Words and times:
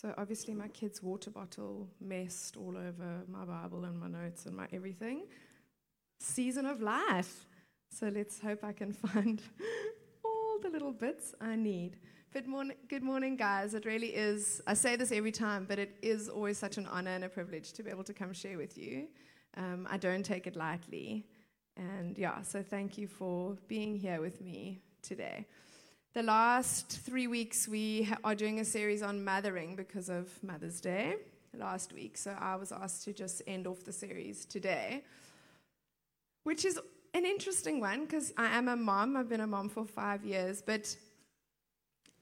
So 0.00 0.14
obviously 0.16 0.54
my 0.54 0.68
kid's 0.68 1.02
water 1.02 1.28
bottle 1.28 1.88
messed 2.00 2.56
all 2.56 2.76
over 2.76 3.24
my 3.26 3.44
Bible 3.44 3.84
and 3.84 3.98
my 3.98 4.06
notes 4.06 4.46
and 4.46 4.56
my 4.56 4.68
everything. 4.72 5.24
Season 6.20 6.66
of 6.66 6.80
life. 6.80 7.48
So 7.90 8.06
let's 8.06 8.38
hope 8.38 8.62
I 8.62 8.70
can 8.70 8.92
find 9.08 9.42
all 10.24 10.60
the 10.62 10.70
little 10.70 10.92
bits 10.92 11.34
I 11.40 11.56
need. 11.56 11.96
Good 12.32 12.46
morning, 12.46 12.76
good 12.86 13.02
morning, 13.02 13.34
guys. 13.34 13.74
It 13.74 13.86
really 13.86 14.14
is. 14.14 14.62
I 14.68 14.74
say 14.74 14.94
this 14.94 15.10
every 15.10 15.32
time, 15.32 15.66
but 15.68 15.80
it 15.80 15.96
is 16.00 16.28
always 16.28 16.58
such 16.58 16.78
an 16.78 16.86
honor 16.86 17.10
and 17.10 17.24
a 17.24 17.28
privilege 17.28 17.72
to 17.72 17.82
be 17.82 17.90
able 17.90 18.04
to 18.04 18.14
come 18.14 18.32
share 18.32 18.56
with 18.56 18.78
you. 18.78 19.08
Um, 19.56 19.88
I 19.90 19.96
don't 19.96 20.22
take 20.22 20.46
it 20.46 20.54
lightly. 20.54 21.26
And 21.76 22.16
yeah, 22.16 22.42
so 22.42 22.62
thank 22.62 22.98
you 22.98 23.08
for 23.08 23.56
being 23.66 23.96
here 23.96 24.20
with 24.20 24.40
me 24.40 24.80
today. 25.02 25.46
The 26.14 26.22
last 26.22 26.88
three 26.88 27.26
weeks, 27.26 27.68
we 27.68 28.08
are 28.24 28.34
doing 28.34 28.60
a 28.60 28.64
series 28.64 29.02
on 29.02 29.22
mothering 29.22 29.76
because 29.76 30.08
of 30.08 30.42
Mother's 30.42 30.80
Day 30.80 31.16
last 31.52 31.92
week. 31.92 32.16
So 32.16 32.34
I 32.40 32.56
was 32.56 32.72
asked 32.72 33.04
to 33.04 33.12
just 33.12 33.42
end 33.46 33.66
off 33.66 33.84
the 33.84 33.92
series 33.92 34.46
today, 34.46 35.04
which 36.44 36.64
is 36.64 36.80
an 37.12 37.26
interesting 37.26 37.78
one 37.78 38.06
because 38.06 38.32
I 38.38 38.46
am 38.56 38.68
a 38.68 38.76
mom. 38.76 39.18
I've 39.18 39.28
been 39.28 39.42
a 39.42 39.46
mom 39.46 39.68
for 39.68 39.84
five 39.84 40.24
years. 40.24 40.62
But 40.62 40.96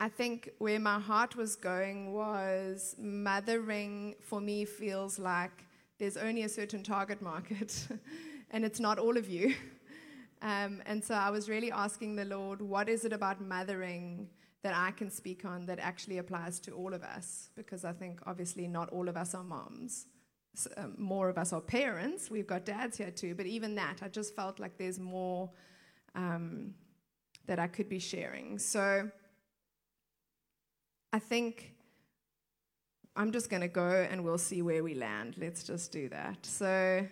I 0.01 0.09
think 0.09 0.51
where 0.59 0.81
my 0.81 0.99
heart 0.99 1.37
was 1.37 1.55
going 1.55 2.13
was 2.13 2.97
mothering 2.99 4.17
for 4.21 4.41
me 4.41 4.65
feels 4.65 5.17
like 5.17 5.65
there's 6.01 6.17
only 6.17 6.43
a 6.43 6.49
certain 6.49 6.83
target 6.83 7.23
market, 7.23 7.87
and 8.51 8.65
it's 8.65 8.81
not 8.81 8.99
all 8.99 9.17
of 9.17 9.29
you. 9.29 9.55
Um, 10.43 10.83
and 10.87 11.03
so 11.03 11.15
I 11.15 11.31
was 11.31 11.49
really 11.49 11.73
asking 11.73 12.17
the 12.17 12.25
Lord, 12.25 12.61
what 12.61 12.89
is 12.89 13.05
it 13.05 13.13
about 13.13 13.41
mothering 13.41 14.29
that 14.63 14.75
I 14.77 14.91
can 14.91 15.11
speak 15.11 15.45
on 15.45 15.67
that 15.67 15.79
actually 15.79 16.19
applies 16.19 16.61
to 16.61 16.73
all 16.73 16.93
of 16.93 17.03
us? 17.03 17.51
Because 17.57 17.85
I 17.85 17.93
think 17.93 18.21
obviously 18.27 18.67
not 18.67 18.91
all 18.91 19.09
of 19.09 19.17
us 19.17 19.35
are 19.35 19.45
moms. 19.45 20.07
So, 20.55 20.71
um, 20.77 20.95
more 20.97 21.29
of 21.29 21.39
us 21.39 21.53
are 21.53 21.61
parents. 21.61 22.31
We've 22.31 22.47
got 22.47 22.65
dads 22.65 22.97
here 22.97 23.11
too. 23.11 23.35
But 23.35 23.47
even 23.47 23.75
that, 23.77 23.99
I 24.03 24.09
just 24.09 24.35
felt 24.35 24.59
like 24.59 24.79
there's 24.79 24.99
more 24.99 25.51
um, 26.15 26.75
that 27.47 27.59
I 27.59 27.67
could 27.67 27.89
be 27.89 27.99
sharing. 27.99 28.59
So 28.59 29.11
I 31.13 31.19
think 31.19 31.75
I'm 33.15 33.33
just 33.33 33.49
going 33.49 33.63
to 33.63 33.69
go 33.69 34.07
and 34.11 34.25
we'll 34.25 34.39
see 34.39 34.63
where 34.63 34.83
we 34.83 34.95
land. 34.95 35.37
Let's 35.39 35.63
just 35.63 35.93
do 35.93 36.09
that. 36.11 36.45
So 36.45 37.07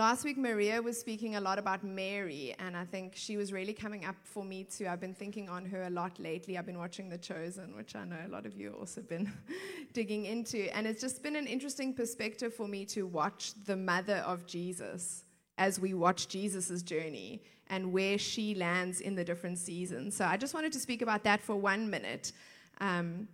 Last 0.00 0.24
week, 0.24 0.38
Maria 0.38 0.80
was 0.80 0.98
speaking 0.98 1.36
a 1.36 1.42
lot 1.42 1.58
about 1.58 1.84
Mary, 1.84 2.56
and 2.58 2.74
I 2.74 2.86
think 2.86 3.12
she 3.14 3.36
was 3.36 3.52
really 3.52 3.74
coming 3.74 4.06
up 4.06 4.16
for 4.24 4.42
me 4.42 4.64
too. 4.64 4.88
I've 4.88 4.98
been 4.98 5.12
thinking 5.12 5.50
on 5.50 5.66
her 5.66 5.82
a 5.82 5.90
lot 5.90 6.18
lately. 6.18 6.56
I've 6.56 6.64
been 6.64 6.78
watching 6.78 7.10
The 7.10 7.18
Chosen, 7.18 7.76
which 7.76 7.94
I 7.94 8.06
know 8.06 8.16
a 8.26 8.30
lot 8.30 8.46
of 8.46 8.54
you 8.54 8.74
also 8.80 9.02
been 9.02 9.30
digging 9.92 10.24
into, 10.24 10.74
and 10.74 10.86
it's 10.86 11.02
just 11.02 11.22
been 11.22 11.36
an 11.36 11.46
interesting 11.46 11.92
perspective 11.92 12.54
for 12.54 12.66
me 12.66 12.86
to 12.86 13.06
watch 13.06 13.52
the 13.66 13.76
mother 13.76 14.24
of 14.26 14.46
Jesus 14.46 15.24
as 15.58 15.78
we 15.78 15.92
watch 15.92 16.28
Jesus' 16.28 16.80
journey 16.80 17.42
and 17.66 17.92
where 17.92 18.16
she 18.16 18.54
lands 18.54 19.02
in 19.02 19.14
the 19.14 19.22
different 19.22 19.58
seasons. 19.58 20.16
So 20.16 20.24
I 20.24 20.38
just 20.38 20.54
wanted 20.54 20.72
to 20.72 20.80
speak 20.80 21.02
about 21.02 21.24
that 21.24 21.42
for 21.42 21.56
one 21.56 21.90
minute, 21.90 22.32
um, 22.80 23.28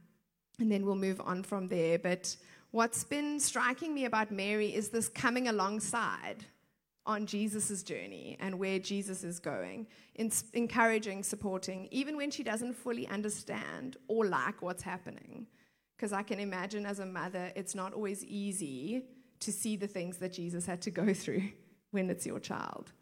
and 0.59 0.73
then 0.73 0.85
we'll 0.85 0.97
move 0.97 1.21
on 1.21 1.45
from 1.45 1.69
there. 1.69 1.97
But 1.97 2.37
what's 2.73 3.05
been 3.05 3.39
striking 3.39 3.95
me 3.95 4.07
about 4.07 4.33
Mary 4.33 4.75
is 4.75 4.89
this 4.89 5.09
coming 5.09 5.47
alongside 5.47 6.45
on 7.07 7.27
Jesus' 7.27 7.83
journey 7.83 8.37
and 8.41 8.59
where 8.59 8.79
Jesus 8.79 9.25
is 9.25 9.39
going, 9.39 9.87
in, 10.17 10.31
encouraging, 10.53 11.23
supporting, 11.23 11.89
even 11.91 12.17
when 12.17 12.31
she 12.31 12.43
doesn't 12.43 12.75
fully 12.75 13.07
understand 13.09 13.97
or 14.09 14.27
like 14.27 14.61
what's 14.63 14.83
happening. 14.83 15.47
Because 15.97 16.13
I 16.13 16.23
can 16.23 16.39
imagine 16.39 16.85
as 16.85 16.99
a 16.99 17.07
mother, 17.07 17.53
it's 17.57 17.75
not 17.75 17.95
always 17.95 18.25
easy 18.25 19.05
to 19.41 19.53
see 19.53 19.77
the 19.77 19.87
things 19.87 20.19
that 20.19 20.33
Jesus 20.33 20.67
had 20.67 20.83
to 20.83 20.91
go 20.91 21.15
through 21.23 21.49
when 21.91 22.11
it's 22.11 22.27
your 22.27 22.41
child. 22.41 22.93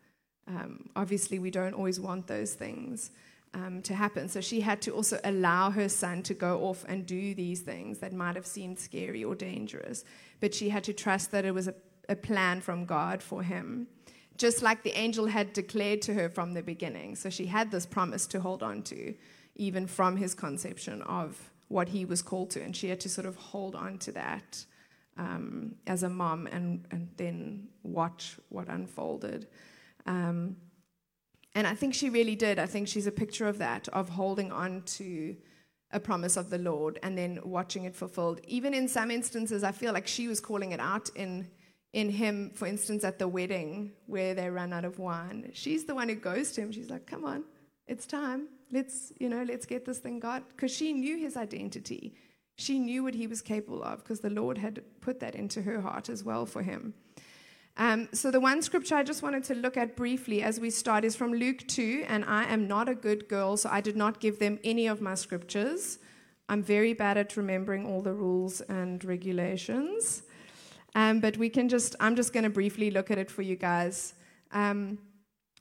Um, 0.47 0.91
obviously, 0.95 1.39
we 1.39 1.51
don't 1.51 1.75
always 1.75 1.99
want 1.99 2.27
those 2.27 2.55
things 2.55 3.11
um, 3.55 3.81
to 3.83 3.95
happen. 3.95 4.29
So 4.29 4.41
she 4.41 4.61
had 4.61 4.83
to 4.83 4.91
also 4.91 5.19
allow 5.25 5.71
her 5.71 5.89
son 5.89 6.23
to 6.25 6.35
go 6.35 6.61
off 6.65 6.85
and 6.89 7.07
do 7.07 7.35
these 7.35 7.61
things 7.61 7.99
that 7.99 8.13
might 8.13 8.37
have 8.37 8.47
seemed 8.47 8.79
scary 8.79 9.25
or 9.25 9.35
dangerous. 9.35 10.05
But 10.41 10.55
she 10.55 10.69
had 10.69 10.85
to 10.85 10.93
trust 10.93 11.31
that 11.31 11.45
it 11.45 11.55
was 11.55 11.69
a, 11.69 11.75
a 12.09 12.17
plan 12.17 12.61
from 12.61 12.85
God 12.85 13.23
for 13.23 13.43
him, 13.43 13.87
just 14.37 14.63
like 14.63 14.83
the 14.83 14.99
angel 14.99 15.27
had 15.27 15.53
declared 15.53 16.03
to 16.03 16.15
her 16.15 16.29
from 16.29 16.55
the 16.55 16.63
beginning. 16.63 17.17
So 17.17 17.31
she 17.31 17.47
had 17.47 17.71
this 17.71 17.87
promise 17.87 18.27
to 18.29 18.41
hold 18.41 18.63
on 18.63 18.83
to, 18.85 19.15
even 19.55 19.87
from 19.87 20.17
his 20.17 20.35
conception 20.35 21.03
of 21.03 21.51
what 21.69 21.89
he 21.89 22.05
was 22.05 22.23
called 22.23 22.51
to. 22.51 22.63
And 22.63 22.75
she 22.75 22.89
had 22.89 23.01
to 23.01 23.09
sort 23.09 23.27
of 23.27 23.37
hold 23.37 23.75
on 23.75 23.99
to 23.99 24.13
that. 24.13 24.65
Um, 25.17 25.77
as 25.87 26.03
a 26.03 26.09
mom, 26.09 26.49
and, 26.49 26.85
and 26.91 27.09
then 27.17 27.69
watch 27.85 28.37
what 28.49 28.69
unfolded. 28.69 29.47
Um, 30.07 30.57
and 31.55 31.69
I 31.69 31.75
think 31.77 31.95
she 31.95 32.11
really 32.11 32.35
did. 32.35 32.59
I 32.59 32.67
think 32.67 32.89
she's 32.89 33.07
a 33.07 33.13
picture 33.13 33.47
of 33.47 33.59
that, 33.59 33.87
of 33.93 34.09
holding 34.09 34.51
on 34.51 34.83
to 34.83 35.37
a 35.93 36.01
promise 36.01 36.37
of 36.37 36.51
the 36.51 36.59
Lord 36.59 36.99
and 37.03 37.17
then 37.17 37.39
watching 37.45 37.85
it 37.85 37.95
fulfilled. 37.95 38.41
Even 38.49 38.75
in 38.75 38.89
some 38.89 39.11
instances, 39.11 39.63
I 39.63 39.71
feel 39.71 39.93
like 39.93 40.09
she 40.09 40.27
was 40.27 40.41
calling 40.41 40.73
it 40.73 40.81
out 40.81 41.09
in, 41.15 41.49
in 41.95 42.11
him, 42.11 42.51
for 42.55 42.67
instance, 42.67 43.05
at 43.05 43.21
the 43.21 43.29
wedding 43.29 43.93
where 44.07 44.35
they 44.35 44.51
ran 44.51 44.73
out 44.73 44.85
of 44.85 44.99
wine. 44.99 45.51
She's 45.55 45.85
the 45.85 45.95
one 45.95 46.09
who 46.09 46.17
goes 46.17 46.51
to 46.53 46.61
him. 46.61 46.73
She's 46.73 46.91
like, 46.91 47.07
come 47.07 47.25
on, 47.25 47.45
it's 47.87 48.05
time. 48.05 48.49
Let's, 48.73 49.13
you 49.21 49.29
know, 49.29 49.45
let's 49.45 49.65
get 49.65 49.85
this 49.85 49.99
thing 49.99 50.19
got. 50.19 50.49
Because 50.49 50.73
she 50.75 50.93
knew 50.93 51.17
his 51.17 51.37
identity. 51.37 52.17
She 52.57 52.81
knew 52.81 53.05
what 53.05 53.15
he 53.15 53.29
was 53.29 53.41
capable 53.41 53.83
of 53.85 53.99
because 53.99 54.21
the 54.21 54.31
Lord 54.31 54.59
had 54.59 54.83
put 55.01 55.21
that 55.21 55.37
into 55.37 55.63
her 55.63 55.81
heart 55.81 56.09
as 56.09 56.25
well 56.25 56.47
for 56.47 56.63
him. 56.63 56.95
Um, 57.77 58.09
so, 58.13 58.31
the 58.31 58.41
one 58.41 58.63
scripture 58.63 58.95
I 58.95 59.03
just 59.03 59.23
wanted 59.23 59.43
to 59.45 59.55
look 59.55 59.77
at 59.77 59.97
briefly 59.97 60.43
as 60.43 60.61
we 60.61 60.71
start 60.71 61.05
is 61.05 61.17
from 61.17 61.33
Luke 61.33 61.67
2. 61.67 62.05
And 62.09 62.25
I 62.25 62.45
am 62.45 62.69
not 62.69 62.89
a 62.89 62.95
good 62.95 63.29
girl, 63.29 63.57
so 63.57 63.69
I 63.71 63.81
did 63.81 63.97
not 63.97 64.21
give 64.21 64.39
them 64.39 64.59
any 64.63 64.87
of 64.87 65.01
my 65.01 65.15
scriptures. 65.15 65.99
I'm 66.49 66.63
very 66.63 66.93
bad 66.93 67.19
at 67.19 67.37
remembering 67.37 67.87
all 67.87 68.03
the 68.03 68.13
rules 68.13 68.61
and 68.63 69.05
regulations. 69.05 70.23
Um, 70.95 71.21
but 71.21 71.37
we 71.37 71.49
can 71.49 71.69
just, 71.69 71.97
I'm 72.01 72.15
just 72.15 72.33
going 72.33 72.45
to 72.45 72.51
briefly 72.51 72.91
look 72.91 73.11
at 73.11 73.19
it 73.19 73.31
for 73.31 73.43
you 73.43 73.57
guys. 73.57 74.15
Um, 74.53 74.99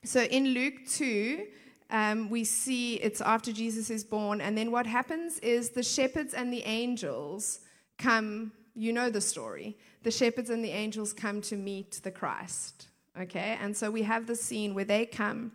so, 0.03 0.21
in 0.23 0.49
Luke 0.49 0.85
2, 0.87 1.45
um, 1.89 2.29
we 2.29 2.43
see 2.43 2.95
it's 2.95 3.21
after 3.21 3.51
Jesus 3.51 3.89
is 3.89 4.03
born. 4.03 4.41
And 4.41 4.57
then 4.57 4.71
what 4.71 4.85
happens 4.85 5.39
is 5.39 5.69
the 5.69 5.83
shepherds 5.83 6.33
and 6.33 6.51
the 6.51 6.63
angels 6.63 7.61
come 7.97 8.51
you 8.75 8.91
know 8.91 9.09
the 9.09 9.21
story. 9.21 9.77
The 10.03 10.11
shepherds 10.11 10.49
and 10.49 10.63
the 10.63 10.71
angels 10.71 11.13
come 11.13 11.41
to 11.41 11.55
meet 11.55 12.01
the 12.03 12.11
Christ. 12.11 12.87
Okay? 13.19 13.57
And 13.61 13.75
so 13.75 13.91
we 13.91 14.03
have 14.03 14.27
the 14.27 14.35
scene 14.35 14.73
where 14.73 14.85
they 14.85 15.05
come 15.05 15.51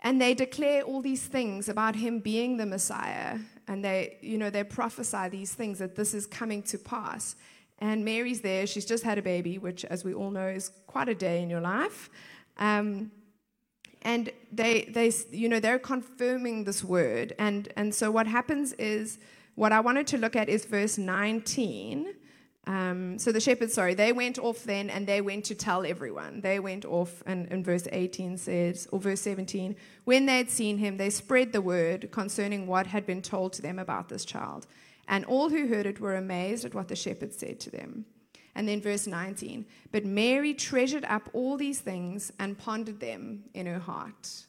and 0.00 0.20
they 0.20 0.34
declare 0.34 0.82
all 0.82 1.00
these 1.00 1.26
things 1.26 1.68
about 1.68 1.96
him 1.96 2.20
being 2.20 2.56
the 2.56 2.66
Messiah. 2.66 3.38
And 3.66 3.84
they, 3.84 4.18
you 4.20 4.38
know, 4.38 4.50
they 4.50 4.62
prophesy 4.62 5.28
these 5.28 5.54
things 5.54 5.78
that 5.78 5.96
this 5.96 6.14
is 6.14 6.26
coming 6.26 6.62
to 6.64 6.78
pass. 6.78 7.36
And 7.84 8.02
Mary's 8.02 8.40
there. 8.40 8.66
She's 8.66 8.86
just 8.86 9.04
had 9.04 9.18
a 9.18 9.22
baby, 9.22 9.58
which, 9.58 9.84
as 9.84 10.04
we 10.04 10.14
all 10.14 10.30
know, 10.30 10.48
is 10.48 10.70
quite 10.86 11.10
a 11.10 11.14
day 11.14 11.42
in 11.42 11.50
your 11.50 11.60
life. 11.60 12.08
Um, 12.56 13.10
and 14.00 14.32
they, 14.50 14.84
they, 14.84 15.12
you 15.30 15.50
know, 15.50 15.60
they're 15.60 15.78
confirming 15.78 16.64
this 16.64 16.82
word. 16.82 17.34
And, 17.38 17.68
and 17.76 17.94
so 17.94 18.10
what 18.10 18.26
happens 18.26 18.72
is 18.74 19.18
what 19.54 19.70
I 19.70 19.80
wanted 19.80 20.06
to 20.08 20.16
look 20.16 20.34
at 20.34 20.48
is 20.48 20.64
verse 20.64 20.96
19. 20.96 22.14
Um, 22.66 23.18
so 23.18 23.30
the 23.32 23.40
shepherds, 23.40 23.74
sorry, 23.74 23.92
they 23.92 24.12
went 24.12 24.38
off 24.38 24.64
then 24.64 24.88
and 24.88 25.06
they 25.06 25.20
went 25.20 25.44
to 25.44 25.54
tell 25.54 25.84
everyone. 25.84 26.40
They 26.40 26.60
went 26.60 26.86
off, 26.86 27.22
and, 27.26 27.46
and 27.52 27.62
verse 27.62 27.86
18 27.92 28.38
says, 28.38 28.88
or 28.92 28.98
verse 28.98 29.20
17, 29.20 29.76
when 30.04 30.24
they 30.24 30.38
had 30.38 30.48
seen 30.48 30.78
him, 30.78 30.96
they 30.96 31.10
spread 31.10 31.52
the 31.52 31.60
word 31.60 32.10
concerning 32.12 32.66
what 32.66 32.86
had 32.86 33.04
been 33.04 33.20
told 33.20 33.52
to 33.54 33.62
them 33.62 33.78
about 33.78 34.08
this 34.08 34.24
child. 34.24 34.66
And 35.08 35.24
all 35.24 35.50
who 35.50 35.66
heard 35.66 35.86
it 35.86 36.00
were 36.00 36.16
amazed 36.16 36.64
at 36.64 36.74
what 36.74 36.88
the 36.88 36.96
shepherds 36.96 37.38
said 37.38 37.60
to 37.60 37.70
them. 37.70 38.06
And 38.54 38.68
then 38.68 38.80
verse 38.80 39.06
19, 39.06 39.66
but 39.90 40.04
Mary 40.04 40.54
treasured 40.54 41.04
up 41.06 41.28
all 41.32 41.56
these 41.56 41.80
things 41.80 42.32
and 42.38 42.56
pondered 42.56 43.00
them 43.00 43.44
in 43.52 43.66
her 43.66 43.80
heart. 43.80 44.46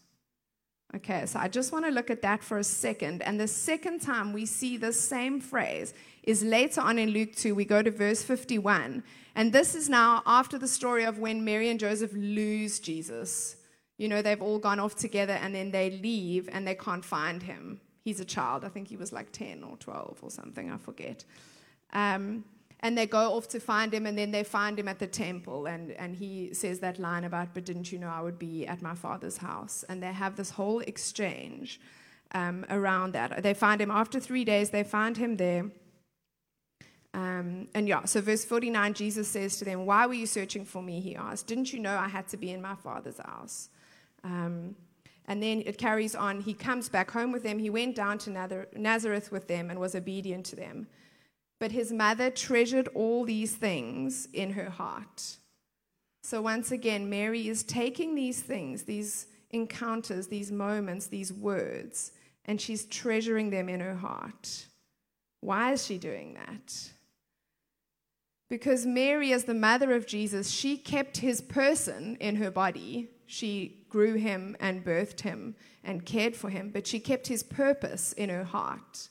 Okay, 0.95 1.25
so 1.25 1.39
I 1.39 1.47
just 1.47 1.73
want 1.73 1.85
to 1.85 1.91
look 1.91 2.09
at 2.09 2.21
that 2.21 2.43
for 2.43 2.59
a 2.59 2.63
second. 2.63 3.21
And 3.23 3.39
the 3.39 3.47
second 3.47 4.01
time 4.01 4.31
we 4.31 4.45
see 4.45 4.77
this 4.77 4.99
same 4.99 5.41
phrase 5.41 5.93
is 6.23 6.43
later 6.43 6.81
on 6.81 6.99
in 6.99 7.09
Luke 7.09 7.35
2. 7.35 7.53
We 7.53 7.65
go 7.65 7.81
to 7.81 7.91
verse 7.91 8.23
51. 8.23 9.03
And 9.35 9.51
this 9.51 9.75
is 9.75 9.89
now 9.89 10.23
after 10.25 10.57
the 10.57 10.67
story 10.67 11.03
of 11.03 11.19
when 11.19 11.43
Mary 11.43 11.69
and 11.69 11.79
Joseph 11.79 12.13
lose 12.13 12.79
Jesus. 12.79 13.57
You 13.97 14.07
know, 14.07 14.21
they've 14.21 14.41
all 14.41 14.59
gone 14.59 14.79
off 14.79 14.95
together 14.95 15.33
and 15.33 15.53
then 15.53 15.71
they 15.71 15.89
leave 15.89 16.47
and 16.51 16.65
they 16.65 16.75
can't 16.75 17.03
find 17.03 17.43
him. 17.43 17.81
He's 18.05 18.21
a 18.21 18.25
child. 18.25 18.63
I 18.63 18.69
think 18.69 18.87
he 18.87 18.97
was 18.97 19.11
like 19.11 19.31
10 19.33 19.63
or 19.63 19.75
12 19.77 20.19
or 20.21 20.31
something. 20.31 20.71
I 20.71 20.77
forget. 20.77 21.25
Um, 21.91 22.45
and 22.81 22.97
they 22.97 23.07
go 23.07 23.33
off 23.35 23.47
to 23.49 23.59
find 23.59 23.93
him, 23.93 24.05
and 24.05 24.17
then 24.17 24.31
they 24.31 24.43
find 24.43 24.79
him 24.79 24.87
at 24.87 24.99
the 24.99 25.07
temple. 25.07 25.65
And, 25.65 25.91
and 25.91 26.15
he 26.15 26.53
says 26.53 26.79
that 26.79 26.99
line 26.99 27.23
about, 27.25 27.53
But 27.53 27.65
didn't 27.65 27.91
you 27.91 27.99
know 27.99 28.09
I 28.09 28.21
would 28.21 28.39
be 28.39 28.67
at 28.67 28.81
my 28.81 28.95
father's 28.95 29.37
house? 29.37 29.83
And 29.89 30.01
they 30.03 30.13
have 30.13 30.35
this 30.37 30.51
whole 30.51 30.79
exchange. 30.81 31.79
um, 32.33 32.65
around 32.69 33.13
that. 33.13 33.43
They 33.43 33.53
find 33.53 33.81
him 33.81 33.91
after 33.91 34.19
three 34.19 34.45
days, 34.45 34.69
they 34.69 34.83
find 34.83 35.17
him 35.17 35.37
there. 35.37 35.65
Um, 37.13 37.69
and 37.73 37.87
yeah, 37.87 38.03
so 38.05 38.19
verse 38.19 38.43
49, 38.43 38.93
Jesus 38.93 39.29
says 39.29 39.57
to 39.57 39.65
them, 39.65 39.85
Why 39.85 40.05
were 40.05 40.13
you 40.13 40.25
searching 40.25 40.65
for 40.65 40.81
me? 40.83 40.99
He 40.99 41.15
asked. 41.15 41.47
Didn't 41.47 41.71
you 41.71 41.79
know 41.79 41.97
I 41.97 42.09
had 42.09 42.27
to 42.29 42.37
be 42.37 42.51
in 42.51 42.61
my 42.61 42.75
father's 42.75 43.19
house? 43.19 43.69
Um, 44.23 44.75
and 45.27 45.41
then 45.41 45.63
it 45.65 45.77
carries 45.77 46.15
on. 46.15 46.41
He 46.41 46.53
comes 46.53 46.89
back 46.89 47.11
home 47.11 47.31
with 47.31 47.43
them. 47.43 47.59
He 47.59 47.69
went 47.69 47.95
down 47.95 48.17
to 48.19 48.67
Nazareth 48.75 49.31
with 49.31 49.47
them 49.47 49.69
and 49.69 49.79
was 49.79 49.95
obedient 49.95 50.45
to 50.47 50.55
them. 50.55 50.87
But 51.59 51.71
his 51.71 51.91
mother 51.91 52.29
treasured 52.29 52.89
all 52.89 53.23
these 53.23 53.55
things 53.55 54.27
in 54.33 54.51
her 54.51 54.69
heart. 54.69 55.37
So 56.21 56.41
once 56.41 56.71
again, 56.71 57.09
Mary 57.09 57.47
is 57.47 57.63
taking 57.63 58.13
these 58.15 58.41
things, 58.41 58.83
these 58.83 59.27
encounters, 59.51 60.27
these 60.27 60.51
moments, 60.51 61.07
these 61.07 61.31
words, 61.31 62.11
and 62.45 62.59
she's 62.59 62.85
treasuring 62.85 63.51
them 63.51 63.69
in 63.69 63.79
her 63.79 63.95
heart. 63.95 64.65
Why 65.41 65.71
is 65.71 65.85
she 65.85 65.97
doing 65.97 66.33
that? 66.33 66.91
Because 68.49 68.85
Mary, 68.85 69.31
as 69.31 69.45
the 69.45 69.53
mother 69.53 69.93
of 69.93 70.05
Jesus, 70.05 70.51
she 70.51 70.77
kept 70.77 71.17
his 71.17 71.41
person 71.41 72.15
in 72.19 72.35
her 72.35 72.51
body. 72.51 73.09
She 73.25 73.85
grew 73.89 74.13
him 74.15 74.55
and 74.59 74.83
birthed 74.83 75.21
him 75.21 75.55
and 75.83 76.05
cared 76.05 76.35
for 76.35 76.49
him, 76.49 76.69
but 76.71 76.87
she 76.87 76.99
kept 76.99 77.27
his 77.27 77.43
purpose 77.43 78.13
in 78.13 78.29
her 78.29 78.43
heart. 78.43 79.09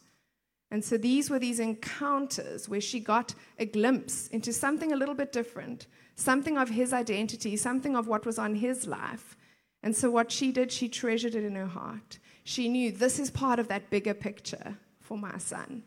And 0.70 0.84
so 0.84 0.96
these 0.96 1.30
were 1.30 1.38
these 1.38 1.60
encounters 1.60 2.68
where 2.68 2.80
she 2.80 2.98
got 3.00 3.34
a 3.58 3.66
glimpse 3.66 4.28
into 4.28 4.52
something 4.52 4.92
a 4.92 4.96
little 4.96 5.14
bit 5.14 5.32
different, 5.32 5.86
something 6.16 6.58
of 6.58 6.70
his 6.70 6.92
identity, 6.92 7.56
something 7.56 7.94
of 7.96 8.08
what 8.08 8.26
was 8.26 8.38
on 8.38 8.56
his 8.56 8.86
life. 8.86 9.36
And 9.82 9.94
so 9.94 10.10
what 10.10 10.32
she 10.32 10.50
did, 10.50 10.72
she 10.72 10.88
treasured 10.88 11.34
it 11.34 11.44
in 11.44 11.54
her 11.54 11.66
heart. 11.66 12.18
She 12.42 12.68
knew 12.68 12.90
this 12.90 13.18
is 13.18 13.30
part 13.30 13.58
of 13.58 13.68
that 13.68 13.90
bigger 13.90 14.14
picture 14.14 14.76
for 15.00 15.16
my 15.18 15.38
son 15.38 15.82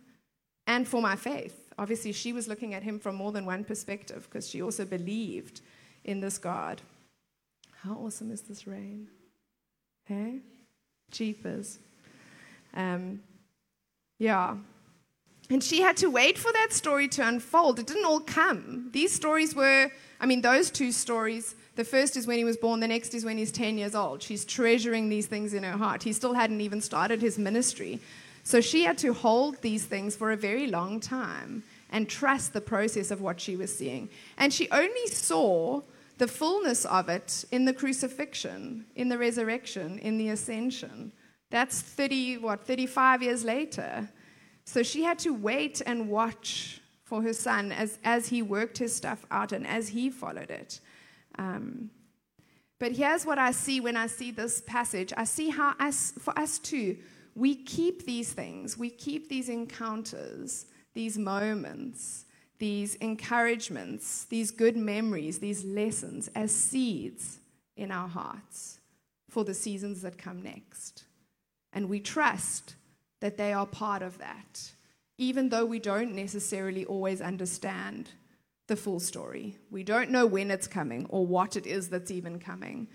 and 0.68 0.88
for 0.88 1.02
my 1.02 1.16
faith. 1.16 1.74
Obviously, 1.80 2.12
she 2.12 2.34
was 2.34 2.48
looking 2.48 2.74
at 2.74 2.84
him 2.84 3.00
from 3.00 3.16
more 3.16 3.32
than 3.32 3.46
one 3.46 3.64
perspective 3.64 4.28
because 4.30 4.48
she 4.50 4.62
also 4.62 4.86
believed 4.86 5.62
in 6.04 6.20
this 6.20 6.38
God. 6.38 6.82
How 7.84 7.94
awesome 7.94 8.32
is 8.32 8.42
this 8.42 8.66
rain? 8.66 9.08
Hey? 10.06 10.40
Jeepers. 11.12 11.80
Um, 12.74 13.22
yeah. 14.20 14.58
And 15.50 15.64
she 15.64 15.82
had 15.82 15.96
to 15.98 16.10
wait 16.10 16.38
for 16.38 16.52
that 16.52 16.74
story 16.74 17.08
to 17.10 17.28
unfold. 17.28 17.80
It 17.80 17.88
didn't 17.88 18.06
all 18.06 18.20
come. 18.20 18.90
These 18.92 19.14
stories 19.14 19.56
were, 19.56 19.90
I 20.20 20.26
mean, 20.26 20.42
those 20.42 20.70
two 20.70 20.92
stories, 20.92 21.56
the 21.76 21.86
first 21.86 22.18
is 22.18 22.28
when 22.28 22.38
he 22.38 22.44
was 22.44 22.58
born, 22.58 22.80
the 22.80 22.88
next 22.88 23.14
is 23.14 23.24
when 23.24 23.38
he's 23.38 23.52
10 23.52 23.78
years 23.78 23.96
old. 23.96 24.22
She's 24.22 24.44
treasuring 24.44 25.08
these 25.08 25.28
things 25.28 25.54
in 25.54 25.64
her 25.64 25.78
heart. 25.78 26.04
He 26.04 26.12
still 26.12 26.34
hadn't 26.34 26.62
even 26.62 26.82
started 26.82 27.22
his 27.22 27.38
ministry. 27.38 28.00
So 28.44 28.60
she 28.60 28.84
had 28.84 28.98
to 29.00 29.14
hold 29.14 29.62
these 29.62 29.86
things 29.86 30.16
for 30.16 30.32
a 30.32 30.38
very 30.38 30.68
long 30.68 31.00
time 31.00 31.64
and 31.92 32.10
trust 32.10 32.54
the 32.54 32.62
process 32.62 33.12
of 33.12 33.22
what 33.22 33.40
she 33.40 33.56
was 33.56 33.76
seeing. 33.76 34.10
And 34.38 34.54
she 34.54 34.70
only 34.72 35.08
saw 35.08 35.82
the 36.18 36.28
fullness 36.28 36.86
of 36.86 37.10
it 37.10 37.46
in 37.52 37.66
the 37.66 37.74
crucifixion, 37.74 38.86
in 38.96 39.10
the 39.10 39.18
resurrection, 39.18 40.00
in 40.00 40.18
the 40.18 40.30
ascension. 40.30 41.12
That's 41.50 41.81
30, 41.81 42.40
what, 42.40 42.66
35 42.66 43.24
years 43.24 43.44
later. 43.44 44.10
So 44.66 44.84
she 44.84 45.04
had 45.04 45.19
to 45.19 45.34
wait 45.34 45.81
and 45.86 46.10
watch 46.10 46.81
for 47.04 47.22
her 47.22 47.34
son 47.34 47.72
as, 47.72 48.00
as 48.04 48.28
he 48.28 48.42
worked 48.42 48.78
his 48.78 48.94
stuff 48.94 49.25
out 49.31 49.54
and 49.54 49.66
as 49.66 49.90
he 49.90 50.10
followed 50.10 50.52
it. 50.52 50.81
Um, 51.38 51.90
but 52.80 52.92
here's 52.92 53.25
what 53.25 53.40
I 53.40 53.52
see 53.52 53.80
when 53.80 53.96
I 53.96 54.08
see 54.08 54.31
this 54.31 54.62
passage 54.62 55.14
I 55.16 55.24
see 55.24 55.50
how, 55.50 55.74
us, 55.80 56.14
for 56.19 56.38
us 56.38 56.60
too, 56.60 56.98
we 57.34 57.56
keep 57.56 58.06
these 58.06 58.34
things, 58.34 58.78
we 58.78 58.90
keep 58.90 59.30
these 59.30 59.50
encounters, 59.50 60.66
these 60.94 61.18
moments, 61.18 62.25
these 62.59 62.95
encouragements, 62.95 64.25
these 64.25 64.51
good 64.51 64.75
memories, 64.75 65.39
these 65.39 65.63
lessons 65.63 66.30
as 66.36 66.51
seeds 66.51 67.39
in 67.75 67.92
our 67.92 68.07
hearts 68.07 68.80
for 69.30 69.44
the 69.44 69.54
seasons 69.54 70.01
that 70.01 70.18
come 70.18 70.42
next. 70.42 71.04
And 71.74 71.89
we 71.89 72.00
trust 72.00 72.75
that 73.21 73.38
they 73.38 73.54
are 73.54 73.65
part 73.65 74.01
of 74.01 74.18
that, 74.18 74.71
even 75.18 75.50
though 75.50 75.65
we 75.65 75.80
don't 75.80 76.15
necessarily 76.15 76.86
always 76.86 77.21
understand 77.21 78.09
the 78.68 78.75
full 78.75 79.00
story. 79.00 79.57
We 79.71 79.83
don't 79.83 80.09
know 80.09 80.25
when 80.25 80.51
it's 80.51 80.68
coming 80.68 81.06
or 81.09 81.25
what 81.25 81.56
it 81.56 81.65
is 81.65 81.89
that's 81.89 82.12
even 82.12 82.39
coming. 82.39 82.88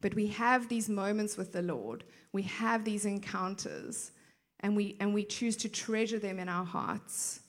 But 0.00 0.14
we 0.14 0.26
have 0.28 0.68
these 0.68 0.88
moments 0.88 1.36
with 1.36 1.52
the 1.52 1.62
Lord, 1.62 2.04
we 2.32 2.42
have 2.42 2.84
these 2.84 3.06
encounters, 3.06 4.12
and 4.60 4.76
we, 4.76 4.96
and 5.00 5.14
we 5.14 5.24
choose 5.24 5.56
to 5.58 5.68
treasure 5.68 6.18
them 6.18 6.38
in 6.38 6.48
our 6.48 6.64
hearts. 6.64 7.40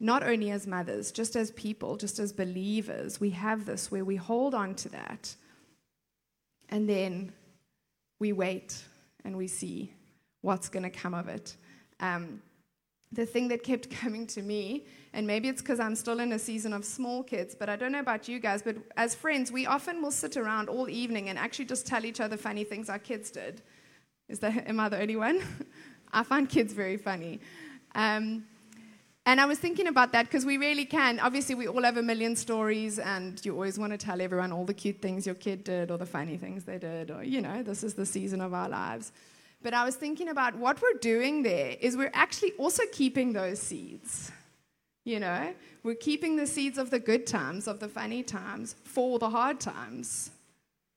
Not 0.00 0.22
only 0.22 0.50
as 0.50 0.66
mothers, 0.66 1.10
just 1.10 1.34
as 1.34 1.50
people, 1.52 1.96
just 1.96 2.18
as 2.18 2.32
believers, 2.32 3.20
we 3.20 3.30
have 3.30 3.66
this 3.66 3.90
where 3.90 4.04
we 4.04 4.16
hold 4.16 4.54
on 4.54 4.74
to 4.76 4.88
that. 4.90 5.34
And 6.68 6.88
then 6.88 7.32
we 8.20 8.32
wait 8.32 8.84
and 9.24 9.36
we 9.36 9.48
see 9.48 9.92
what's 10.42 10.68
going 10.68 10.84
to 10.84 10.90
come 10.90 11.14
of 11.14 11.28
it. 11.28 11.56
Um, 12.00 12.42
the 13.12 13.26
thing 13.26 13.48
that 13.48 13.62
kept 13.62 13.90
coming 14.02 14.26
to 14.28 14.42
me, 14.42 14.86
and 15.12 15.26
maybe 15.26 15.48
it's 15.48 15.62
because 15.62 15.80
I'm 15.80 15.94
still 15.94 16.20
in 16.20 16.32
a 16.32 16.38
season 16.38 16.72
of 16.72 16.84
small 16.84 17.22
kids, 17.22 17.54
but 17.54 17.68
I 17.68 17.76
don't 17.76 17.92
know 17.92 18.00
about 18.00 18.28
you 18.28 18.38
guys, 18.38 18.62
but 18.62 18.76
as 18.96 19.14
friends, 19.14 19.50
we 19.50 19.66
often 19.66 20.02
will 20.02 20.10
sit 20.10 20.36
around 20.36 20.68
all 20.68 20.88
evening 20.88 21.28
and 21.28 21.38
actually 21.38 21.64
just 21.64 21.86
tell 21.86 22.04
each 22.04 22.20
other 22.20 22.36
funny 22.36 22.64
things 22.64 22.88
our 22.88 22.98
kids 22.98 23.30
did. 23.30 23.62
Is 24.28 24.38
that, 24.40 24.68
am 24.68 24.78
I 24.78 24.88
the 24.88 25.00
only 25.00 25.16
one? 25.16 25.42
I 26.12 26.22
find 26.22 26.48
kids 26.48 26.72
very 26.72 26.96
funny. 26.96 27.40
Um, 27.94 28.44
and 29.28 29.42
I 29.42 29.44
was 29.44 29.58
thinking 29.58 29.88
about 29.88 30.12
that 30.12 30.24
because 30.24 30.46
we 30.46 30.56
really 30.56 30.86
can. 30.86 31.20
Obviously, 31.20 31.54
we 31.54 31.68
all 31.68 31.82
have 31.82 31.98
a 31.98 32.02
million 32.02 32.34
stories, 32.34 32.98
and 32.98 33.38
you 33.44 33.52
always 33.52 33.78
want 33.78 33.92
to 33.92 33.98
tell 33.98 34.22
everyone 34.22 34.52
all 34.52 34.64
the 34.64 34.72
cute 34.72 35.02
things 35.02 35.26
your 35.26 35.34
kid 35.34 35.64
did 35.64 35.90
or 35.90 35.98
the 35.98 36.06
funny 36.06 36.38
things 36.38 36.64
they 36.64 36.78
did, 36.78 37.10
or, 37.10 37.22
you 37.22 37.42
know, 37.42 37.62
this 37.62 37.84
is 37.84 37.92
the 37.92 38.06
season 38.06 38.40
of 38.40 38.54
our 38.54 38.70
lives. 38.70 39.12
But 39.62 39.74
I 39.74 39.84
was 39.84 39.96
thinking 39.96 40.30
about 40.30 40.56
what 40.56 40.80
we're 40.80 40.98
doing 40.98 41.42
there 41.42 41.76
is 41.78 41.94
we're 41.94 42.10
actually 42.14 42.52
also 42.52 42.84
keeping 42.90 43.34
those 43.34 43.58
seeds. 43.58 44.32
You 45.04 45.20
know, 45.20 45.52
we're 45.82 45.94
keeping 45.94 46.36
the 46.36 46.46
seeds 46.46 46.78
of 46.78 46.88
the 46.88 46.98
good 46.98 47.26
times, 47.26 47.68
of 47.68 47.80
the 47.80 47.88
funny 47.88 48.22
times, 48.22 48.76
for 48.84 49.18
the 49.18 49.28
hard 49.28 49.60
times. 49.60 50.30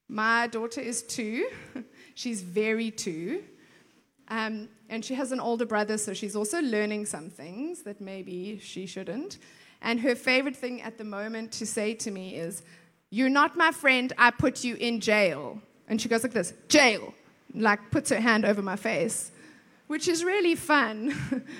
My 0.07 0.47
daughter 0.47 0.79
is 0.79 1.03
two, 1.03 1.49
she's 2.15 2.41
very 2.41 2.91
two. 2.91 3.43
Um, 4.29 4.69
and 4.91 5.03
she 5.03 5.15
has 5.15 5.31
an 5.31 5.39
older 5.39 5.65
brother, 5.65 5.97
so 5.97 6.13
she's 6.13 6.35
also 6.35 6.61
learning 6.61 7.05
some 7.05 7.29
things 7.29 7.81
that 7.83 8.01
maybe 8.01 8.59
she 8.61 8.85
shouldn't. 8.85 9.39
And 9.81 10.01
her 10.01 10.15
favorite 10.15 10.55
thing 10.55 10.81
at 10.81 10.97
the 10.97 11.03
moment 11.03 11.53
to 11.53 11.65
say 11.65 11.95
to 11.95 12.11
me 12.11 12.35
is, 12.35 12.61
You're 13.09 13.29
not 13.29 13.57
my 13.57 13.71
friend, 13.71 14.13
I 14.17 14.31
put 14.31 14.63
you 14.63 14.75
in 14.75 14.99
jail. 14.99 15.59
And 15.87 15.99
she 15.99 16.09
goes 16.09 16.23
like 16.23 16.33
this 16.33 16.53
jail 16.67 17.13
like 17.53 17.91
puts 17.91 18.09
her 18.09 18.19
hand 18.19 18.45
over 18.45 18.61
my 18.61 18.75
face, 18.75 19.31
which 19.87 20.07
is 20.07 20.23
really 20.23 20.55
fun 20.55 21.13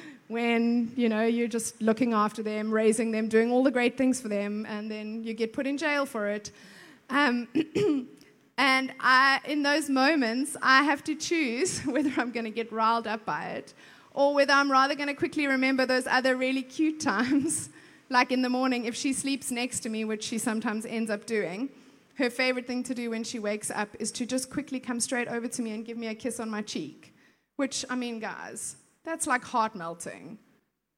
when, 0.27 0.91
you 0.95 1.09
know, 1.09 1.23
you're 1.23 1.47
just 1.47 1.81
looking 1.81 2.13
after 2.13 2.43
them, 2.43 2.71
raising 2.71 3.11
them, 3.11 3.27
doing 3.27 3.51
all 3.51 3.63
the 3.63 3.71
great 3.71 3.97
things 3.97 4.21
for 4.21 4.27
them, 4.27 4.65
and 4.69 4.89
then 4.89 5.23
you 5.23 5.33
get 5.33 5.53
put 5.53 5.67
in 5.67 5.77
jail 5.77 6.05
for 6.05 6.27
it. 6.27 6.51
Um, 7.09 7.47
and 8.61 8.93
I, 8.99 9.39
in 9.45 9.63
those 9.63 9.89
moments, 9.89 10.55
I 10.61 10.83
have 10.83 11.03
to 11.05 11.15
choose 11.15 11.79
whether 11.85 12.11
I'm 12.15 12.31
going 12.31 12.43
to 12.43 12.51
get 12.51 12.71
riled 12.71 13.07
up 13.07 13.25
by 13.25 13.45
it 13.47 13.73
or 14.13 14.35
whether 14.35 14.53
I'm 14.53 14.71
rather 14.71 14.93
going 14.93 15.07
to 15.07 15.15
quickly 15.15 15.47
remember 15.47 15.87
those 15.87 16.05
other 16.05 16.35
really 16.35 16.61
cute 16.61 16.99
times, 17.13 17.71
like 18.11 18.31
in 18.31 18.43
the 18.43 18.49
morning 18.49 18.85
if 18.85 18.95
she 18.95 19.13
sleeps 19.13 19.49
next 19.49 19.79
to 19.79 19.89
me, 19.89 20.05
which 20.05 20.23
she 20.23 20.37
sometimes 20.37 20.85
ends 20.85 21.09
up 21.09 21.25
doing 21.25 21.69
her 22.19 22.29
favorite 22.29 22.67
thing 22.67 22.83
to 22.83 22.93
do 22.93 23.09
when 23.09 23.23
she 23.23 23.39
wakes 23.39 23.71
up 23.71 23.89
is 23.97 24.11
to 24.11 24.27
just 24.27 24.51
quickly 24.51 24.79
come 24.79 24.99
straight 24.99 25.27
over 25.27 25.47
to 25.47 25.61
me 25.63 25.71
and 25.71 25.83
give 25.83 25.97
me 25.97 26.07
a 26.07 26.13
kiss 26.13 26.39
on 26.39 26.47
my 26.47 26.61
cheek. 26.61 27.15
Which, 27.55 27.83
I 27.89 27.95
mean, 27.95 28.19
guys, 28.19 28.75
that's 29.03 29.25
like 29.25 29.43
heart 29.43 29.73
melting. 29.73 30.37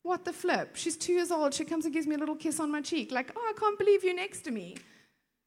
What 0.01 0.25
the 0.25 0.33
flip? 0.33 0.75
She's 0.75 0.97
two 0.97 1.13
years 1.13 1.31
old. 1.31 1.53
She 1.53 1.63
comes 1.63 1.85
and 1.85 1.93
gives 1.93 2.07
me 2.07 2.15
a 2.15 2.17
little 2.17 2.35
kiss 2.35 2.59
on 2.59 2.69
my 2.69 2.81
cheek, 2.81 3.13
like, 3.13 3.31
oh, 3.37 3.53
I 3.55 3.57
can't 3.57 3.79
believe 3.79 4.03
you're 4.03 4.13
next 4.13 4.41
to 4.41 4.51
me. 4.51 4.75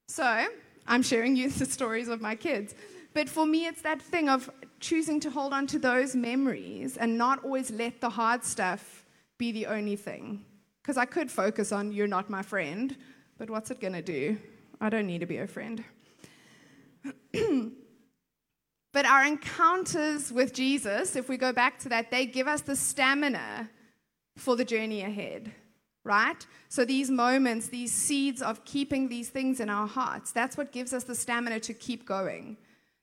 So, 0.08 0.46
I'm 0.86 1.02
sharing 1.02 1.36
you 1.36 1.50
the 1.62 1.66
stories 1.66 2.08
of 2.08 2.20
my 2.20 2.34
kids. 2.34 2.74
But 3.14 3.28
for 3.28 3.46
me, 3.46 3.66
it's 3.66 3.82
that 3.82 4.02
thing 4.02 4.28
of 4.28 4.50
choosing 4.78 5.20
to 5.20 5.30
hold 5.30 5.52
on 5.52 5.66
to 5.68 5.78
those 5.78 6.14
memories 6.14 6.96
and 6.96 7.16
not 7.16 7.42
always 7.44 7.70
let 7.70 8.00
the 8.00 8.10
hard 8.10 8.44
stuff 8.44 9.04
be 9.38 9.52
the 9.52 9.66
only 9.66 9.96
thing. 9.96 10.44
Because 10.82 10.96
I 10.96 11.04
could 11.04 11.30
focus 11.30 11.72
on, 11.72 11.92
you're 11.92 12.06
not 12.06 12.30
my 12.30 12.42
friend, 12.42 12.94
but 13.38 13.50
what's 13.50 13.70
it 13.70 13.80
going 13.80 13.94
to 13.94 14.02
do? 14.02 14.38
I 14.80 14.90
don't 14.90 15.06
need 15.06 15.20
to 15.20 15.26
be 15.26 15.38
a 15.38 15.46
friend. 15.46 15.82
but 18.92 19.06
our 19.06 19.24
encounters 19.24 20.30
with 20.30 20.52
Jesus, 20.52 21.16
if 21.16 21.28
we 21.28 21.36
go 21.36 21.52
back 21.52 21.78
to 21.80 21.88
that, 21.88 22.10
they 22.10 22.26
give 22.26 22.46
us 22.46 22.60
the 22.60 22.76
stamina 22.76 23.70
for 24.36 24.56
the 24.56 24.64
journey 24.64 25.02
ahead, 25.02 25.52
right? 26.06 26.46
So 26.68 26.84
these 26.84 27.10
moments, 27.10 27.68
these 27.68 27.92
seeds 27.92 28.40
of 28.40 28.64
keeping 28.64 29.08
these 29.08 29.28
things 29.28 29.60
in 29.60 29.68
our 29.68 29.86
hearts, 29.86 30.32
that's 30.32 30.56
what 30.56 30.72
gives 30.72 30.92
us 30.92 31.04
the 31.04 31.14
stamina 31.14 31.60
to 31.60 31.74
keep 31.74 32.06
going. 32.06 32.56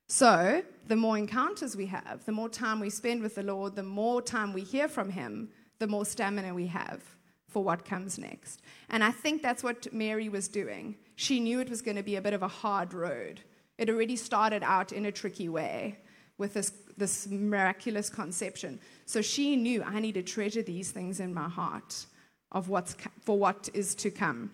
So, 0.07 0.63
the 0.87 0.95
more 0.95 1.17
encounters 1.17 1.75
we 1.75 1.85
have, 1.87 2.25
the 2.25 2.31
more 2.31 2.49
time 2.49 2.79
we 2.79 2.89
spend 2.89 3.21
with 3.21 3.35
the 3.35 3.43
Lord, 3.43 3.75
the 3.75 3.83
more 3.83 4.21
time 4.21 4.53
we 4.53 4.61
hear 4.61 4.87
from 4.87 5.09
Him, 5.09 5.49
the 5.79 5.87
more 5.87 6.05
stamina 6.05 6.53
we 6.53 6.67
have 6.67 7.01
for 7.47 7.63
what 7.63 7.85
comes 7.85 8.17
next. 8.17 8.61
And 8.89 9.03
I 9.03 9.11
think 9.11 9.41
that's 9.41 9.63
what 9.63 9.91
Mary 9.93 10.27
was 10.27 10.47
doing. 10.47 10.95
She 11.15 11.39
knew 11.39 11.59
it 11.59 11.69
was 11.69 11.81
going 11.81 11.97
to 11.97 12.03
be 12.03 12.15
a 12.15 12.21
bit 12.21 12.33
of 12.33 12.43
a 12.43 12.47
hard 12.47 12.93
road. 12.93 13.41
It 13.77 13.89
already 13.89 14.15
started 14.15 14.63
out 14.63 14.91
in 14.91 15.05
a 15.05 15.11
tricky 15.11 15.49
way 15.49 15.99
with 16.37 16.53
this, 16.53 16.73
this 16.97 17.27
miraculous 17.27 18.09
conception. 18.09 18.79
So 19.05 19.21
she 19.21 19.55
knew 19.55 19.83
I 19.83 19.99
need 19.99 20.15
to 20.15 20.23
treasure 20.23 20.63
these 20.63 20.91
things 20.91 21.19
in 21.19 21.33
my 21.33 21.47
heart 21.47 22.05
of 22.53 22.69
what's 22.69 22.95
for 23.21 23.37
what 23.37 23.69
is 23.73 23.95
to 23.95 24.11
come. 24.11 24.51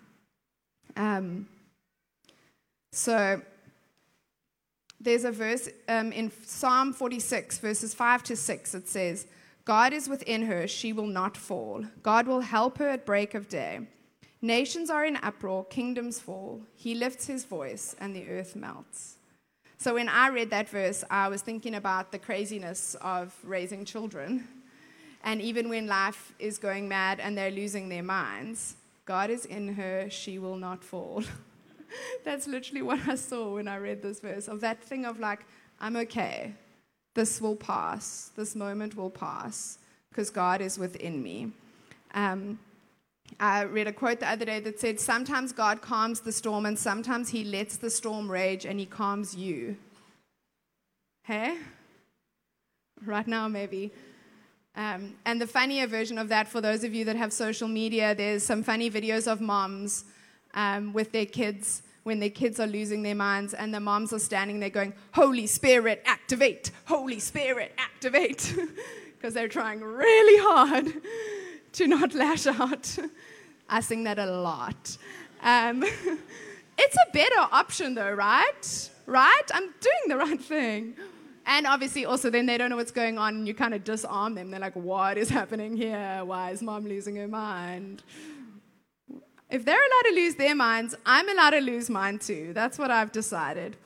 Um, 0.96 1.48
so 2.92 3.40
there's 5.00 5.24
a 5.24 5.32
verse 5.32 5.68
um, 5.88 6.12
in 6.12 6.30
Psalm 6.44 6.92
46, 6.92 7.58
verses 7.58 7.94
5 7.94 8.22
to 8.24 8.36
6. 8.36 8.74
It 8.74 8.88
says, 8.88 9.26
God 9.64 9.92
is 9.92 10.08
within 10.08 10.42
her, 10.42 10.66
she 10.66 10.92
will 10.92 11.06
not 11.06 11.36
fall. 11.36 11.84
God 12.02 12.26
will 12.26 12.40
help 12.40 12.78
her 12.78 12.88
at 12.88 13.06
break 13.06 13.34
of 13.34 13.48
day. 13.48 13.80
Nations 14.42 14.90
are 14.90 15.04
in 15.04 15.16
uproar, 15.16 15.64
kingdoms 15.64 16.18
fall. 16.18 16.62
He 16.74 16.94
lifts 16.94 17.26
his 17.26 17.44
voice, 17.44 17.94
and 17.98 18.16
the 18.16 18.28
earth 18.28 18.56
melts. 18.56 19.16
So 19.76 19.94
when 19.94 20.08
I 20.08 20.28
read 20.28 20.50
that 20.50 20.68
verse, 20.68 21.04
I 21.10 21.28
was 21.28 21.40
thinking 21.40 21.74
about 21.74 22.12
the 22.12 22.18
craziness 22.18 22.96
of 23.00 23.34
raising 23.42 23.84
children. 23.84 24.46
And 25.22 25.40
even 25.42 25.68
when 25.68 25.86
life 25.86 26.32
is 26.38 26.58
going 26.58 26.88
mad 26.88 27.20
and 27.20 27.36
they're 27.36 27.50
losing 27.50 27.88
their 27.88 28.02
minds, 28.02 28.76
God 29.04 29.30
is 29.30 29.44
in 29.44 29.74
her, 29.74 30.08
she 30.08 30.38
will 30.38 30.56
not 30.56 30.82
fall. 30.82 31.22
That's 32.24 32.46
literally 32.46 32.82
what 32.82 33.06
I 33.08 33.16
saw 33.16 33.54
when 33.54 33.68
I 33.68 33.76
read 33.76 34.02
this 34.02 34.20
verse 34.20 34.48
of 34.48 34.60
that 34.60 34.82
thing 34.82 35.04
of 35.04 35.18
like, 35.18 35.40
I'm 35.80 35.96
okay. 35.96 36.54
This 37.14 37.40
will 37.40 37.56
pass. 37.56 38.30
This 38.36 38.54
moment 38.54 38.96
will 38.96 39.10
pass 39.10 39.78
because 40.10 40.30
God 40.30 40.60
is 40.60 40.78
within 40.78 41.22
me. 41.22 41.52
Um, 42.14 42.58
I 43.38 43.62
read 43.62 43.86
a 43.86 43.92
quote 43.92 44.20
the 44.20 44.28
other 44.28 44.44
day 44.44 44.60
that 44.60 44.80
said, 44.80 44.98
Sometimes 44.98 45.52
God 45.52 45.82
calms 45.82 46.20
the 46.20 46.32
storm, 46.32 46.66
and 46.66 46.78
sometimes 46.78 47.30
He 47.30 47.44
lets 47.44 47.76
the 47.76 47.90
storm 47.90 48.30
rage 48.30 48.64
and 48.64 48.80
He 48.80 48.86
calms 48.86 49.34
you. 49.34 49.76
Hey? 51.24 51.58
Right 53.04 53.26
now, 53.26 53.48
maybe. 53.48 53.92
Um, 54.76 55.14
and 55.24 55.40
the 55.40 55.46
funnier 55.46 55.86
version 55.86 56.18
of 56.18 56.28
that, 56.28 56.48
for 56.48 56.60
those 56.60 56.84
of 56.84 56.94
you 56.94 57.04
that 57.06 57.16
have 57.16 57.32
social 57.32 57.68
media, 57.68 58.14
there's 58.14 58.44
some 58.44 58.62
funny 58.62 58.90
videos 58.90 59.30
of 59.30 59.40
moms 59.40 60.04
um, 60.54 60.92
with 60.92 61.12
their 61.12 61.26
kids 61.26 61.82
when 62.02 62.18
their 62.18 62.30
kids 62.30 62.58
are 62.58 62.66
losing 62.66 63.02
their 63.02 63.14
minds, 63.14 63.52
and 63.52 63.74
the 63.74 63.80
moms 63.80 64.12
are 64.12 64.18
standing 64.18 64.58
there 64.58 64.70
going, 64.70 64.94
Holy 65.12 65.46
Spirit, 65.46 66.02
activate! 66.06 66.70
Holy 66.86 67.18
Spirit, 67.18 67.72
activate! 67.78 68.54
Because 69.16 69.34
they're 69.34 69.48
trying 69.48 69.82
really 69.82 70.42
hard 70.42 70.94
to 71.74 71.86
not 71.86 72.14
lash 72.14 72.46
out. 72.46 72.96
I 73.68 73.82
sing 73.82 74.04
that 74.04 74.18
a 74.18 74.24
lot. 74.24 74.96
Um, 75.42 75.84
it's 76.78 76.96
a 76.96 77.12
better 77.12 77.38
option, 77.52 77.94
though, 77.94 78.12
right? 78.12 78.90
Right? 79.04 79.42
I'm 79.52 79.64
doing 79.64 80.08
the 80.08 80.16
right 80.16 80.40
thing. 80.40 80.94
And 81.52 81.66
obviously, 81.66 82.04
also, 82.04 82.30
then 82.30 82.46
they 82.46 82.56
don't 82.56 82.70
know 82.70 82.76
what's 82.76 82.92
going 82.92 83.18
on, 83.18 83.34
and 83.34 83.48
you 83.48 83.54
kind 83.54 83.74
of 83.74 83.82
disarm 83.82 84.36
them. 84.36 84.52
They're 84.52 84.60
like, 84.60 84.76
What 84.76 85.18
is 85.18 85.28
happening 85.28 85.76
here? 85.76 86.22
Why 86.24 86.52
is 86.52 86.62
mom 86.62 86.86
losing 86.86 87.16
her 87.16 87.26
mind? 87.26 88.04
If 89.50 89.64
they're 89.64 89.74
allowed 89.74 90.10
to 90.10 90.14
lose 90.14 90.36
their 90.36 90.54
minds, 90.54 90.94
I'm 91.04 91.28
allowed 91.28 91.50
to 91.50 91.60
lose 91.60 91.90
mine 91.90 92.20
too. 92.20 92.52
That's 92.54 92.78
what 92.78 92.92
I've 92.92 93.10
decided. 93.10 93.76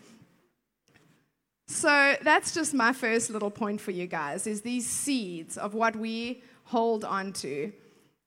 So 1.67 2.17
that's 2.21 2.53
just 2.53 2.75
my 2.75 2.93
first 2.93 3.31
little 3.31 3.51
point 3.51 3.81
for 3.81 3.93
you 3.93 4.07
guys 4.07 4.47
is 4.47 4.61
these 4.61 4.87
seeds 4.87 5.57
of 5.57 5.73
what 5.73 5.97
we 5.97 6.43
hold 6.65 7.03
on 7.03 7.33
to. 7.33 7.73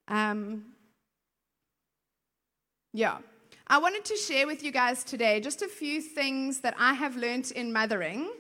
Um, 0.08 0.66
yeah. 2.92 3.20
I 3.68 3.78
wanted 3.78 4.04
to 4.06 4.16
share 4.16 4.48
with 4.48 4.64
you 4.64 4.72
guys 4.72 5.04
today 5.04 5.40
just 5.40 5.62
a 5.62 5.68
few 5.68 6.02
things 6.02 6.62
that 6.62 6.74
I 6.80 6.96
have 6.96 7.16
learned 7.16 7.52
in 7.52 7.72
mothering 7.72 8.32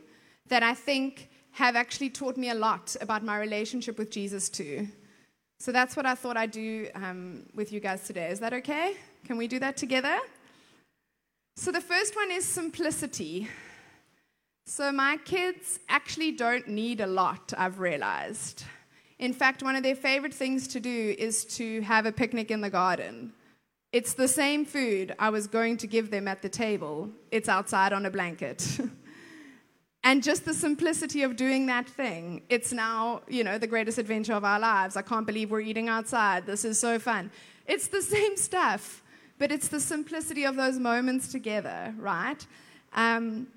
that 0.49 0.63
I 0.63 0.73
think 0.73 1.29
have 1.51 1.75
actually 1.75 2.09
taught 2.09 2.37
me 2.37 2.49
a 2.49 2.53
lot 2.53 2.95
about 3.01 3.23
my 3.23 3.37
relationship 3.39 3.97
with 3.97 4.11
Jesus 4.11 4.49
too. 4.49 4.87
So 5.59 5.71
that's 5.71 5.95
what 5.95 6.05
I 6.05 6.13
thought 6.13 6.37
I'd 6.37 6.51
do 6.51 6.87
um, 6.93 7.47
with 7.55 7.71
you 7.71 7.79
guys 7.79 8.03
today. 8.03 8.29
Is 8.29 8.39
that 8.39 8.53
okay? 8.53 8.95
Can 9.25 9.37
we 9.37 9.47
do 9.47 9.57
that 9.59 9.75
together? 9.75 10.17
So 11.55 11.71
the 11.71 11.81
first 11.81 12.15
one 12.15 12.29
is 12.29 12.45
simplicity. 12.45 13.49
So 14.67 14.91
my 14.91 15.17
kids 15.25 15.79
actually 15.89 16.33
don't 16.33 16.67
need 16.67 17.01
a 17.01 17.07
lot, 17.07 17.53
I've 17.57 17.79
realized. 17.79 18.65
In 19.17 19.33
fact, 19.33 19.63
one 19.63 19.75
of 19.75 19.81
their 19.81 19.95
favorite 19.95 20.33
things 20.33 20.67
to 20.67 20.79
do 20.79 21.15
is 21.17 21.43
to 21.55 21.81
have 21.81 22.05
a 22.05 22.11
picnic 22.11 22.51
in 22.51 22.61
the 22.61 22.69
garden. 22.69 23.33
It's 23.91 24.13
the 24.13 24.27
same 24.27 24.65
food 24.65 25.15
I 25.17 25.29
was 25.29 25.47
going 25.47 25.77
to 25.77 25.87
give 25.87 26.11
them 26.11 26.27
at 26.27 26.43
the 26.43 26.49
table, 26.49 27.09
it's 27.31 27.49
outside 27.49 27.93
on 27.93 28.05
a 28.05 28.11
blanket. 28.11 28.79
And 30.07 30.23
just 30.23 30.45
the 30.45 30.53
simplicity 30.53 31.23
of 31.23 31.35
doing 31.35 31.65
that 31.65 31.85
thing, 31.85 32.41
it's 32.47 32.71
now, 32.71 33.23
you 33.27 33.43
know, 33.43 33.57
the 33.57 33.67
greatest 33.67 33.97
adventure 33.97 34.31
of 34.31 34.45
our 34.45 34.57
lives. 34.57 34.95
I 34.95 35.01
can't 35.01 35.25
believe 35.27 35.51
we're 35.51 35.59
eating 35.59 35.89
outside. 35.89 36.45
This 36.45 36.63
is 36.63 36.79
so 36.79 36.97
fun. 36.97 37.29
It's 37.65 37.89
the 37.89 38.01
same 38.15 38.37
stuff, 38.37 39.03
but 39.37 39.51
it's 39.51 39.67
the 39.67 39.81
simplicity 39.81 40.45
of 40.45 40.55
those 40.55 40.79
moments 40.79 41.29
together, 41.29 41.93
right? 41.97 42.47
Um, 42.93 43.47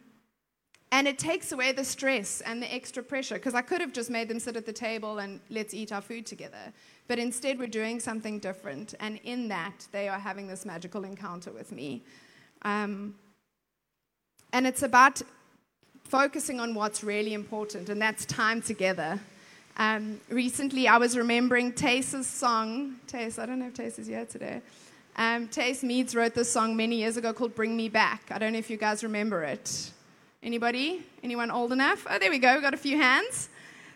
and 0.91 1.07
it 1.07 1.21
takes 1.21 1.53
away 1.53 1.71
the 1.71 1.85
stress 1.85 2.41
and 2.41 2.61
the 2.61 2.75
extra 2.75 3.05
pressure 3.05 3.37
because 3.37 3.55
I 3.55 3.63
could 3.63 3.81
have 3.81 3.93
just 3.93 4.11
made 4.11 4.27
them 4.27 4.41
sit 4.41 4.57
at 4.57 4.67
the 4.67 4.73
table 4.73 5.21
and 5.21 5.39
let's 5.51 5.73
eat 5.73 5.93
our 5.93 6.03
food 6.03 6.27
together. 6.27 6.73
But 7.07 7.21
instead, 7.21 7.61
we're 7.61 7.69
doing 7.69 8.01
something 8.01 8.41
different. 8.41 8.95
And 8.99 9.21
in 9.23 9.47
that, 9.51 9.87
they 9.93 10.09
are 10.09 10.19
having 10.19 10.49
this 10.49 10.67
magical 10.67 11.05
encounter 11.05 11.53
with 11.53 11.71
me. 11.71 12.03
Um, 12.63 13.15
and 14.53 14.67
it's 14.67 14.83
about 14.83 15.23
focusing 16.11 16.59
on 16.59 16.75
what's 16.75 17.05
really 17.05 17.35
important, 17.35 17.89
and 17.89 18.03
that's 18.03 18.27
time 18.27 18.61
together. 18.61 19.21
Um, 19.77 20.21
recently, 20.29 20.89
I 20.89 20.97
was 20.97 21.17
remembering 21.17 21.73
Tace's 21.73 22.27
song. 22.27 22.97
Tace, 23.07 23.39
I 23.39 23.47
don't 23.47 23.61
know 23.61 23.69
if 23.69 23.75
Tace 23.75 24.01
is 24.01 24.09
here 24.09 24.27
today. 24.27 24.61
Um, 25.15 25.49
Meads 25.85 26.17
wrote 26.17 26.35
this 26.35 26.51
song 26.51 26.77
many 26.77 26.97
years 26.97 27.17
ago 27.17 27.33
called 27.33 27.55
Bring 27.55 27.77
Me 27.77 27.89
Back. 27.89 28.23
I 28.33 28.39
don't 28.39 28.53
know 28.53 28.59
if 28.59 28.71
you 28.71 28.77
guys 28.77 29.05
remember 29.05 29.45
it. 29.45 29.93
Anybody? 30.43 31.07
Anyone 31.23 31.53
old 31.53 31.71
enough? 31.71 32.05
Oh, 32.11 32.19
there 32.19 32.31
we 32.31 32.41
go. 32.41 32.55
We've 32.55 32.63
got 32.63 32.75
a 32.75 32.79
few 32.79 32.97
hands. 32.97 33.49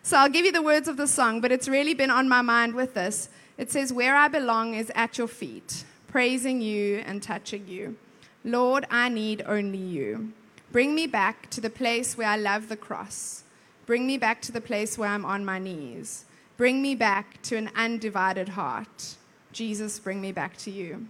So 0.04 0.16
I'll 0.16 0.28
give 0.28 0.44
you 0.44 0.52
the 0.52 0.62
words 0.62 0.86
of 0.86 0.96
the 0.96 1.08
song, 1.08 1.40
but 1.40 1.50
it's 1.50 1.66
really 1.66 1.94
been 1.94 2.10
on 2.10 2.28
my 2.28 2.42
mind 2.42 2.74
with 2.74 2.94
this. 2.94 3.28
It 3.58 3.72
says, 3.72 3.92
Where 3.92 4.14
I 4.14 4.28
belong 4.28 4.74
is 4.74 4.92
at 4.94 5.18
your 5.18 5.28
feet, 5.28 5.84
praising 6.06 6.60
you 6.60 6.98
and 7.06 7.20
touching 7.20 7.66
you. 7.66 7.96
Lord, 8.44 8.86
I 8.88 9.08
need 9.08 9.42
only 9.46 9.78
you. 9.78 10.32
Bring 10.74 10.96
me 10.96 11.06
back 11.06 11.48
to 11.50 11.60
the 11.60 11.70
place 11.70 12.18
where 12.18 12.26
I 12.26 12.36
love 12.36 12.68
the 12.68 12.76
cross. 12.76 13.44
Bring 13.86 14.08
me 14.08 14.18
back 14.18 14.42
to 14.42 14.50
the 14.50 14.60
place 14.60 14.98
where 14.98 15.08
I'm 15.08 15.24
on 15.24 15.44
my 15.44 15.60
knees. 15.60 16.24
Bring 16.56 16.82
me 16.82 16.96
back 16.96 17.40
to 17.42 17.56
an 17.56 17.70
undivided 17.76 18.48
heart. 18.48 19.14
Jesus, 19.52 20.00
bring 20.00 20.20
me 20.20 20.32
back 20.32 20.56
to 20.56 20.72
you. 20.72 21.06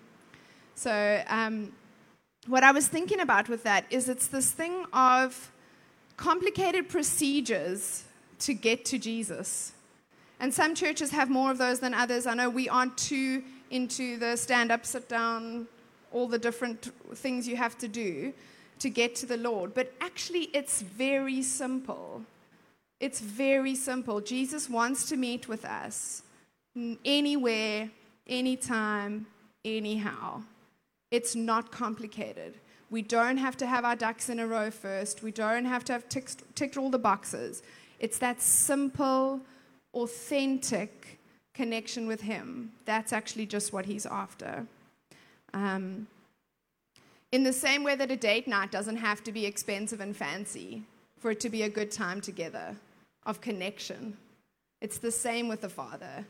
So, 0.75 1.23
um, 1.29 1.73
what 2.47 2.63
I 2.63 2.73
was 2.73 2.89
thinking 2.89 3.21
about 3.21 3.49
with 3.49 3.63
that 3.63 3.87
is 3.89 4.11
it's 4.11 4.27
this 4.27 4.53
thing 4.53 4.85
of 4.93 5.51
complicated 6.19 6.91
procedures 6.91 8.05
to 8.41 8.53
get 8.53 8.85
to 8.85 8.99
Jesus. 8.99 9.73
And 10.41 10.53
some 10.53 10.75
churches 10.75 11.11
have 11.13 11.31
more 11.31 11.51
of 11.51 11.57
those 11.57 11.81
than 11.81 11.95
others. 11.95 12.27
I 12.27 12.35
know 12.35 12.51
we 12.51 12.69
aren't 12.69 12.99
too 12.99 13.43
into 13.71 14.19
the 14.19 14.37
stand 14.37 14.71
up, 14.71 14.85
sit 14.85 15.09
down, 15.09 15.69
all 16.13 16.29
the 16.29 16.39
different 16.39 16.91
things 17.15 17.49
you 17.49 17.57
have 17.57 17.79
to 17.79 17.89
do 17.89 18.35
to 18.79 18.91
get 18.91 19.15
to 19.17 19.27
the 19.27 19.37
Lord. 19.37 19.75
But 19.75 19.93
actually, 20.01 20.45
it's 20.53 20.83
very 20.83 21.43
simple. 21.43 22.23
It's 23.01 23.21
very 23.21 23.75
simple. 23.75 24.21
Jesus 24.21 24.71
wants 24.71 25.09
to 25.09 25.17
meet 25.17 25.49
with 25.49 25.65
us 25.65 26.23
anywhere, 27.05 27.91
anytime, 28.27 29.27
anyhow. 29.65 30.43
It's 31.11 31.35
not 31.37 31.71
complicated. 31.71 32.55
We 32.91 33.03
don't 33.03 33.37
have 33.37 33.57
to 33.59 33.67
have 33.67 33.85
our 33.85 33.97
ducks 33.97 34.29
in 34.29 34.39
a 34.39 34.47
row 34.47 34.71
first. 34.71 35.23
We 35.23 35.31
don't 35.31 35.65
have 35.65 35.85
to 35.87 35.93
have 35.93 36.09
ticked, 36.09 36.43
ticked 36.55 36.77
all 36.77 36.91
the 36.91 36.99
boxes. 36.99 37.63
It's 37.99 38.19
that 38.19 38.41
simple, 38.41 39.41
authentic 39.95 41.19
connection 41.55 42.07
with 42.07 42.21
Him. 42.21 42.73
That's 42.85 43.13
actually 43.13 43.47
just 43.47 43.73
what 43.73 43.87
He's 43.87 44.07
after. 44.07 44.67
Um, 45.53 46.07
in 47.35 47.43
the 47.43 47.53
same 47.53 47.83
way 47.83 47.97
that 47.97 48.13
a 48.13 48.17
date 48.17 48.47
night 48.47 48.71
doesn't 48.71 48.95
have 48.95 49.25
to 49.25 49.33
be 49.33 49.45
expensive 49.45 50.01
and 50.01 50.17
fancy 50.17 50.85
for 51.19 51.33
it 51.33 51.41
to 51.41 51.51
be 51.51 51.63
a 51.65 51.69
good 51.69 51.91
time 51.91 52.21
together 52.21 52.77
of 53.27 53.41
connection, 53.41 54.17
it's 54.81 54.99
the 54.99 55.11
same 55.11 55.49
with 55.49 55.61
the 55.61 55.69
Father. 55.69 56.25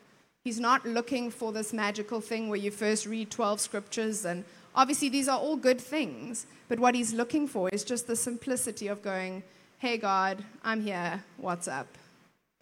He's 0.44 0.58
not 0.58 0.87
looking 0.87 1.30
for 1.30 1.52
this 1.52 1.75
magical 1.75 2.23
thing 2.23 2.49
where 2.49 2.58
you 2.58 2.70
first 2.70 3.04
read 3.04 3.30
12 3.30 3.61
scriptures, 3.61 4.25
and 4.25 4.44
obviously 4.75 5.11
these 5.11 5.28
are 5.28 5.38
all 5.38 5.56
good 5.56 5.78
things, 5.78 6.46
but 6.68 6.80
what 6.80 6.94
he's 6.94 7.12
looking 7.12 7.46
for 7.46 7.68
is 7.68 7.84
just 7.84 8.06
the 8.06 8.16
simplicity 8.16 8.88
of 8.88 9.02
going, 9.02 9.42
hey, 9.80 9.99
God, 9.99 10.42
I'm 10.62 10.80
here. 10.80 11.23
What's 11.37 11.68
up? 11.68 11.88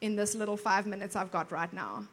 In 0.00 0.16
this 0.16 0.34
little 0.34 0.56
five 0.56 0.84
minutes 0.84 1.14
I've 1.14 1.30
got 1.30 1.52
right 1.52 1.72
now. 1.72 2.08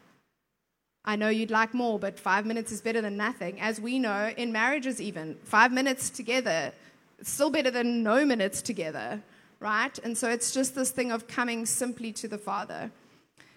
I 1.05 1.15
know 1.15 1.29
you'd 1.29 1.51
like 1.51 1.73
more, 1.73 1.97
but 1.97 2.19
five 2.19 2.45
minutes 2.45 2.71
is 2.71 2.81
better 2.81 3.01
than 3.01 3.17
nothing. 3.17 3.59
As 3.59 3.79
we 3.79 3.99
know, 3.99 4.31
in 4.35 4.51
marriages, 4.51 5.01
even, 5.01 5.35
five 5.43 5.71
minutes 5.71 6.09
together, 6.09 6.71
it's 7.17 7.31
still 7.31 7.49
better 7.49 7.71
than 7.71 8.03
no 8.03 8.25
minutes 8.25 8.61
together, 8.61 9.21
right? 9.59 9.97
And 9.99 10.17
so 10.17 10.29
it's 10.29 10.51
just 10.53 10.75
this 10.75 10.91
thing 10.91 11.11
of 11.11 11.27
coming 11.27 11.65
simply 11.65 12.11
to 12.13 12.27
the 12.27 12.37
Father, 12.37 12.91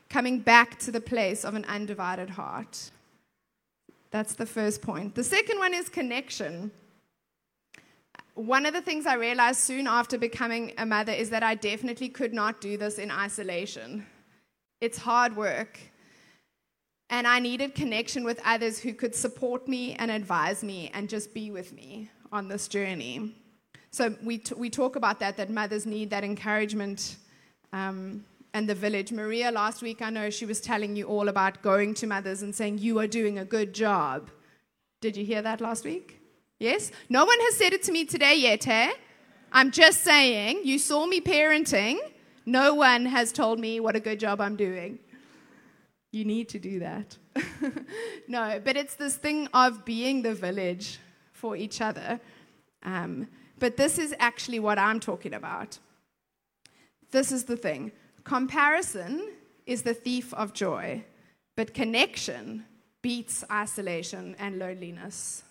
coming 0.09 0.39
back 0.39 0.79
to 0.81 0.91
the 0.91 1.01
place 1.01 1.45
of 1.45 1.55
an 1.55 1.65
undivided 1.67 2.31
heart. 2.31 2.91
That's 4.11 4.35
the 4.35 4.47
first 4.47 4.83
point. 4.83 5.15
The 5.15 5.25
second 5.25 5.59
one 5.59 5.75
is 5.75 5.89
connection. 5.89 6.71
One 8.35 8.67
of 8.67 8.73
the 8.73 8.83
things 8.83 9.07
I 9.07 9.15
realized 9.15 9.61
soon 9.61 9.87
after 9.87 10.17
becoming 10.17 10.73
a 10.79 10.87
mother 10.87 11.13
is 11.13 11.31
that 11.31 11.43
I 11.43 11.55
definitely 11.55 12.09
could 12.09 12.33
not 12.33 12.61
do 12.61 12.77
this 12.77 12.99
in 12.99 13.11
isolation. 13.11 14.07
It's 14.81 14.99
hard 14.99 15.37
work 15.37 15.79
and 17.13 17.27
I 17.27 17.41
needed 17.41 17.75
connection 17.75 18.25
with 18.25 18.41
others 18.43 18.79
who 18.79 18.95
could 18.95 19.15
support 19.15 19.69
me 19.69 19.95
and 19.97 20.11
advise 20.11 20.65
me 20.65 20.91
and 20.95 21.11
just 21.11 21.35
be 21.35 21.51
with 21.51 21.75
me 21.75 22.11
on 22.33 22.49
this 22.49 22.67
journey. 22.69 23.37
So 23.91 24.17
we, 24.25 24.39
t- 24.39 24.55
we 24.55 24.71
talk 24.71 24.97
about 24.97 25.21
that, 25.21 25.37
that 25.37 25.51
mothers 25.51 25.85
need 25.85 26.09
that 26.09 26.25
encouragement 26.25 27.17
um, 27.75 28.25
and 28.55 28.67
the 28.67 28.75
village. 28.75 29.13
Maria, 29.13 29.51
last 29.51 29.83
week, 29.83 30.01
I 30.01 30.09
know 30.09 30.31
she 30.31 30.47
was 30.47 30.63
telling 30.63 30.97
you 30.97 31.05
all 31.05 31.29
about 31.29 31.61
going 31.61 31.93
to 31.95 32.07
mothers 32.07 32.41
and 32.41 32.55
saying, 32.55 32.79
You 32.79 32.99
are 32.99 33.07
doing 33.07 33.39
a 33.39 33.45
good 33.45 33.75
job. 33.75 34.31
Did 35.03 35.15
you 35.15 35.25
hear 35.27 35.43
that 35.43 35.61
last 35.61 35.85
week? 35.85 36.19
Yes? 36.59 36.93
No 37.11 37.27
one 37.27 37.39
has 37.41 37.57
said 37.59 37.75
it 37.75 37.83
to 37.83 37.93
me 37.93 38.07
today 38.07 38.37
yet, 38.37 38.65
hey? 38.65 38.91
I'm 39.53 39.71
just 39.71 40.01
saying, 40.01 40.63
you 40.65 40.79
saw 40.79 41.05
me 41.05 41.21
parenting. 41.21 41.99
No 42.47 42.73
one 42.75 43.05
has 43.05 43.33
told 43.33 43.61
me 43.61 43.81
what 43.81 43.97
a 43.97 44.01
good 44.01 44.19
job 44.19 44.41
I'm 44.41 44.57
doing. 44.57 44.99
You 46.13 46.27
need 46.27 46.51
to 46.51 46.59
do 46.59 46.79
that. 46.81 47.17
no, 48.29 48.61
but 48.63 48.77
it's 48.77 48.95
this 48.97 49.17
thing 49.17 49.49
of 49.55 49.85
being 49.87 50.23
the 50.23 50.35
village 50.35 50.99
for 51.33 51.57
each 51.57 51.81
other. 51.81 52.21
Um, 52.83 53.29
but 53.59 53.79
this 53.79 53.99
is 53.99 54.15
actually 54.19 54.61
what 54.61 54.79
I'm 54.79 55.01
talking 55.01 55.33
about. 55.33 55.79
This 57.11 57.33
is 57.33 57.45
the 57.45 57.57
thing 57.57 57.93
comparison 58.25 59.33
is 59.67 59.83
the 59.83 59.95
thief 59.95 60.35
of 60.35 60.53
joy, 60.53 61.03
but 61.57 61.75
connection 61.75 62.65
beats 63.01 63.43
isolation 63.51 64.37
and 64.39 64.59
loneliness. 64.59 65.43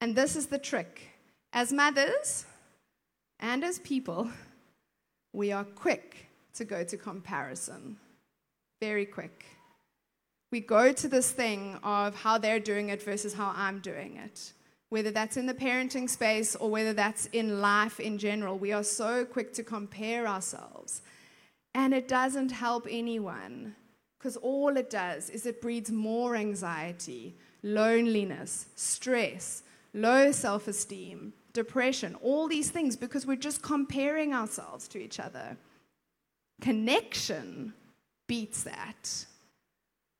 And 0.00 0.14
this 0.14 0.36
is 0.36 0.46
the 0.46 0.58
trick. 0.58 1.08
As 1.52 1.72
mothers 1.72 2.46
and 3.40 3.64
as 3.64 3.78
people, 3.80 4.28
we 5.32 5.52
are 5.52 5.64
quick 5.64 6.28
to 6.54 6.64
go 6.64 6.84
to 6.84 6.96
comparison 6.96 7.96
very 8.88 9.06
quick. 9.06 9.46
We 10.52 10.60
go 10.60 10.92
to 10.92 11.08
this 11.08 11.30
thing 11.30 11.78
of 11.82 12.14
how 12.14 12.36
they're 12.38 12.66
doing 12.72 12.90
it 12.90 13.02
versus 13.02 13.32
how 13.32 13.50
I'm 13.56 13.78
doing 13.80 14.12
it. 14.26 14.52
Whether 14.90 15.10
that's 15.10 15.38
in 15.38 15.46
the 15.46 15.60
parenting 15.66 16.08
space 16.08 16.54
or 16.54 16.68
whether 16.70 16.92
that's 16.92 17.24
in 17.32 17.60
life 17.62 17.98
in 17.98 18.18
general, 18.18 18.58
we 18.58 18.72
are 18.72 18.84
so 18.84 19.24
quick 19.24 19.54
to 19.54 19.62
compare 19.62 20.26
ourselves. 20.26 21.00
And 21.74 21.94
it 21.94 22.06
doesn't 22.08 22.52
help 22.52 22.86
anyone 22.90 23.74
because 24.18 24.36
all 24.36 24.76
it 24.76 24.90
does 24.90 25.30
is 25.30 25.46
it 25.46 25.62
breeds 25.62 25.90
more 25.90 26.36
anxiety, 26.36 27.34
loneliness, 27.62 28.66
stress, 28.76 29.62
low 29.94 30.30
self 30.30 30.68
esteem, 30.68 31.32
depression, 31.54 32.14
all 32.22 32.48
these 32.48 32.70
things 32.70 32.96
because 32.96 33.26
we're 33.26 33.46
just 33.48 33.62
comparing 33.62 34.34
ourselves 34.34 34.86
to 34.88 34.98
each 34.98 35.18
other. 35.18 35.56
Connection 36.60 37.72
beats 38.26 38.64
that. 38.64 39.26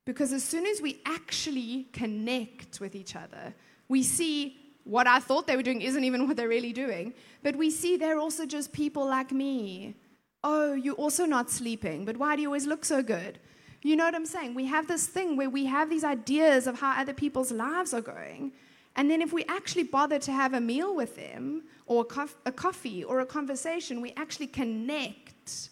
Because 0.06 0.32
as 0.32 0.44
soon 0.44 0.66
as 0.66 0.80
we 0.80 1.00
actually 1.06 1.88
connect 1.92 2.80
with 2.80 2.94
each 2.94 3.16
other, 3.16 3.54
we 3.88 4.02
see 4.02 4.56
what 4.84 5.06
I 5.06 5.18
thought 5.18 5.46
they 5.46 5.56
were 5.56 5.62
doing 5.62 5.80
isn't 5.80 6.04
even 6.04 6.26
what 6.28 6.36
they're 6.36 6.48
really 6.48 6.72
doing, 6.72 7.14
but 7.42 7.56
we 7.56 7.70
see 7.70 7.96
they're 7.96 8.18
also 8.18 8.46
just 8.46 8.72
people 8.72 9.06
like 9.06 9.32
me. 9.32 9.94
Oh, 10.42 10.74
you're 10.74 10.94
also 10.94 11.24
not 11.24 11.50
sleeping, 11.50 12.04
but 12.04 12.18
why 12.18 12.36
do 12.36 12.42
you 12.42 12.48
always 12.48 12.66
look 12.66 12.84
so 12.84 13.02
good? 13.02 13.38
You 13.82 13.96
know 13.96 14.04
what 14.04 14.14
I'm 14.14 14.26
saying? 14.26 14.54
We 14.54 14.66
have 14.66 14.88
this 14.88 15.06
thing 15.06 15.36
where 15.36 15.50
we 15.50 15.66
have 15.66 15.90
these 15.90 16.04
ideas 16.04 16.66
of 16.66 16.80
how 16.80 16.98
other 17.00 17.12
people's 17.12 17.52
lives 17.52 17.92
are 17.92 18.00
going. 18.00 18.52
And 18.96 19.10
then 19.10 19.20
if 19.20 19.32
we 19.32 19.44
actually 19.44 19.82
bother 19.84 20.18
to 20.20 20.32
have 20.32 20.54
a 20.54 20.60
meal 20.60 20.94
with 20.94 21.16
them, 21.16 21.64
or 21.86 22.02
a, 22.02 22.04
co- 22.04 22.28
a 22.46 22.52
coffee, 22.52 23.04
or 23.04 23.20
a 23.20 23.26
conversation, 23.26 24.00
we 24.00 24.14
actually 24.16 24.46
connect. 24.46 25.68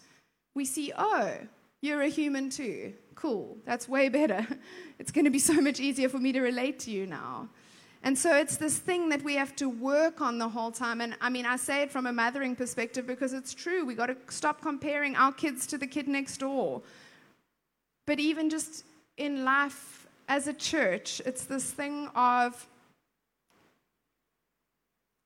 We 0.53 0.65
see, 0.65 0.91
oh, 0.95 1.33
you're 1.83 2.01
a 2.01 2.07
human 2.07 2.49
too. 2.49 2.93
Cool. 3.13 3.57
That's 3.65 3.87
way 3.87 4.09
better. 4.09 4.47
It's 4.99 5.11
going 5.11 5.25
to 5.25 5.31
be 5.31 5.39
so 5.39 5.59
much 5.59 5.81
easier 5.81 6.07
for 6.07 6.19
me 6.19 6.31
to 6.31 6.39
relate 6.39 6.79
to 6.81 6.91
you 6.91 7.05
now. 7.05 7.49
And 8.03 8.17
so 8.17 8.37
it's 8.37 8.55
this 8.55 8.77
thing 8.77 9.09
that 9.09 9.21
we 9.21 9.35
have 9.35 9.53
to 9.57 9.67
work 9.67 10.21
on 10.21 10.37
the 10.37 10.47
whole 10.47 10.71
time. 10.71 11.01
And 11.01 11.17
I 11.19 11.29
mean, 11.29 11.45
I 11.45 11.57
say 11.57 11.81
it 11.81 11.91
from 11.91 12.05
a 12.05 12.13
mothering 12.13 12.55
perspective 12.55 13.05
because 13.05 13.33
it's 13.33 13.53
true. 13.53 13.85
We 13.85 13.95
got 13.95 14.05
to 14.05 14.15
stop 14.29 14.61
comparing 14.61 15.15
our 15.17 15.33
kids 15.33 15.67
to 15.67 15.77
the 15.77 15.87
kid 15.87 16.07
next 16.07 16.37
door. 16.37 16.83
But 18.05 18.19
even 18.19 18.49
just 18.49 18.85
in 19.17 19.43
life 19.43 20.07
as 20.29 20.47
a 20.47 20.53
church, 20.53 21.21
it's 21.25 21.43
this 21.43 21.71
thing 21.71 22.07
of 22.15 22.65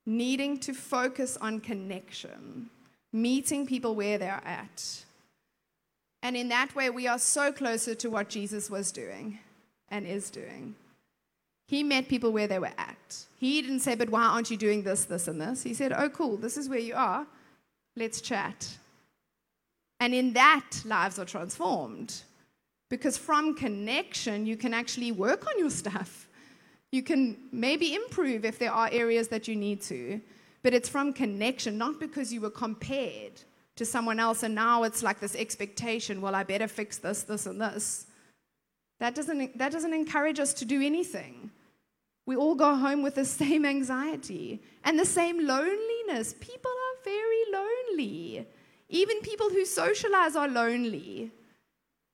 needing 0.08 0.58
to 0.60 0.74
focus 0.74 1.38
on 1.40 1.60
connection, 1.60 2.70
meeting 3.14 3.68
people 3.68 3.94
where 3.94 4.18
they're 4.18 4.42
at. 4.44 5.04
And 6.24 6.36
in 6.36 6.50
that 6.50 6.76
way, 6.76 6.90
we 6.90 7.08
are 7.08 7.20
so 7.20 7.52
closer 7.52 7.96
to 7.96 8.10
what 8.10 8.30
Jesus 8.30 8.70
was 8.70 8.92
doing 8.92 9.40
and 9.90 10.06
is 10.06 10.30
doing. 10.30 10.76
He 11.68 11.84
met 11.84 12.08
people 12.08 12.32
where 12.32 12.48
they 12.48 12.60
were 12.60 12.72
at. 12.78 13.26
He 13.38 13.62
didn't 13.62 13.82
say, 13.82 13.96
But 13.96 14.10
why 14.10 14.24
aren't 14.24 14.50
you 14.50 14.58
doing 14.58 14.84
this, 14.84 15.06
this, 15.06 15.28
and 15.28 15.40
this? 15.40 15.64
He 15.64 15.74
said, 15.74 15.94
Oh, 15.94 16.10
cool, 16.10 16.38
this 16.38 16.58
is 16.58 16.70
where 16.70 16.80
you 16.80 16.96
are. 16.96 17.28
Let's 17.96 18.22
chat. 18.22 18.78
And 20.00 20.14
in 20.14 20.34
that, 20.34 20.82
lives 20.86 21.20
are 21.20 21.26
transformed. 21.26 22.22
Because 22.90 23.18
from 23.18 23.56
connection, 23.56 24.46
you 24.46 24.56
can 24.56 24.74
actually 24.74 25.12
work 25.12 25.46
on 25.48 25.60
your 25.60 25.70
stuff. 25.84 26.30
You 26.92 27.04
can 27.04 27.38
maybe 27.52 27.96
improve 27.96 28.46
if 28.46 28.60
there 28.60 28.72
are 28.72 28.90
areas 28.92 29.28
that 29.28 29.48
you 29.48 29.56
need 29.56 29.82
to. 29.84 30.22
But 30.64 30.74
it's 30.74 30.90
from 30.90 31.14
connection, 31.14 31.78
not 31.78 32.00
because 32.00 32.34
you 32.34 32.42
were 32.42 32.50
compared 32.50 33.42
to 33.78 33.86
someone 33.86 34.20
else, 34.20 34.44
and 34.44 34.54
now 34.54 34.84
it's 34.84 35.02
like 35.02 35.20
this 35.20 35.36
expectation 35.36 36.22
well, 36.22 36.36
I 36.36 36.44
better 36.44 36.68
fix 36.68 36.98
this, 36.98 37.24
this, 37.24 37.46
and 37.46 37.62
this. 37.62 38.06
That 39.00 39.16
doesn't, 39.16 39.58
that 39.58 39.72
doesn't 39.72 39.94
encourage 39.94 40.40
us 40.40 40.54
to 40.56 40.66
do 40.66 40.82
anything. 40.82 41.52
We 42.26 42.36
all 42.36 42.56
go 42.56 42.76
home 42.76 43.04
with 43.04 43.16
the 43.16 43.26
same 43.42 43.66
anxiety 43.66 44.62
and 44.84 45.00
the 45.00 45.06
same 45.06 45.46
loneliness. 45.46 46.36
People 46.40 46.72
are 46.72 47.04
very 47.04 47.44
lonely. 47.52 48.46
Even 48.90 49.22
people 49.22 49.50
who 49.50 49.66
socialize 49.66 50.36
are 50.36 50.48
lonely 50.48 51.32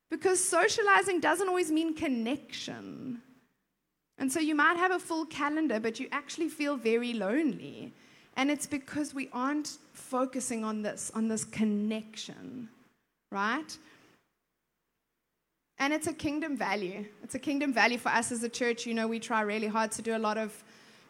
because 0.10 0.43
socializing 0.43 1.19
doesn't 1.19 1.47
always 1.47 1.71
mean 1.71 1.95
connection. 1.95 3.21
And 4.17 4.32
so 4.32 4.39
you 4.39 4.54
might 4.54 4.78
have 4.78 4.91
a 4.91 4.99
full 4.99 5.26
calendar, 5.26 5.80
but 5.80 5.99
you 5.99 6.08
actually 6.12 6.49
feel 6.49 6.78
very 6.78 7.13
lonely. 7.13 7.93
And 8.36 8.50
it's 8.50 8.65
because 8.65 9.13
we 9.13 9.30
aren't 9.32 9.78
focusing 9.93 10.63
on 10.63 10.82
this, 10.82 11.12
on 11.13 11.28
this 11.28 11.43
connection, 11.43 12.69
right? 13.32 13.78
And 15.78 15.93
it's 15.93 16.08
a 16.08 16.13
kingdom 16.13 16.58
value. 16.58 17.06
It's 17.24 17.36
a 17.36 17.39
kingdom 17.39 17.74
value 17.74 17.98
for 17.98 18.10
us 18.10 18.32
as 18.32 18.43
a 18.43 18.50
church. 18.50 18.86
You 18.86 18.93
know, 18.93 19.08
we 19.08 19.19
try 19.19 19.41
really 19.41 19.67
hard 19.67 19.91
to 19.93 20.02
do 20.02 20.15
a 20.15 20.17
lot 20.19 20.38
of 20.38 20.63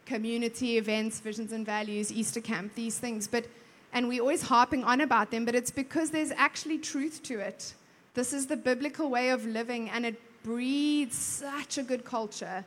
community 0.04 0.76
events, 0.76 1.20
visions 1.20 1.52
and 1.52 1.64
values, 1.64 2.12
Easter 2.12 2.40
camp, 2.40 2.74
these 2.74 2.98
things. 2.98 3.26
But 3.26 3.46
and 3.92 4.08
we're 4.08 4.20
always 4.20 4.42
harping 4.42 4.82
on 4.82 5.00
about 5.02 5.30
them, 5.30 5.44
but 5.44 5.54
it's 5.54 5.70
because 5.70 6.10
there's 6.10 6.32
actually 6.32 6.78
truth 6.78 7.22
to 7.22 7.38
it. 7.38 7.74
This 8.14 8.32
is 8.32 8.48
the 8.48 8.56
biblical 8.56 9.08
way 9.08 9.30
of 9.30 9.46
living, 9.46 9.88
and 9.88 10.04
it 10.04 10.20
breeds 10.42 11.16
such 11.16 11.78
a 11.78 11.82
good 11.84 12.04
culture 12.04 12.64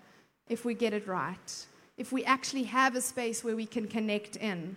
if 0.48 0.64
we 0.64 0.74
get 0.74 0.94
it 0.94 1.06
right 1.06 1.66
if 1.98 2.12
we 2.12 2.24
actually 2.26 2.64
have 2.64 2.96
a 2.96 3.02
space 3.02 3.44
where 3.44 3.56
we 3.56 3.66
can 3.66 3.88
connect 3.88 4.36
in. 4.36 4.76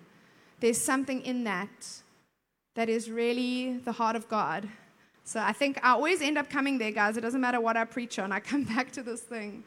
There's 0.61 0.81
something 0.81 1.23
in 1.23 1.45
that 1.45 2.03
that 2.75 2.89
is 2.89 3.11
really 3.11 3.79
the 3.79 3.93
heart 3.93 4.17
of 4.17 4.29
God. 4.29 4.69
So 5.25 5.41
I 5.41 5.53
think 5.53 5.79
I 5.85 5.91
always 5.91 6.23
end 6.23 6.39
up 6.39 6.49
coming 6.49 6.79
there, 6.79 6.93
guys. 6.93 7.17
It 7.17 7.21
doesn't 7.21 7.41
matter 7.41 7.61
what 7.61 7.77
I 7.77 7.85
preach 7.85 8.19
on, 8.19 8.33
I 8.33 8.41
come 8.41 8.65
back 8.75 8.91
to 8.93 9.03
this 9.03 9.21
thing. 9.21 9.65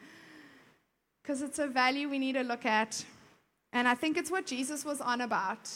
Because 1.22 1.42
it's 1.42 1.58
a 1.58 1.66
value 1.66 2.08
we 2.08 2.18
need 2.18 2.34
to 2.34 2.42
look 2.42 2.66
at. 2.66 3.04
And 3.72 3.88
I 3.88 3.94
think 3.94 4.16
it's 4.16 4.30
what 4.30 4.46
Jesus 4.46 4.84
was 4.84 5.00
on 5.00 5.20
about 5.20 5.70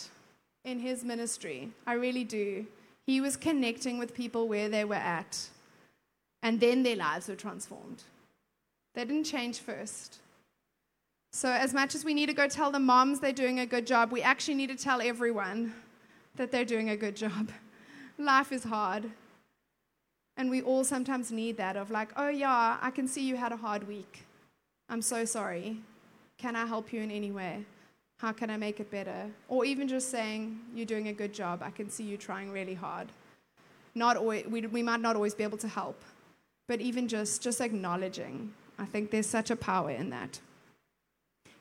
in 0.65 0.79
his 0.79 1.05
ministry. 1.05 1.71
I 1.87 1.95
really 1.95 2.25
do. 2.25 2.67
He 3.07 3.21
was 3.21 3.37
connecting 3.37 3.99
with 3.99 4.15
people 4.15 4.47
where 4.47 4.69
they 4.69 4.85
were 4.85 4.95
at. 4.95 5.49
And 6.43 6.61
then 6.61 6.83
their 6.83 6.97
lives 6.97 7.29
were 7.29 7.35
transformed. 7.35 8.03
They 8.95 9.05
didn't 9.05 9.25
change 9.25 9.59
first. 9.59 10.19
So, 11.31 11.51
as 11.51 11.75
much 11.75 11.95
as 11.95 12.05
we 12.05 12.15
need 12.15 12.27
to 12.27 12.33
go 12.33 12.49
tell 12.49 12.71
the 12.71 12.81
moms 12.81 13.21
they're 13.21 13.33
doing 13.33 13.61
a 13.61 13.67
good 13.67 13.87
job, 13.87 14.13
we 14.13 14.23
actually 14.23 14.55
need 14.55 14.69
to 14.69 14.77
tell 14.77 15.01
everyone 15.03 15.75
that 16.37 16.51
they're 16.51 16.65
doing 16.65 16.91
a 16.91 16.97
good 16.97 17.17
job. 17.17 17.51
Life 18.19 18.51
is 18.53 18.65
hard. 18.65 19.11
And 20.37 20.51
we 20.51 20.63
all 20.63 20.85
sometimes 20.85 21.33
need 21.33 21.57
that 21.57 21.77
of 21.77 21.91
like, 21.91 22.11
oh, 22.17 22.29
yeah, 22.29 22.79
I 22.81 22.91
can 22.91 23.09
see 23.09 23.27
you 23.27 23.37
had 23.37 23.53
a 23.53 23.57
hard 23.57 23.87
week. 23.87 24.25
I'm 24.89 25.03
so 25.03 25.25
sorry. 25.25 25.79
Can 26.39 26.55
I 26.57 26.65
help 26.65 26.93
you 26.93 27.01
in 27.01 27.11
any 27.11 27.33
way? 27.33 27.65
How 28.19 28.33
can 28.33 28.49
I 28.49 28.57
make 28.57 28.81
it 28.81 28.91
better? 28.91 29.31
Or 29.49 29.65
even 29.65 29.89
just 29.89 30.11
saying, 30.11 30.59
you're 30.75 30.87
doing 30.87 31.09
a 31.09 31.13
good 31.13 31.35
job. 31.35 31.63
I 31.63 31.71
can 31.71 31.91
see 31.91 32.05
you 32.05 32.17
trying 32.17 32.51
really 32.51 32.75
hard. 32.75 33.09
Not 33.95 34.17
always, 34.17 34.47
we, 34.47 34.67
we 34.67 34.83
might 34.83 35.01
not 35.01 35.17
always 35.17 35.35
be 35.35 35.43
able 35.43 35.59
to 35.59 35.69
help, 35.69 36.01
but 36.69 36.81
even 36.81 37.09
just, 37.09 37.43
just 37.43 37.61
acknowledging. 37.61 38.53
I 38.79 38.87
think 38.87 39.11
there's 39.11 39.27
such 39.27 39.51
a 39.51 39.57
power 39.57 39.91
in 39.91 40.11
that. 40.11 40.41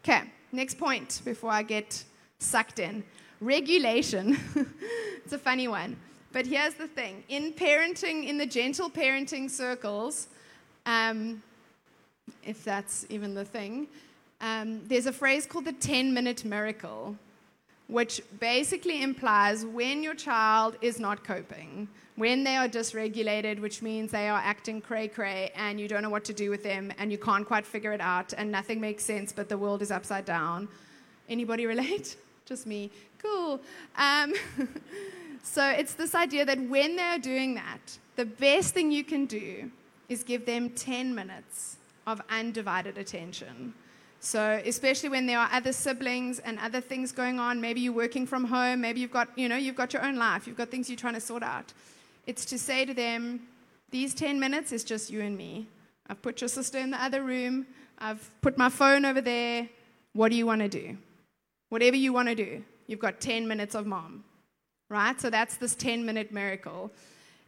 Okay, 0.09 0.23
next 0.53 0.77
point 0.77 1.21
before 1.25 1.51
I 1.51 1.63
get 1.63 2.01
sucked 2.39 2.79
in 2.79 3.03
regulation. 3.41 4.39
it's 5.17 5.33
a 5.33 5.37
funny 5.37 5.67
one. 5.67 5.97
But 6.31 6.45
here's 6.45 6.75
the 6.75 6.87
thing 6.87 7.25
in 7.27 7.51
parenting, 7.51 8.25
in 8.25 8.37
the 8.37 8.45
gentle 8.45 8.89
parenting 8.89 9.49
circles, 9.51 10.29
um, 10.85 11.43
if 12.45 12.63
that's 12.63 13.05
even 13.09 13.33
the 13.33 13.43
thing, 13.43 13.87
um, 14.39 14.79
there's 14.87 15.07
a 15.07 15.11
phrase 15.11 15.45
called 15.45 15.65
the 15.65 15.73
10 15.73 16.13
minute 16.13 16.45
miracle, 16.45 17.17
which 17.87 18.21
basically 18.39 19.01
implies 19.01 19.65
when 19.65 20.03
your 20.03 20.13
child 20.13 20.75
is 20.81 20.99
not 20.99 21.23
coping, 21.23 21.87
when 22.15 22.43
they 22.43 22.57
are 22.57 22.67
dysregulated, 22.67 23.59
which 23.59 23.81
means 23.81 24.11
they 24.11 24.27
are 24.27 24.41
acting 24.43 24.81
cray 24.81 25.07
cray 25.07 25.51
and 25.55 25.79
you 25.79 25.87
don't 25.87 26.01
know 26.01 26.09
what 26.09 26.25
to 26.25 26.33
do 26.33 26.49
with 26.49 26.63
them 26.63 26.91
and 26.97 27.11
you 27.11 27.17
can't 27.17 27.45
quite 27.45 27.65
figure 27.65 27.93
it 27.93 28.01
out 28.01 28.33
and 28.37 28.51
nothing 28.51 28.81
makes 28.81 29.03
sense, 29.03 29.31
but 29.31 29.47
the 29.47 29.57
world 29.57 29.81
is 29.81 29.91
upside 29.91 30.25
down. 30.25 30.67
Anybody 31.29 31.65
relate? 31.65 32.17
Just 32.45 32.67
me. 32.67 32.91
Cool. 33.19 33.61
Um, 33.97 34.33
so 35.43 35.69
it's 35.69 35.93
this 35.93 36.15
idea 36.15 36.45
that 36.45 36.59
when 36.59 36.95
they're 36.95 37.19
doing 37.19 37.55
that, 37.55 37.97
the 38.15 38.25
best 38.25 38.73
thing 38.73 38.91
you 38.91 39.03
can 39.03 39.25
do 39.25 39.71
is 40.09 40.23
give 40.23 40.45
them 40.45 40.69
10 40.71 41.13
minutes 41.13 41.77
of 42.05 42.21
undivided 42.29 42.97
attention. 42.97 43.73
So, 44.19 44.61
especially 44.65 45.09
when 45.09 45.25
there 45.27 45.39
are 45.39 45.49
other 45.51 45.71
siblings 45.71 46.39
and 46.39 46.57
other 46.59 46.81
things 46.81 47.11
going 47.11 47.39
on, 47.39 47.61
maybe 47.61 47.81
you're 47.81 47.93
working 47.93 48.25
from 48.25 48.45
home, 48.45 48.81
maybe 48.81 48.99
you've 48.99 49.11
got, 49.11 49.29
you 49.37 49.47
know, 49.47 49.57
you've 49.57 49.75
got 49.75 49.93
your 49.93 50.03
own 50.03 50.15
life, 50.15 50.47
you've 50.47 50.57
got 50.57 50.69
things 50.69 50.89
you're 50.89 50.97
trying 50.97 51.13
to 51.13 51.21
sort 51.21 51.43
out. 51.43 51.71
It's 52.25 52.43
to 52.45 52.57
say 52.57 52.83
to 52.83 52.93
them, 52.93 53.41
these 53.91 54.13
10 54.13 54.39
minutes 54.39 54.71
is 54.71 54.83
just 54.83 55.09
you 55.09 55.21
and 55.21 55.37
me. 55.37 55.67
I've 56.09 56.21
put 56.21 56.41
your 56.41 56.47
sister 56.47 56.77
in 56.79 56.91
the 56.91 57.01
other 57.01 57.23
room, 57.23 57.67
I've 57.99 58.29
put 58.41 58.57
my 58.57 58.69
phone 58.69 59.05
over 59.05 59.21
there. 59.21 59.69
What 60.13 60.29
do 60.29 60.35
you 60.35 60.45
want 60.45 60.61
to 60.61 60.67
do? 60.67 60.97
Whatever 61.69 61.95
you 61.95 62.11
want 62.11 62.27
to 62.29 62.35
do, 62.35 62.63
you've 62.87 62.99
got 62.99 63.19
10 63.19 63.47
minutes 63.47 63.75
of 63.75 63.85
mom, 63.85 64.23
right? 64.89 65.19
So 65.21 65.29
that's 65.29 65.57
this 65.57 65.75
10 65.75 66.05
minute 66.05 66.31
miracle. 66.31 66.91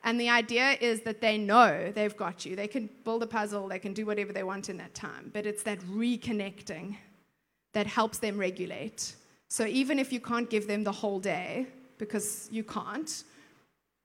And 0.04 0.20
the 0.20 0.30
idea 0.30 0.78
is 0.80 1.02
that 1.02 1.22
they 1.22 1.38
know 1.38 1.92
they've 1.94 2.16
got 2.16 2.46
you. 2.46 2.56
They 2.56 2.68
can 2.68 2.90
build 3.04 3.24
a 3.24 3.28
puzzle, 3.28 3.68
they 3.68 3.80
can 3.80 3.94
do 3.94 4.06
whatever 4.06 4.32
they 4.32 4.44
want 4.44 4.70
in 4.70 4.78
that 4.78 4.94
time. 4.94 5.30
But 5.34 5.46
it's 5.46 5.64
that 5.64 5.80
reconnecting 5.82 6.96
that 7.74 7.86
helps 7.86 8.18
them 8.18 8.38
regulate. 8.38 9.16
So 9.50 9.66
even 9.66 10.00
if 10.00 10.14
you 10.14 10.20
can't 10.20 10.50
give 10.50 10.68
them 10.68 10.84
the 10.84 10.92
whole 10.92 11.20
day, 11.20 11.68
because 11.98 12.48
you 12.52 12.64
can't, 12.64 13.24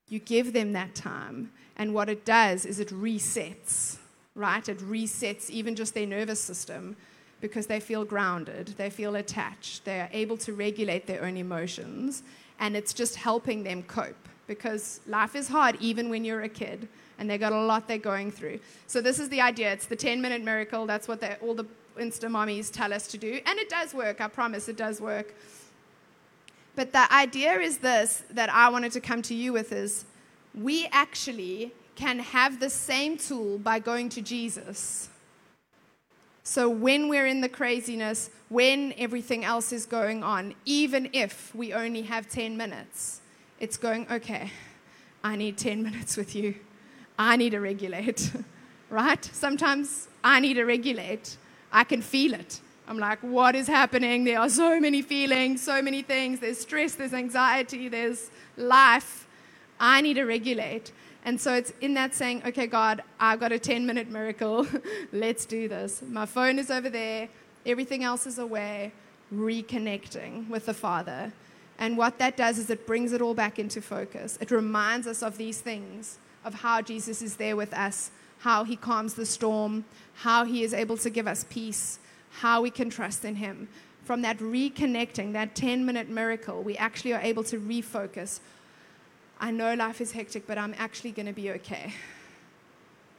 you 0.09 0.19
give 0.19 0.53
them 0.53 0.73
that 0.73 0.95
time. 0.95 1.51
And 1.77 1.95
what 1.95 2.09
it 2.09 2.25
does 2.25 2.67
is 2.67 2.81
it 2.81 2.89
resets, 2.89 3.99
right? 4.35 4.69
It 4.69 4.79
resets 4.79 5.49
even 5.51 5.75
just 5.75 5.95
their 5.95 6.07
nervous 6.07 6.41
system 6.41 6.97
because 7.41 7.67
they 7.67 7.81
feel 7.81 8.05
grounded, 8.05 8.69
they 8.79 8.91
feel 8.91 9.17
attached, 9.17 9.85
they 9.85 10.01
are 10.01 10.09
able 10.13 10.37
to 10.39 10.55
regulate 10.55 11.07
their 11.07 11.25
own 11.25 11.37
emotions, 11.37 12.23
and 12.59 12.77
it's 12.77 12.95
just 12.95 13.17
helping 13.17 13.63
them 13.63 13.83
cope 13.83 14.29
because 14.47 15.01
life 15.07 15.35
is 15.35 15.49
hard 15.49 15.77
even 15.81 16.09
when 16.09 16.25
you're 16.25 16.43
a 16.43 16.49
kid 16.49 16.89
and 17.19 17.29
they 17.29 17.39
got 17.39 17.53
a 17.53 17.61
lot 17.61 17.89
they're 17.89 17.99
going 17.99 18.31
through. 18.31 18.59
So 18.87 19.01
this 19.01 19.19
is 19.19 19.29
the 19.29 19.41
idea. 19.41 19.73
It's 19.73 19.87
the 19.87 19.97
10 19.97 20.21
minute 20.21 20.43
miracle. 20.43 20.87
That's 20.87 21.09
what 21.09 21.23
all 21.43 21.55
the 21.55 21.67
Insta 21.99 22.29
mommies 22.29 22.73
tell 22.73 22.93
us 22.93 23.07
to 23.09 23.19
do. 23.19 23.41
And 23.47 23.59
it 23.59 23.69
does 23.69 23.95
work. 23.95 24.21
I 24.21 24.29
promise 24.29 24.69
it 24.69 24.77
does 24.77 25.01
work. 25.01 25.35
But 26.77 26.93
the 26.93 27.13
idea 27.13 27.53
is 27.61 27.79
this 27.79 28.25
that 28.31 28.51
I 28.51 28.69
wanted 28.69 28.93
to 28.93 29.01
come 29.01 29.23
to 29.23 29.35
you 29.35 29.53
with 29.53 29.73
is 29.73 30.05
we 30.55 30.89
actually 30.91 31.73
can 31.95 32.19
have 32.19 32.59
the 32.59 32.71
same 32.71 33.17
tool 33.17 33.59
by 33.59 33.79
going 33.79 34.09
to 34.11 34.21
Jesus. 34.21 35.09
So 36.43 36.69
when 36.69 37.09
we're 37.09 37.27
in 37.27 37.41
the 37.41 37.49
craziness, 37.49 38.29
when 38.49 38.93
everything 38.99 39.45
else 39.45 39.73
is 39.73 39.87
going 39.87 40.23
on, 40.23 40.55
even 40.65 41.09
if 41.13 41.55
we 41.55 41.73
only 41.73 42.03
have 42.03 42.29
10 42.29 42.57
minutes, 42.57 43.21
it's 43.65 43.79
going, 43.79 44.07
okay, 44.11 44.51
I 45.25 45.37
need 45.37 45.57
10 45.57 45.83
minutes 45.83 46.19
with 46.19 46.37
you. 46.37 46.55
I 47.19 47.37
need 47.37 47.51
to 47.51 47.61
regulate, 47.61 48.31
right? 48.91 49.25
Sometimes 49.25 50.09
I 50.23 50.39
need 50.39 50.55
to 50.55 50.65
regulate. 50.65 51.39
I 51.73 51.85
can 51.85 52.03
feel 52.03 52.35
it. 52.35 52.61
I'm 52.87 52.99
like, 52.99 53.21
what 53.21 53.55
is 53.57 53.67
happening? 53.67 54.25
There 54.25 54.39
are 54.39 54.51
so 54.51 54.79
many 54.79 55.01
feelings, 55.01 55.63
so 55.63 55.81
many 55.81 56.03
things. 56.03 56.41
There's 56.41 56.61
stress, 56.61 56.95
there's 56.95 57.15
anxiety, 57.15 57.89
there's 57.89 58.31
life. 58.59 59.27
I 59.81 60.03
need 60.03 60.15
to 60.15 60.25
regulate. 60.25 60.93
And 61.25 61.41
so 61.41 61.55
it's 61.55 61.73
in 61.81 61.95
that 61.95 62.15
saying, 62.15 62.43
okay, 62.45 62.67
God, 62.67 63.03
I've 63.19 63.41
got 63.41 63.51
a 63.51 63.59
10 63.59 63.87
minute 63.87 64.11
miracle. 64.11 64.67
Let's 65.13 65.47
do 65.47 65.69
this. 65.69 66.03
My 66.03 66.27
phone 66.27 66.59
is 66.59 66.71
over 66.71 66.91
there, 66.91 67.31
everything 67.65 68.05
else 68.05 68.27
is 68.27 68.39
away. 68.39 68.93
Reconnecting 69.33 70.51
with 70.51 70.67
the 70.67 70.75
Father. 70.75 71.33
And 71.79 71.99
what 71.99 72.19
that 72.19 72.37
does 72.37 72.59
is 72.59 72.71
it 72.71 72.87
brings 72.87 73.13
it 73.13 73.21
all 73.21 73.35
back 73.35 73.59
into 73.59 73.81
focus. 73.81 74.39
It 74.41 74.51
reminds 74.51 75.07
us 75.07 75.23
of 75.23 75.37
these 75.39 75.61
things, 75.61 76.19
of 76.45 76.55
how 76.55 76.81
Jesus 76.81 77.21
is 77.21 77.37
there 77.37 77.57
with 77.57 77.75
us, 77.75 78.11
how 78.39 78.65
he 78.65 78.77
calms 78.77 79.15
the 79.15 79.27
storm, 79.27 79.85
how 80.17 80.45
he 80.45 80.63
is 80.63 80.75
able 80.75 80.97
to 80.99 81.11
give 81.11 81.27
us 81.27 81.45
peace, 81.49 81.99
how 82.31 82.63
we 82.63 82.71
can 82.71 82.91
trust 82.91 83.25
in 83.25 83.37
him. 83.37 83.69
From 84.05 84.23
that 84.23 84.39
reconnecting, 84.39 85.33
that 85.33 85.55
10 85.55 85.85
minute 85.85 86.09
miracle, 86.09 86.63
we 86.63 86.77
actually 86.77 87.15
are 87.15 87.21
able 87.21 87.43
to 87.45 87.59
refocus. 87.59 88.41
I 89.41 89.51
know 89.51 89.75
life 89.75 90.01
is 90.01 90.13
hectic, 90.13 90.47
but 90.47 90.59
I'm 90.59 90.75
actually 90.79 91.13
going 91.13 91.27
to 91.27 91.33
be 91.33 91.51
okay. 91.53 91.95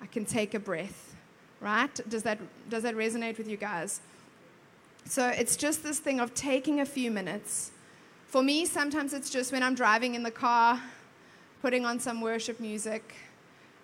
I 0.01 0.05
can 0.05 0.25
take 0.25 0.53
a 0.53 0.59
breath, 0.59 1.15
right? 1.59 1.99
Does 2.07 2.23
that, 2.23 2.39
does 2.69 2.83
that 2.83 2.95
resonate 2.95 3.37
with 3.37 3.47
you 3.47 3.57
guys? 3.57 4.01
So 5.05 5.27
it's 5.27 5.55
just 5.55 5.83
this 5.83 5.99
thing 5.99 6.19
of 6.19 6.33
taking 6.33 6.79
a 6.79 6.85
few 6.85 7.11
minutes 7.11 7.71
for 8.27 8.43
me, 8.43 8.65
sometimes 8.65 9.13
it's 9.13 9.29
just 9.29 9.51
when 9.51 9.63
I'm 9.63 9.75
driving 9.75 10.15
in 10.15 10.23
the 10.23 10.31
car, 10.31 10.81
putting 11.61 11.85
on 11.85 11.99
some 11.99 12.21
worship 12.21 12.59
music, 12.59 13.15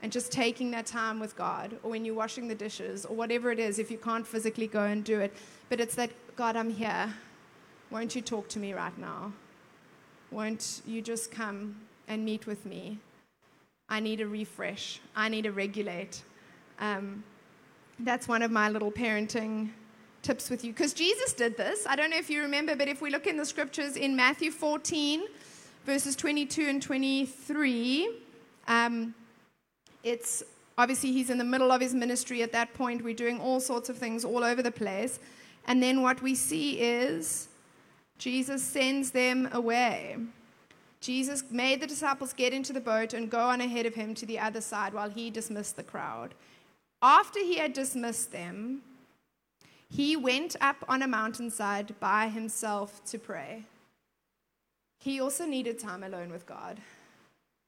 and 0.02 0.12
just 0.12 0.32
taking 0.32 0.72
that 0.72 0.86
time 0.86 1.20
with 1.20 1.36
God, 1.36 1.78
or 1.84 1.92
when 1.92 2.04
you're 2.06 2.16
washing 2.16 2.48
the 2.48 2.56
dishes, 2.56 3.06
or 3.06 3.16
whatever 3.16 3.52
it 3.52 3.60
is, 3.60 3.80
if 3.80 3.92
you 3.92 3.98
can't 3.98 4.26
physically 4.26 4.68
go 4.68 4.84
and 4.84 5.04
do 5.04 5.20
it. 5.20 5.34
But 5.70 5.80
it's 5.80 5.96
that, 5.96 6.10
God, 6.36 6.56
I'm 6.56 6.70
here. 6.70 7.14
Won't 7.92 8.16
you 8.16 8.22
talk 8.22 8.48
to 8.50 8.60
me 8.60 8.74
right 8.74 8.98
now? 8.98 9.32
Won't 10.32 10.82
you 10.86 11.02
just 11.02 11.32
come 11.32 11.76
and 12.08 12.26
meet 12.26 12.48
with 12.48 12.66
me? 12.66 13.00
I 13.90 14.00
need 14.00 14.22
a 14.22 14.28
refresh. 14.28 15.00
I 15.16 15.30
need 15.30 15.44
to 15.44 15.52
regulate. 15.52 16.24
Um, 16.80 17.24
that's 18.00 18.28
one 18.28 18.42
of 18.42 18.50
my 18.50 18.70
little 18.70 18.92
parenting 18.92 19.70
tips 20.22 20.50
with 20.50 20.64
you 20.64 20.72
because 20.72 20.94
Jesus 20.94 21.34
did 21.34 21.58
this. 21.58 21.86
I 21.88 21.96
don't 21.96 22.10
know 22.10 22.18
if 22.18 22.30
you 22.30 22.42
remember, 22.42 22.76
but 22.76 22.88
if 22.88 23.02
we 23.02 23.10
look 23.10 23.28
in 23.28 23.38
the 23.38 23.46
scriptures 23.46 23.96
in 23.96 24.16
Matthew 24.16 24.52
14, 24.52 25.24
verses 25.86 26.16
22 26.16 26.68
and 26.68 26.82
23, 26.82 28.18
um, 28.68 29.14
it's 30.04 30.44
obviously 30.78 31.12
he's 31.12 31.30
in 31.30 31.38
the 31.38 31.44
middle 31.44 31.72
of 31.72 31.82
his 31.82 31.94
ministry 31.94 32.42
at 32.44 32.52
that 32.52 32.74
point. 32.74 33.04
We're 33.04 33.14
doing 33.14 33.40
all 33.40 33.60
sorts 33.60 33.90
of 33.90 33.98
things 33.98 34.24
all 34.24 34.44
over 34.44 34.62
the 34.62 34.72
place. 34.72 35.20
And 35.66 35.82
then 35.82 36.02
what 36.02 36.22
we 36.22 36.36
see 36.36 36.80
is 36.80 37.48
Jesus 38.18 38.64
sends 38.64 39.12
them 39.12 39.50
away. 39.52 40.18
Jesus 41.00 41.44
made 41.50 41.82
the 41.82 41.88
disciples 41.88 42.34
get 42.34 42.54
into 42.54 42.74
the 42.74 42.80
boat 42.80 43.14
and 43.14 43.30
go 43.30 43.40
on 43.40 43.60
ahead 43.60 43.88
of 43.88 43.96
him 43.96 44.14
to 44.16 44.26
the 44.26 44.38
other 44.38 44.62
side 44.62 44.94
while 44.94 45.10
he 45.10 45.32
dismissed 45.32 45.76
the 45.76 45.84
crowd. 45.84 46.36
After 47.02 47.40
he 47.40 47.58
had 47.58 47.74
dismissed 47.74 48.32
them, 48.32 48.84
he 49.92 50.16
went 50.16 50.56
up 50.62 50.78
on 50.88 51.02
a 51.02 51.08
mountainside 51.08 52.00
by 52.00 52.30
himself 52.30 53.04
to 53.06 53.20
pray. 53.20 53.66
He 55.00 55.20
also 55.20 55.46
needed 55.46 55.80
time 55.80 56.04
alone 56.04 56.32
with 56.32 56.46
God. 56.46 56.78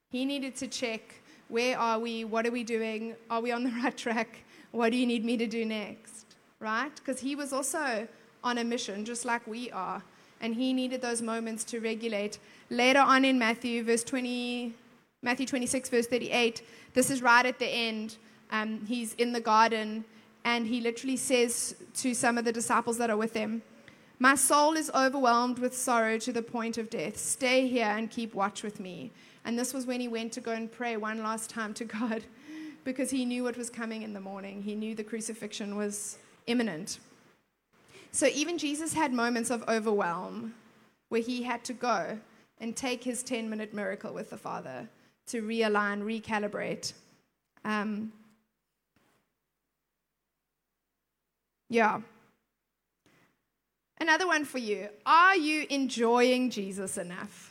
He 0.10 0.24
needed 0.24 0.56
to 0.58 0.68
check 0.68 1.22
where 1.50 1.78
are 1.78 2.00
we? 2.00 2.24
What 2.24 2.48
are 2.48 2.52
we 2.52 2.64
doing? 2.64 3.16
Are 3.30 3.42
we 3.42 3.52
on 3.52 3.66
the 3.66 3.72
right 3.84 3.96
track? 3.96 4.44
What 4.72 4.92
do 4.92 4.98
you 4.98 5.06
need 5.06 5.26
me 5.26 5.36
to 5.38 5.46
do 5.46 5.66
next? 5.66 6.26
Right? 6.60 6.96
Because 6.96 7.20
he 7.20 7.36
was 7.36 7.52
also 7.52 8.08
on 8.44 8.58
a 8.58 8.64
mission, 8.64 9.04
just 9.04 9.26
like 9.26 9.46
we 9.46 9.70
are. 9.72 10.02
And 10.40 10.56
he 10.56 10.72
needed 10.72 11.02
those 11.02 11.22
moments 11.22 11.64
to 11.66 11.80
regulate. 11.80 12.40
Later 12.70 13.00
on 13.00 13.26
in 13.26 13.38
Matthew, 13.38 13.84
verse 13.84 14.04
20, 14.04 14.74
Matthew 15.22 15.46
26, 15.46 15.90
verse 15.90 16.08
38, 16.08 16.62
this 16.94 17.10
is 17.10 17.22
right 17.22 17.46
at 17.46 17.60
the 17.60 17.68
end. 17.68 18.18
Um, 18.52 18.86
he's 18.86 19.14
in 19.16 19.34
the 19.34 19.42
garden 19.42 20.06
and 20.46 20.68
he 20.68 20.82
literally 20.82 21.18
says 21.18 21.76
to 21.96 22.14
some 22.14 22.38
of 22.38 22.46
the 22.46 22.52
disciples 22.52 22.98
that 22.98 23.10
are 23.10 23.18
with 23.18 23.34
him, 23.34 23.62
My 24.20 24.36
soul 24.36 24.76
is 24.76 24.92
overwhelmed 24.94 25.60
with 25.60 25.76
sorrow 25.76 26.18
to 26.20 26.34
the 26.34 26.42
point 26.42 26.78
of 26.78 26.90
death. 26.90 27.18
Stay 27.18 27.68
here 27.68 27.86
and 27.86 28.10
keep 28.10 28.34
watch 28.34 28.64
with 28.64 28.80
me. 28.80 29.12
And 29.46 29.58
this 29.58 29.74
was 29.74 29.86
when 29.86 30.00
he 30.00 30.08
went 30.08 30.32
to 30.34 30.42
go 30.42 30.52
and 30.52 30.72
pray 30.72 30.98
one 30.98 31.22
last 31.24 31.50
time 31.50 31.74
to 31.76 31.86
God 32.00 32.24
because 32.84 33.10
he 33.10 33.26
knew 33.26 33.44
what 33.44 33.58
was 33.58 33.70
coming 33.70 34.02
in 34.02 34.14
the 34.14 34.20
morning. 34.20 34.62
He 34.62 34.76
knew 34.76 34.96
the 34.96 35.04
crucifixion 35.04 35.76
was 35.76 36.18
imminent. 36.48 37.00
So 38.12 38.28
even 38.28 38.58
Jesus 38.58 38.94
had 38.94 39.14
moments 39.14 39.50
of 39.50 39.68
overwhelm 39.68 40.54
where 41.10 41.22
he 41.22 41.44
had 41.44 41.64
to 41.66 41.74
go 41.74 42.20
and 42.60 42.76
take 42.76 43.04
his 43.04 43.24
10 43.24 43.50
minute 43.50 43.74
miracle 43.74 44.14
with 44.14 44.30
the 44.30 44.38
Father 44.38 44.88
to 45.28 45.42
realign, 45.42 46.02
recalibrate. 46.04 46.94
Um, 47.66 48.12
yeah. 51.74 52.02
Another 54.00 54.28
one 54.28 54.46
for 54.46 54.60
you. 54.60 54.90
Are 55.08 55.36
you 55.36 55.66
enjoying 55.72 56.52
Jesus 56.52 57.00
enough? 57.00 57.50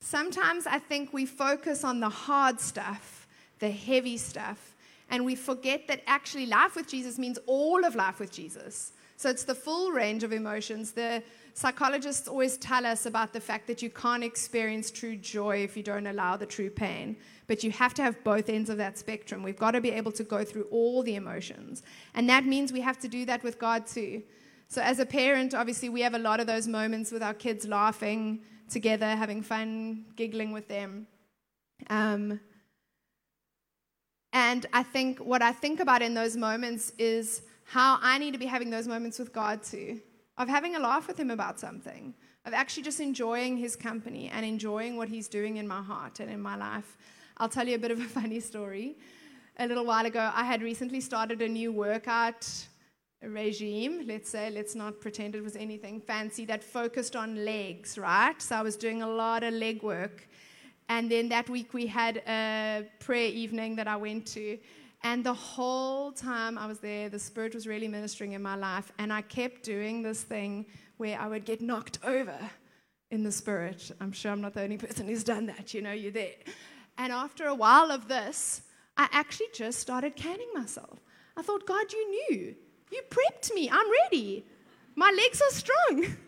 Sometimes 0.00 0.66
I 0.66 0.80
think 0.80 1.12
we 1.12 1.24
focus 1.24 1.84
on 1.84 2.00
the 2.00 2.08
hard 2.08 2.60
stuff, 2.60 3.28
the 3.60 3.70
heavy 3.70 4.16
stuff, 4.16 4.74
and 5.08 5.24
we 5.24 5.36
forget 5.36 5.86
that 5.86 6.02
actually 6.08 6.46
life 6.46 6.74
with 6.74 6.88
Jesus 6.88 7.16
means 7.16 7.38
all 7.46 7.84
of 7.84 7.94
life 7.94 8.18
with 8.18 8.32
Jesus. 8.32 8.92
So 9.16 9.30
it's 9.30 9.44
the 9.44 9.54
full 9.54 9.92
range 9.92 10.24
of 10.24 10.32
emotions. 10.32 10.90
The 10.90 11.22
psychologists 11.58 12.28
always 12.28 12.56
tell 12.56 12.86
us 12.86 13.04
about 13.04 13.32
the 13.32 13.40
fact 13.40 13.66
that 13.66 13.82
you 13.82 13.90
can't 13.90 14.22
experience 14.22 14.92
true 14.92 15.16
joy 15.16 15.56
if 15.64 15.76
you 15.76 15.82
don't 15.82 16.06
allow 16.06 16.36
the 16.36 16.46
true 16.46 16.70
pain. 16.70 17.16
But 17.48 17.64
you 17.64 17.72
have 17.72 17.94
to 17.94 18.02
have 18.02 18.22
both 18.22 18.48
ends 18.48 18.70
of 18.70 18.76
that 18.76 18.96
spectrum. 18.96 19.42
We've 19.42 19.58
got 19.58 19.72
to 19.72 19.80
be 19.80 19.90
able 19.90 20.12
to 20.12 20.22
go 20.22 20.44
through 20.44 20.66
all 20.70 21.02
the 21.02 21.16
emotions. 21.16 21.82
And 22.14 22.28
that 22.28 22.44
means 22.44 22.72
we 22.72 22.80
have 22.82 23.00
to 23.00 23.08
do 23.08 23.24
that 23.24 23.42
with 23.42 23.58
God 23.58 23.88
too. 23.88 24.22
So, 24.68 24.82
as 24.82 25.00
a 25.00 25.06
parent, 25.06 25.52
obviously, 25.52 25.88
we 25.88 26.02
have 26.02 26.14
a 26.14 26.18
lot 26.18 26.38
of 26.38 26.46
those 26.46 26.68
moments 26.68 27.10
with 27.10 27.22
our 27.22 27.34
kids 27.34 27.66
laughing 27.66 28.40
together, 28.70 29.06
having 29.16 29.42
fun, 29.42 30.04
giggling 30.14 30.52
with 30.52 30.68
them. 30.68 31.08
Um, 31.90 32.38
and 34.32 34.66
I 34.72 34.84
think 34.84 35.18
what 35.18 35.42
I 35.42 35.52
think 35.52 35.80
about 35.80 36.02
in 36.02 36.14
those 36.14 36.36
moments 36.36 36.92
is 36.98 37.42
how 37.64 37.98
I 38.00 38.18
need 38.18 38.32
to 38.32 38.38
be 38.38 38.46
having 38.46 38.70
those 38.70 38.86
moments 38.86 39.18
with 39.18 39.32
God 39.32 39.62
too, 39.62 40.00
of 40.38 40.48
having 40.48 40.76
a 40.76 40.78
laugh 40.78 41.06
with 41.06 41.18
Him 41.18 41.30
about 41.30 41.60
something, 41.60 42.14
of 42.46 42.54
actually 42.54 42.84
just 42.84 43.00
enjoying 43.00 43.56
His 43.56 43.76
company 43.76 44.30
and 44.32 44.46
enjoying 44.46 44.96
what 44.96 45.08
He's 45.08 45.28
doing 45.28 45.56
in 45.56 45.68
my 45.68 45.82
heart 45.82 46.20
and 46.20 46.30
in 46.30 46.40
my 46.40 46.56
life. 46.56 46.96
I'll 47.36 47.48
tell 47.48 47.68
you 47.68 47.74
a 47.74 47.78
bit 47.78 47.90
of 47.90 48.00
a 48.00 48.04
funny 48.20 48.40
story. 48.40 48.96
A 49.58 49.66
little 49.66 49.84
while 49.84 50.06
ago, 50.06 50.30
I 50.32 50.44
had 50.44 50.62
recently 50.62 51.00
started 51.00 51.42
a 51.42 51.48
new 51.48 51.72
workout 51.72 52.48
regime, 53.22 54.04
let's 54.06 54.30
say, 54.30 54.50
let's 54.50 54.76
not 54.76 55.00
pretend 55.00 55.34
it 55.34 55.42
was 55.42 55.56
anything 55.56 56.00
fancy, 56.00 56.44
that 56.44 56.62
focused 56.62 57.16
on 57.16 57.44
legs, 57.44 57.98
right? 57.98 58.40
So 58.40 58.54
I 58.54 58.62
was 58.62 58.76
doing 58.76 59.02
a 59.02 59.08
lot 59.08 59.42
of 59.42 59.54
leg 59.54 59.82
work. 59.82 60.28
And 60.88 61.10
then 61.10 61.28
that 61.28 61.50
week 61.50 61.74
we 61.74 61.86
had 61.86 62.18
a 62.26 62.86
prayer 63.00 63.28
evening 63.28 63.76
that 63.76 63.88
I 63.88 63.96
went 63.96 64.26
to. 64.28 64.58
And 65.02 65.24
the 65.24 65.34
whole 65.34 66.12
time 66.12 66.58
I 66.58 66.66
was 66.66 66.80
there, 66.80 67.08
the 67.08 67.18
Spirit 67.18 67.54
was 67.54 67.66
really 67.66 67.88
ministering 67.88 68.32
in 68.32 68.42
my 68.42 68.56
life. 68.56 68.90
And 68.98 69.12
I 69.12 69.22
kept 69.22 69.62
doing 69.62 70.02
this 70.02 70.22
thing 70.22 70.66
where 70.96 71.18
I 71.18 71.28
would 71.28 71.44
get 71.44 71.60
knocked 71.60 71.98
over 72.02 72.38
in 73.10 73.22
the 73.22 73.32
Spirit. 73.32 73.90
I'm 74.00 74.12
sure 74.12 74.32
I'm 74.32 74.40
not 74.40 74.54
the 74.54 74.62
only 74.62 74.76
person 74.76 75.06
who's 75.06 75.24
done 75.24 75.46
that, 75.46 75.72
you 75.72 75.82
know, 75.82 75.92
you're 75.92 76.10
there. 76.10 76.34
And 76.96 77.12
after 77.12 77.46
a 77.46 77.54
while 77.54 77.92
of 77.92 78.08
this, 78.08 78.62
I 78.96 79.08
actually 79.12 79.46
just 79.54 79.78
started 79.78 80.16
canning 80.16 80.48
myself. 80.52 80.98
I 81.36 81.42
thought, 81.42 81.66
God, 81.66 81.92
you 81.92 82.10
knew. 82.10 82.54
You 82.90 83.02
prepped 83.08 83.54
me. 83.54 83.70
I'm 83.70 83.86
ready. 84.04 84.44
My 84.96 85.10
legs 85.10 85.40
are 85.40 85.54
strong. 85.54 86.16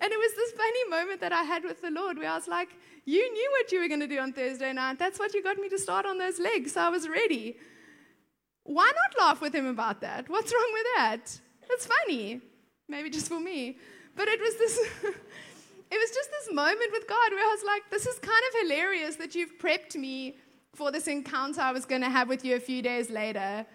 And 0.00 0.12
it 0.12 0.18
was 0.18 0.34
this 0.34 0.50
funny 0.52 0.88
moment 0.90 1.20
that 1.20 1.32
I 1.32 1.44
had 1.44 1.62
with 1.62 1.80
the 1.80 1.90
Lord 1.90 2.18
where 2.18 2.28
I 2.28 2.34
was 2.34 2.48
like, 2.48 2.68
You 3.04 3.32
knew 3.32 3.50
what 3.52 3.70
you 3.70 3.80
were 3.80 3.88
going 3.88 4.00
to 4.00 4.08
do 4.08 4.18
on 4.18 4.32
Thursday 4.32 4.72
night. 4.72 4.98
That's 4.98 5.20
what 5.20 5.32
you 5.34 5.42
got 5.42 5.56
me 5.56 5.68
to 5.68 5.78
start 5.78 6.04
on 6.04 6.18
those 6.18 6.40
legs. 6.40 6.72
So 6.72 6.80
I 6.80 6.88
was 6.88 7.08
ready. 7.08 7.56
Why 8.64 8.90
not 8.94 9.22
laugh 9.22 9.40
with 9.40 9.54
him 9.54 9.66
about 9.66 10.00
that? 10.00 10.28
What's 10.28 10.52
wrong 10.52 10.70
with 10.72 10.86
that? 10.96 11.40
It's 11.70 11.86
funny. 11.86 12.40
Maybe 12.88 13.10
just 13.10 13.28
for 13.28 13.40
me. 13.40 13.78
But 14.16 14.28
it 14.28 14.40
was 14.40 14.56
this. 14.56 14.78
it 15.04 15.98
was 15.98 16.10
just 16.10 16.30
this 16.30 16.52
moment 16.52 16.90
with 16.92 17.06
God 17.06 17.30
where 17.30 17.44
I 17.44 17.54
was 17.54 17.64
like, 17.64 17.82
this 17.90 18.06
is 18.06 18.18
kind 18.18 18.42
of 18.48 18.62
hilarious 18.62 19.16
that 19.16 19.34
you've 19.34 19.58
prepped 19.58 19.96
me 19.96 20.36
for 20.74 20.90
this 20.90 21.06
encounter 21.06 21.60
I 21.60 21.72
was 21.72 21.84
going 21.84 22.00
to 22.00 22.10
have 22.10 22.28
with 22.28 22.44
you 22.44 22.56
a 22.56 22.60
few 22.60 22.82
days 22.82 23.10
later. 23.10 23.66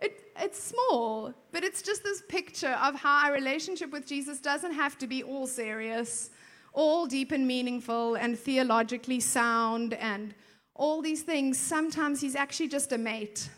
It, 0.00 0.20
it's 0.38 0.62
small, 0.62 1.32
but 1.50 1.64
it's 1.64 1.80
just 1.80 2.02
this 2.02 2.22
picture 2.28 2.76
of 2.82 2.94
how 2.94 3.26
our 3.26 3.32
relationship 3.32 3.90
with 3.92 4.06
Jesus 4.06 4.40
doesn't 4.40 4.72
have 4.72 4.98
to 4.98 5.06
be 5.06 5.22
all 5.22 5.46
serious, 5.46 6.30
all 6.72 7.06
deep 7.06 7.32
and 7.32 7.46
meaningful, 7.46 8.16
and 8.16 8.38
theologically 8.38 9.20
sound, 9.20 9.94
and 9.94 10.34
all 10.74 11.00
these 11.00 11.22
things. 11.22 11.58
Sometimes 11.58 12.20
he's 12.20 12.34
actually 12.34 12.68
just 12.68 12.92
a 12.92 12.98
mate 12.98 13.48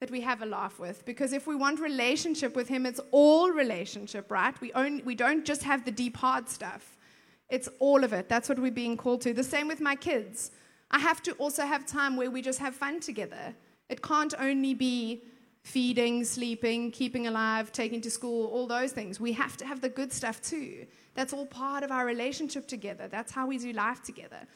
that 0.00 0.10
we 0.10 0.22
have 0.22 0.40
a 0.40 0.46
laugh 0.46 0.78
with. 0.78 1.04
Because 1.04 1.32
if 1.32 1.46
we 1.46 1.54
want 1.54 1.78
relationship 1.78 2.56
with 2.56 2.68
him, 2.68 2.86
it's 2.86 3.00
all 3.10 3.50
relationship, 3.50 4.30
right? 4.30 4.58
We, 4.60 4.72
only, 4.72 5.02
we 5.02 5.14
don't 5.14 5.44
just 5.44 5.62
have 5.62 5.84
the 5.84 5.90
deep, 5.90 6.16
hard 6.16 6.48
stuff, 6.48 6.96
it's 7.50 7.68
all 7.78 8.04
of 8.04 8.12
it. 8.12 8.28
That's 8.28 8.48
what 8.48 8.58
we're 8.58 8.70
being 8.70 8.96
called 8.96 9.20
to. 9.22 9.34
The 9.34 9.44
same 9.44 9.68
with 9.68 9.80
my 9.80 9.96
kids. 9.96 10.52
I 10.92 11.00
have 11.00 11.22
to 11.24 11.32
also 11.32 11.64
have 11.64 11.84
time 11.84 12.16
where 12.16 12.30
we 12.30 12.42
just 12.42 12.60
have 12.60 12.74
fun 12.74 13.00
together. 13.00 13.54
It 13.88 14.02
can't 14.02 14.32
only 14.38 14.72
be 14.72 15.24
feeding, 15.62 16.24
sleeping, 16.24 16.90
keeping 16.92 17.26
alive, 17.26 17.72
taking 17.72 18.00
to 18.02 18.10
school, 18.10 18.46
all 18.46 18.66
those 18.66 18.92
things. 18.92 19.20
We 19.20 19.32
have 19.32 19.56
to 19.58 19.66
have 19.66 19.80
the 19.80 19.88
good 19.88 20.12
stuff 20.12 20.40
too. 20.40 20.86
That's 21.14 21.32
all 21.32 21.44
part 21.44 21.82
of 21.82 21.90
our 21.90 22.06
relationship 22.06 22.66
together. 22.66 23.08
That's 23.08 23.32
how 23.32 23.46
we 23.46 23.58
do 23.58 23.72
life 23.72 24.02
together. 24.02 24.46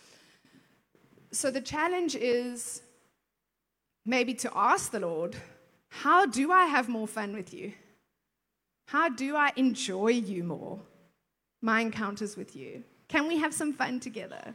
So 1.32 1.50
the 1.50 1.60
challenge 1.60 2.14
is 2.14 2.82
maybe 4.04 4.34
to 4.34 4.50
ask 4.54 4.90
the 4.90 5.00
Lord, 5.00 5.36
how 5.88 6.26
do 6.26 6.52
I 6.52 6.66
have 6.66 6.88
more 6.88 7.06
fun 7.06 7.34
with 7.34 7.54
you? 7.54 7.72
How 8.86 9.08
do 9.08 9.36
I 9.36 9.52
enjoy 9.56 10.08
you 10.08 10.44
more? 10.44 10.80
My 11.62 11.80
encounters 11.80 12.36
with 12.36 12.54
you. 12.54 12.84
Can 13.08 13.26
we 13.28 13.38
have 13.38 13.54
some 13.54 13.72
fun 13.72 14.00
together? 14.00 14.54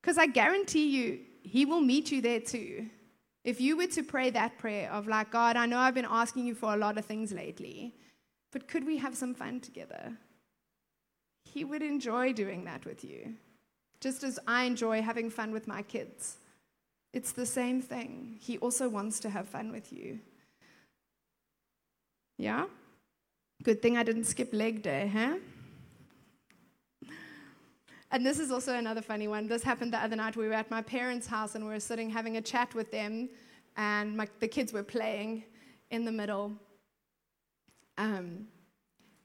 Because 0.00 0.18
I 0.18 0.26
guarantee 0.26 0.88
you, 0.88 1.20
He 1.42 1.64
will 1.64 1.80
meet 1.80 2.10
you 2.10 2.20
there 2.20 2.40
too. 2.40 2.88
If 3.44 3.60
you 3.60 3.76
were 3.76 3.86
to 3.88 4.02
pray 4.02 4.30
that 4.30 4.58
prayer 4.58 4.90
of, 4.92 5.06
like, 5.06 5.30
God, 5.30 5.56
I 5.56 5.66
know 5.66 5.78
I've 5.78 5.94
been 5.94 6.06
asking 6.08 6.46
you 6.46 6.54
for 6.54 6.74
a 6.74 6.76
lot 6.76 6.98
of 6.98 7.04
things 7.04 7.32
lately, 7.32 7.94
but 8.52 8.68
could 8.68 8.84
we 8.84 8.98
have 8.98 9.16
some 9.16 9.34
fun 9.34 9.60
together? 9.60 10.12
He 11.44 11.64
would 11.64 11.82
enjoy 11.82 12.32
doing 12.32 12.64
that 12.64 12.84
with 12.84 13.04
you, 13.04 13.34
just 14.00 14.22
as 14.22 14.38
I 14.46 14.64
enjoy 14.64 15.02
having 15.02 15.30
fun 15.30 15.52
with 15.52 15.68
my 15.68 15.82
kids. 15.82 16.38
It's 17.12 17.32
the 17.32 17.46
same 17.46 17.80
thing. 17.80 18.36
He 18.40 18.58
also 18.58 18.88
wants 18.88 19.20
to 19.20 19.30
have 19.30 19.48
fun 19.48 19.72
with 19.72 19.92
you. 19.92 20.20
Yeah? 22.36 22.66
Good 23.62 23.82
thing 23.82 23.96
I 23.96 24.02
didn't 24.02 24.24
skip 24.24 24.50
leg 24.52 24.82
day, 24.82 25.10
huh? 25.12 25.38
And 28.10 28.24
this 28.24 28.38
is 28.38 28.50
also 28.50 28.74
another 28.74 29.02
funny 29.02 29.28
one. 29.28 29.48
This 29.48 29.62
happened 29.62 29.92
the 29.92 29.98
other 29.98 30.16
night. 30.16 30.36
We 30.36 30.46
were 30.46 30.54
at 30.54 30.70
my 30.70 30.80
parents' 30.80 31.26
house 31.26 31.54
and 31.54 31.64
we 31.64 31.70
were 31.70 31.80
sitting 31.80 32.08
having 32.08 32.36
a 32.38 32.40
chat 32.40 32.74
with 32.74 32.90
them, 32.90 33.28
and 33.76 34.16
my, 34.16 34.28
the 34.40 34.48
kids 34.48 34.72
were 34.72 34.82
playing 34.82 35.44
in 35.90 36.04
the 36.04 36.12
middle. 36.12 36.52
Um, 37.98 38.46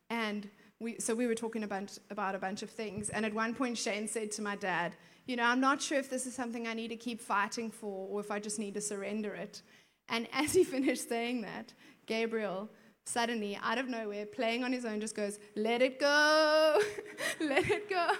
and 0.10 0.50
we, 0.80 1.00
so 1.00 1.16
we 1.16 1.28
were 1.28 1.36
talking 1.36 1.64
about, 1.64 1.98
about 2.10 2.36
a 2.36 2.40
bunch 2.40 2.62
of 2.62 2.70
things. 2.70 3.10
And 3.10 3.26
at 3.26 3.34
one 3.34 3.54
point, 3.56 3.78
Shane 3.78 4.08
said 4.08 4.32
to 4.32 4.42
my 4.42 4.56
dad, 4.56 4.96
You 5.26 5.38
know, 5.38 5.44
I'm 5.44 5.62
not 5.62 5.82
sure 5.82 5.98
if 5.98 6.10
this 6.10 6.26
is 6.26 6.36
something 6.36 6.68
I 6.68 6.74
need 6.74 6.90
to 6.90 6.98
keep 6.98 7.22
fighting 7.22 7.72
for 7.72 8.08
or 8.10 8.20
if 8.20 8.30
I 8.30 8.40
just 8.40 8.60
need 8.60 8.74
to 8.74 8.82
surrender 8.82 9.34
it. 9.34 9.62
And 10.10 10.28
as 10.34 10.54
he 10.54 10.64
finished 10.64 11.08
saying 11.08 11.42
that, 11.42 11.74
Gabriel 12.06 12.70
suddenly, 13.06 13.60
out 13.62 13.78
of 13.78 13.88
nowhere, 13.88 14.26
playing 14.26 14.64
on 14.64 14.72
his 14.72 14.86
own, 14.86 15.02
just 15.02 15.16
goes, 15.16 15.40
Let 15.56 15.82
it 15.82 16.00
go, 16.00 16.80
let 17.40 17.70
it 17.70 17.90
go. 17.90 18.12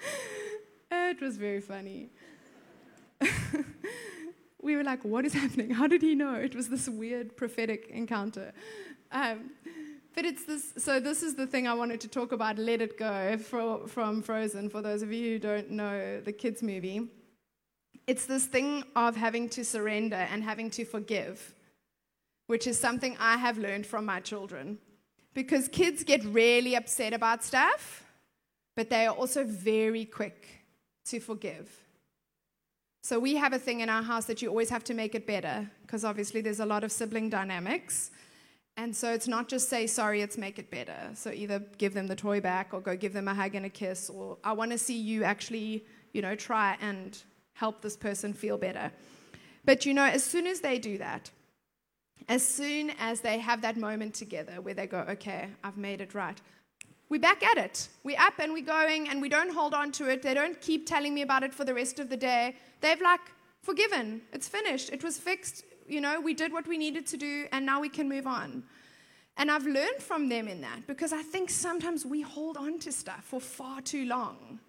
it 0.90 1.20
was 1.20 1.36
very 1.36 1.60
funny. 1.60 2.10
we 4.60 4.76
were 4.76 4.84
like, 4.84 5.04
what 5.04 5.24
is 5.24 5.32
happening? 5.32 5.70
How 5.70 5.86
did 5.86 6.02
he 6.02 6.14
know? 6.14 6.34
It 6.34 6.54
was 6.54 6.68
this 6.68 6.88
weird 6.88 7.36
prophetic 7.36 7.88
encounter. 7.88 8.52
Um, 9.10 9.50
but 10.14 10.24
it's 10.24 10.44
this, 10.44 10.74
so 10.78 11.00
this 11.00 11.22
is 11.22 11.34
the 11.34 11.46
thing 11.46 11.66
I 11.66 11.74
wanted 11.74 12.00
to 12.02 12.08
talk 12.08 12.32
about, 12.32 12.58
Let 12.58 12.80
It 12.80 12.98
Go 12.98 13.36
for, 13.38 13.86
from 13.88 14.22
Frozen, 14.22 14.70
for 14.70 14.82
those 14.82 15.02
of 15.02 15.12
you 15.12 15.32
who 15.32 15.38
don't 15.38 15.70
know 15.70 16.20
the 16.20 16.32
kids' 16.32 16.62
movie. 16.62 17.08
It's 18.06 18.26
this 18.26 18.46
thing 18.46 18.84
of 18.96 19.16
having 19.16 19.48
to 19.50 19.64
surrender 19.64 20.16
and 20.16 20.42
having 20.42 20.70
to 20.70 20.84
forgive, 20.84 21.54
which 22.46 22.66
is 22.66 22.78
something 22.78 23.16
I 23.18 23.36
have 23.36 23.58
learned 23.58 23.86
from 23.86 24.04
my 24.04 24.20
children. 24.20 24.78
Because 25.34 25.68
kids 25.68 26.04
get 26.04 26.22
really 26.24 26.74
upset 26.74 27.14
about 27.14 27.42
stuff, 27.42 28.04
but 28.76 28.90
they 28.90 29.06
are 29.06 29.14
also 29.14 29.44
very 29.44 30.04
quick 30.04 30.46
to 31.06 31.20
forgive. 31.20 31.70
So 33.02 33.18
we 33.18 33.36
have 33.36 33.52
a 33.52 33.58
thing 33.58 33.80
in 33.80 33.88
our 33.88 34.02
house 34.02 34.26
that 34.26 34.42
you 34.42 34.48
always 34.48 34.70
have 34.70 34.84
to 34.84 34.94
make 34.94 35.14
it 35.14 35.26
better, 35.26 35.70
because 35.82 36.04
obviously 36.04 36.40
there's 36.40 36.60
a 36.60 36.66
lot 36.66 36.84
of 36.84 36.92
sibling 36.92 37.30
dynamics. 37.30 38.10
And 38.76 38.96
so 38.96 39.12
it's 39.12 39.28
not 39.28 39.48
just 39.48 39.68
say 39.68 39.86
sorry, 39.86 40.22
it's 40.22 40.38
make 40.38 40.58
it 40.58 40.70
better. 40.70 41.10
So 41.14 41.30
either 41.30 41.60
give 41.78 41.94
them 41.94 42.06
the 42.06 42.16
toy 42.16 42.40
back 42.40 42.72
or 42.72 42.80
go 42.80 42.96
give 42.96 43.12
them 43.12 43.28
a 43.28 43.34
hug 43.34 43.54
and 43.54 43.66
a 43.66 43.70
kiss, 43.70 44.08
or 44.08 44.38
I 44.42 44.52
want 44.52 44.70
to 44.72 44.78
see 44.78 44.98
you 44.98 45.24
actually, 45.24 45.84
you 46.12 46.22
know, 46.22 46.34
try 46.34 46.76
and 46.80 47.16
help 47.54 47.82
this 47.82 47.96
person 47.96 48.32
feel 48.32 48.56
better. 48.56 48.90
But 49.64 49.86
you 49.86 49.94
know, 49.94 50.04
as 50.04 50.24
soon 50.24 50.46
as 50.46 50.60
they 50.60 50.78
do 50.78 50.98
that, 50.98 51.30
as 52.28 52.46
soon 52.46 52.92
as 52.98 53.20
they 53.20 53.38
have 53.38 53.62
that 53.62 53.76
moment 53.76 54.14
together 54.14 54.60
where 54.60 54.74
they 54.74 54.86
go, 54.86 55.00
okay, 55.10 55.48
I've 55.62 55.76
made 55.76 56.00
it 56.00 56.14
right, 56.14 56.40
we're 57.12 57.20
back 57.20 57.44
at 57.44 57.58
it. 57.58 57.88
We're 58.04 58.18
up 58.18 58.38
and 58.38 58.54
we're 58.54 58.64
going 58.64 59.10
and 59.10 59.20
we 59.20 59.28
don't 59.28 59.52
hold 59.52 59.74
on 59.74 59.92
to 59.92 60.08
it. 60.08 60.22
They 60.22 60.32
don't 60.32 60.58
keep 60.62 60.86
telling 60.86 61.12
me 61.12 61.20
about 61.20 61.42
it 61.42 61.52
for 61.52 61.62
the 61.62 61.74
rest 61.74 61.98
of 61.98 62.08
the 62.08 62.16
day. 62.16 62.56
They've 62.80 63.02
like 63.02 63.20
forgiven. 63.62 64.22
It's 64.32 64.48
finished. 64.48 64.88
It 64.90 65.04
was 65.04 65.18
fixed. 65.18 65.64
You 65.88 66.00
know, 66.00 66.20
we 66.20 66.34
did 66.34 66.52
what 66.52 66.66
we 66.66 66.78
needed 66.78 67.06
to 67.08 67.16
do 67.16 67.46
and 67.52 67.66
now 67.66 67.80
we 67.80 67.88
can 67.88 68.08
move 68.08 68.26
on. 68.26 68.64
And 69.36 69.50
I've 69.50 69.66
learned 69.66 70.00
from 70.00 70.28
them 70.28 70.48
in 70.48 70.60
that 70.60 70.86
because 70.86 71.12
I 71.12 71.22
think 71.22 71.50
sometimes 71.50 72.04
we 72.04 72.20
hold 72.20 72.56
on 72.56 72.78
to 72.80 72.92
stuff 72.92 73.24
for 73.24 73.40
far 73.40 73.80
too 73.80 74.04
long. 74.04 74.60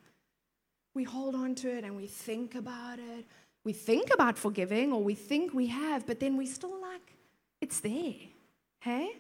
We 0.96 1.04
hold 1.04 1.36
on 1.36 1.56
to 1.56 1.76
it 1.76 1.84
and 1.84 1.96
we 1.96 2.08
think 2.08 2.56
about 2.56 3.00
it. 3.00 3.26
We 3.64 3.74
think 3.74 4.14
about 4.14 4.38
forgiving 4.38 4.92
or 4.92 5.04
we 5.04 5.16
think 5.16 5.54
we 5.54 5.68
have, 5.68 6.06
but 6.06 6.20
then 6.20 6.38
we 6.38 6.46
still 6.46 6.80
like, 6.82 7.16
it's 7.62 7.80
there. 7.80 8.16
Hey? 8.80 9.16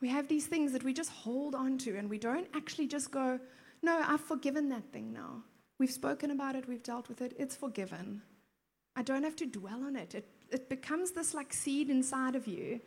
We 0.00 0.08
have 0.08 0.26
these 0.26 0.46
things 0.46 0.72
that 0.72 0.82
we 0.82 0.92
just 0.92 1.10
hold 1.10 1.54
on 1.54 1.78
to 1.78 1.96
and 1.96 2.10
we 2.10 2.18
don't 2.18 2.48
actually 2.54 2.86
just 2.86 3.10
go, 3.10 3.38
no, 3.82 4.02
I've 4.06 4.20
forgiven 4.20 4.68
that 4.70 4.92
thing 4.92 5.12
now. 5.12 5.42
We've 5.78 5.90
spoken 5.90 6.30
about 6.30 6.54
it, 6.54 6.68
we've 6.68 6.82
dealt 6.82 7.08
with 7.08 7.20
it, 7.20 7.34
it's 7.38 7.56
forgiven. 7.56 8.22
I 8.94 9.02
don't 9.02 9.24
have 9.24 9.36
to 9.36 9.46
dwell 9.46 9.84
on 9.84 9.96
it. 9.96 10.14
It, 10.14 10.28
it 10.52 10.68
becomes 10.68 11.12
this 11.12 11.34
like 11.34 11.52
seed 11.52 11.90
inside 11.90 12.36
of 12.36 12.46
you 12.46 12.80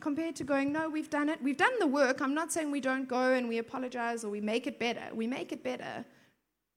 compared 0.00 0.36
to 0.36 0.44
going, 0.44 0.72
no, 0.72 0.88
we've 0.88 1.10
done 1.10 1.28
it, 1.28 1.42
we've 1.42 1.56
done 1.56 1.78
the 1.78 1.86
work. 1.86 2.20
I'm 2.20 2.34
not 2.34 2.52
saying 2.52 2.70
we 2.70 2.80
don't 2.80 3.08
go 3.08 3.32
and 3.32 3.48
we 3.48 3.58
apologize 3.58 4.24
or 4.24 4.28
we 4.28 4.40
make 4.40 4.66
it 4.66 4.78
better. 4.78 5.04
We 5.14 5.26
make 5.26 5.52
it 5.52 5.64
better. 5.64 6.04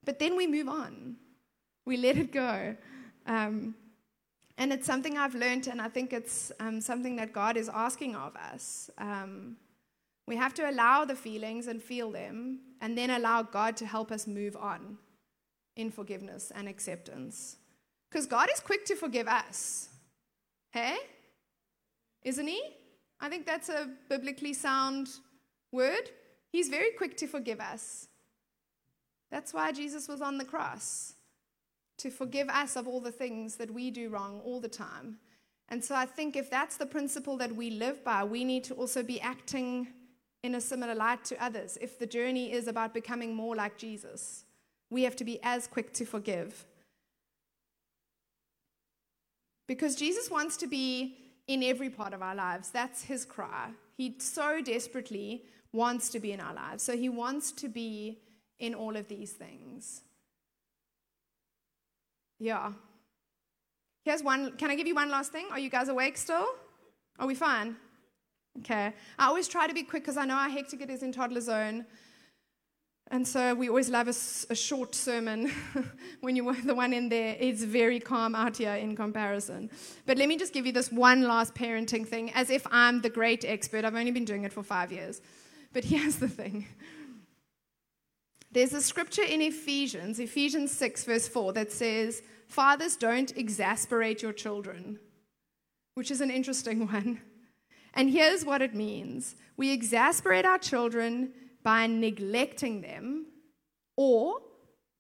But 0.06 0.20
then 0.20 0.38
we 0.38 0.48
move 0.48 0.70
on, 0.70 1.18
we 1.86 1.98
let 1.98 2.18
it 2.18 2.32
go. 2.32 2.76
Um, 3.26 3.76
and 4.58 4.74
it's 4.74 4.86
something 4.86 5.18
I've 5.18 5.36
learned, 5.36 5.68
and 5.68 5.82
I 5.82 5.88
think 5.88 6.12
it's 6.12 6.52
um, 6.60 6.82
something 6.82 7.16
that 7.16 7.32
God 7.32 7.56
is 7.56 7.70
asking 7.70 8.16
of 8.16 8.36
us. 8.36 8.90
Um, 8.98 9.56
we 10.28 10.36
have 10.36 10.54
to 10.56 10.70
allow 10.70 11.06
the 11.06 11.16
feelings 11.16 11.68
and 11.68 11.82
feel 11.82 12.12
them, 12.12 12.60
and 12.82 12.98
then 12.98 13.10
allow 13.10 13.42
God 13.42 13.78
to 13.78 13.86
help 13.86 14.12
us 14.12 14.28
move 14.28 14.58
on 14.58 14.98
in 15.78 15.92
forgiveness 15.92 16.52
and 16.54 16.68
acceptance. 16.68 17.58
Because 18.10 18.26
God 18.26 18.50
is 18.54 18.60
quick 18.60 18.86
to 18.86 18.96
forgive 18.96 19.28
us. 19.28 19.89
Hey? 20.72 20.98
Isn't 22.24 22.48
He? 22.48 22.62
I 23.20 23.30
think 23.30 23.46
that's 23.46 23.70
a 23.70 23.90
biblically 24.10 24.54
sound 24.54 25.10
word. 25.72 26.12
He's 26.52 26.70
very 26.70 26.92
quick 26.92 27.18
to 27.18 27.28
forgive 27.28 27.60
us. 27.60 28.08
That's 29.30 29.54
why 29.54 29.72
Jesus 29.72 30.08
was 30.08 30.22
on 30.22 30.38
the 30.38 30.46
cross, 30.46 31.14
to 31.98 32.10
forgive 32.10 32.50
us 32.50 32.76
of 32.76 32.88
all 32.88 33.02
the 33.02 33.12
things 33.12 33.58
that 33.58 33.72
we 33.72 33.92
do 33.92 34.10
wrong 34.10 34.42
all 34.44 34.60
the 34.60 34.70
time. 34.70 35.18
And 35.70 35.84
so 35.84 35.94
I 35.94 36.06
think 36.06 36.36
if 36.36 36.50
that's 36.50 36.78
the 36.78 36.86
principle 36.86 37.38
that 37.38 37.56
we 37.56 37.70
live 37.70 38.04
by, 38.04 38.24
we 38.24 38.44
need 38.44 38.64
to 38.66 38.74
also 38.74 39.04
be 39.04 39.22
acting 39.22 39.88
in 40.42 40.56
a 40.56 40.62
similar 40.62 40.96
light 40.96 41.24
to 41.26 41.44
others. 41.44 41.78
If 41.80 42.00
the 42.00 42.08
journey 42.08 42.52
is 42.52 42.68
about 42.68 42.94
becoming 42.94 43.36
more 43.36 43.56
like 43.56 43.78
Jesus, 43.78 44.46
we 44.90 45.04
have 45.04 45.16
to 45.18 45.24
be 45.24 45.40
as 45.44 45.68
quick 45.68 45.94
to 45.94 46.06
forgive. 46.06 46.66
Because 49.70 49.96
Jesus 49.96 50.32
wants 50.32 50.58
to 50.58 50.68
be 50.68 51.16
in 51.48 51.62
every 51.62 51.92
part 51.92 52.16
of 52.16 52.24
our 52.24 52.34
lives. 52.34 52.72
That's 52.72 53.04
his 53.04 53.24
cry. 53.24 53.70
He 53.96 54.16
so 54.18 54.62
desperately 54.62 55.44
wants 55.72 56.10
to 56.10 56.20
be 56.20 56.32
in 56.32 56.40
our 56.40 56.56
lives. 56.56 56.82
So 56.82 56.98
he 56.98 57.08
wants 57.08 57.52
to 57.52 57.70
be 57.70 58.18
in 58.58 58.74
all 58.74 58.96
of 58.96 59.08
these 59.08 59.32
things. 59.32 60.02
Yeah. 62.40 62.72
Here's 64.06 64.24
one. 64.24 64.58
Can 64.58 64.72
I 64.72 64.76
give 64.76 64.88
you 64.88 64.96
one 64.96 65.12
last 65.12 65.32
thing? 65.32 65.46
Are 65.52 65.60
you 65.60 65.70
guys 65.70 65.88
awake 65.88 66.18
still? 66.18 66.48
Are 67.20 67.28
we 67.28 67.36
fine? 67.36 67.76
Okay. 68.62 68.92
I 69.20 69.28
always 69.28 69.48
try 69.48 69.68
to 69.68 69.74
be 69.76 69.84
quick 69.84 70.02
because 70.02 70.18
I 70.18 70.26
know 70.26 70.36
how 70.36 70.50
hectic 70.50 70.82
it 70.82 70.90
is 70.90 71.04
in 71.04 71.12
toddler 71.12 71.42
zone. 71.42 71.86
And 73.12 73.28
so 73.28 73.56
we 73.56 73.70
always 73.70 73.90
love 73.90 74.08
a, 74.08 74.14
a 74.52 74.56
short 74.56 74.94
sermon 74.94 75.52
when 76.22 76.36
you 76.36 76.44
were 76.44 76.54
the 76.54 76.76
one 76.76 76.94
in 76.94 77.10
there. 77.10 77.36
It's 77.40 77.64
very 77.64 78.00
calm 78.00 78.36
out 78.36 78.58
here 78.58 78.76
in 78.76 78.96
comparison. 78.96 79.72
But 80.06 80.20
let 80.20 80.30
me 80.30 80.38
just 80.38 80.54
give 80.54 80.68
you 80.68 80.72
this 80.72 80.92
one 80.92 81.24
last 81.24 81.56
parenting 81.56 82.08
thing 82.08 82.32
as 82.34 82.52
if 82.52 82.68
I'm 82.70 83.02
the 83.02 83.10
great 83.10 83.44
expert. 83.46 83.84
I've 83.84 83.96
only 83.96 84.12
been 84.12 84.26
doing 84.26 84.44
it 84.44 84.54
for 84.54 84.62
five 84.62 84.92
years. 84.92 85.22
But 85.74 85.84
here's 85.86 86.18
the 86.18 86.28
thing 86.28 86.68
there's 88.52 88.74
a 88.74 88.82
scripture 88.82 89.24
in 89.24 89.42
Ephesians, 89.42 90.20
Ephesians 90.20 90.72
6, 90.72 91.06
verse 91.06 91.28
4, 91.28 91.54
that 91.54 91.72
says, 91.72 92.24
Fathers, 92.48 92.96
don't 92.96 93.36
exasperate 93.38 94.24
your 94.24 94.34
children, 94.34 95.00
which 95.94 96.10
is 96.10 96.20
an 96.22 96.32
interesting 96.32 96.88
one. 96.92 97.22
And 97.94 98.10
here's 98.10 98.46
what 98.46 98.62
it 98.62 98.76
means 98.76 99.36
we 99.58 99.72
exasperate 99.72 100.46
our 100.46 100.60
children 100.60 101.34
by 101.64 101.88
neglecting 101.88 102.82
them 102.82 103.26
or 103.96 104.40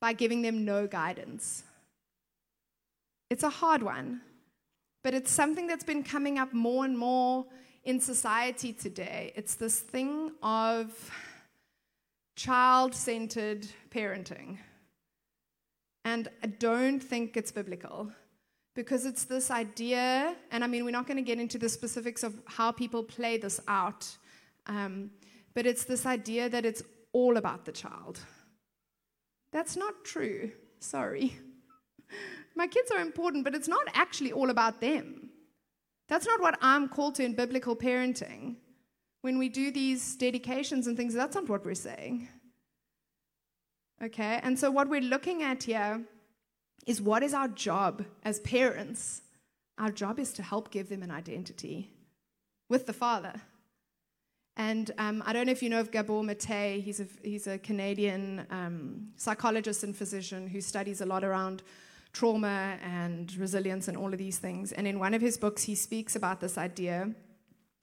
by 0.02 0.14
giving 0.14 0.42
them 0.42 0.66
no 0.66 0.88
guidance. 0.88 1.64
It's 3.30 3.44
a 3.44 3.50
hard 3.50 3.84
one, 3.84 4.22
but 5.04 5.14
it's 5.14 5.32
something 5.32 5.68
that's 5.68 5.84
been 5.84 6.04
coming 6.04 6.40
up 6.40 6.54
more 6.54 6.86
and 6.86 6.98
more 6.98 7.46
in 7.84 8.00
society 8.00 8.74
today. 8.74 9.32
It's 9.36 9.56
this 9.56 9.80
thing 9.80 10.32
of 10.42 11.12
child 12.36 12.96
centered 12.96 13.68
parenting. 13.90 14.58
And 16.06 16.30
I 16.44 16.48
don't 16.48 17.00
think 17.00 17.38
it's 17.38 17.52
biblical 17.52 18.12
because 18.76 19.06
it's 19.06 19.26
this 19.26 19.52
idea, 19.52 20.36
and 20.52 20.64
I 20.64 20.68
mean, 20.68 20.86
we're 20.86 20.92
not 20.92 21.06
going 21.06 21.18
to 21.18 21.24
get 21.24 21.40
into 21.40 21.58
the 21.58 21.68
specifics 21.68 22.24
of 22.24 22.42
how 22.46 22.72
people 22.72 23.04
play 23.04 23.38
this 23.38 23.60
out, 23.68 24.08
um, 24.68 25.12
but 25.60 25.66
it's 25.66 25.84
this 25.84 26.06
idea 26.06 26.48
that 26.48 26.66
it's 26.66 26.82
all 27.12 27.36
about 27.36 27.66
the 27.66 27.74
child. 27.74 28.18
That's 29.52 29.76
not 29.76 30.06
true. 30.06 30.54
Sorry. 30.80 31.36
My 32.56 32.66
kids 32.66 32.92
are 32.92 33.02
important, 33.02 33.44
but 33.44 33.54
it's 33.54 33.68
not 33.68 33.86
actually 33.94 34.32
all 34.32 34.52
about 34.52 34.80
them. 34.80 35.32
That's 36.08 36.26
not 36.26 36.40
what 36.40 36.58
I'm 36.62 36.88
called 36.88 37.16
to 37.16 37.26
in 37.26 37.34
biblical 37.34 37.76
parenting. 37.76 38.56
When 39.20 39.38
we 39.38 39.50
do 39.50 39.70
these 39.70 40.16
dedications 40.16 40.88
and 40.88 40.96
things, 40.96 41.14
that's 41.14 41.36
not 41.36 41.50
what 41.50 41.66
we're 41.66 41.76
saying. 41.76 42.30
Okay? 44.02 44.40
And 44.42 44.58
so, 44.58 44.72
what 44.72 44.88
we're 44.88 45.02
looking 45.02 45.44
at 45.44 45.64
here 45.64 46.06
is 46.88 47.02
what 47.02 47.22
is 47.22 47.34
our 47.34 47.50
job 47.50 48.06
as 48.24 48.40
parents? 48.40 49.24
Our 49.78 49.92
job 49.92 50.20
is 50.20 50.32
to 50.36 50.42
help 50.42 50.72
give 50.72 50.88
them 50.88 51.04
an 51.04 51.12
identity 51.12 51.92
with 52.70 52.86
the 52.86 52.94
Father. 52.94 53.34
And 54.60 54.92
um, 54.98 55.24
I 55.26 55.32
don't 55.32 55.46
know 55.46 55.54
if 55.54 55.64
you 55.64 55.70
know 55.70 55.80
of 55.80 55.90
Gabor 55.90 56.22
Mate. 56.22 56.82
He's 56.84 57.00
a, 57.00 57.08
he's 57.24 57.48
a 57.48 57.58
Canadian 57.60 58.46
um, 58.50 59.08
psychologist 59.16 59.86
and 59.86 59.96
physician 59.96 60.48
who 60.50 60.60
studies 60.60 61.00
a 61.00 61.06
lot 61.06 61.24
around 61.24 61.64
trauma 62.12 62.78
and 62.84 63.34
resilience 63.38 63.88
and 63.88 63.96
all 63.96 64.12
of 64.12 64.20
these 64.20 64.38
things. 64.38 64.74
And 64.74 64.86
in 64.86 65.00
one 65.00 65.14
of 65.14 65.22
his 65.22 65.38
books, 65.38 65.64
he 65.64 65.76
speaks 65.76 66.18
about 66.18 66.42
this 66.42 66.58
idea 66.58 67.10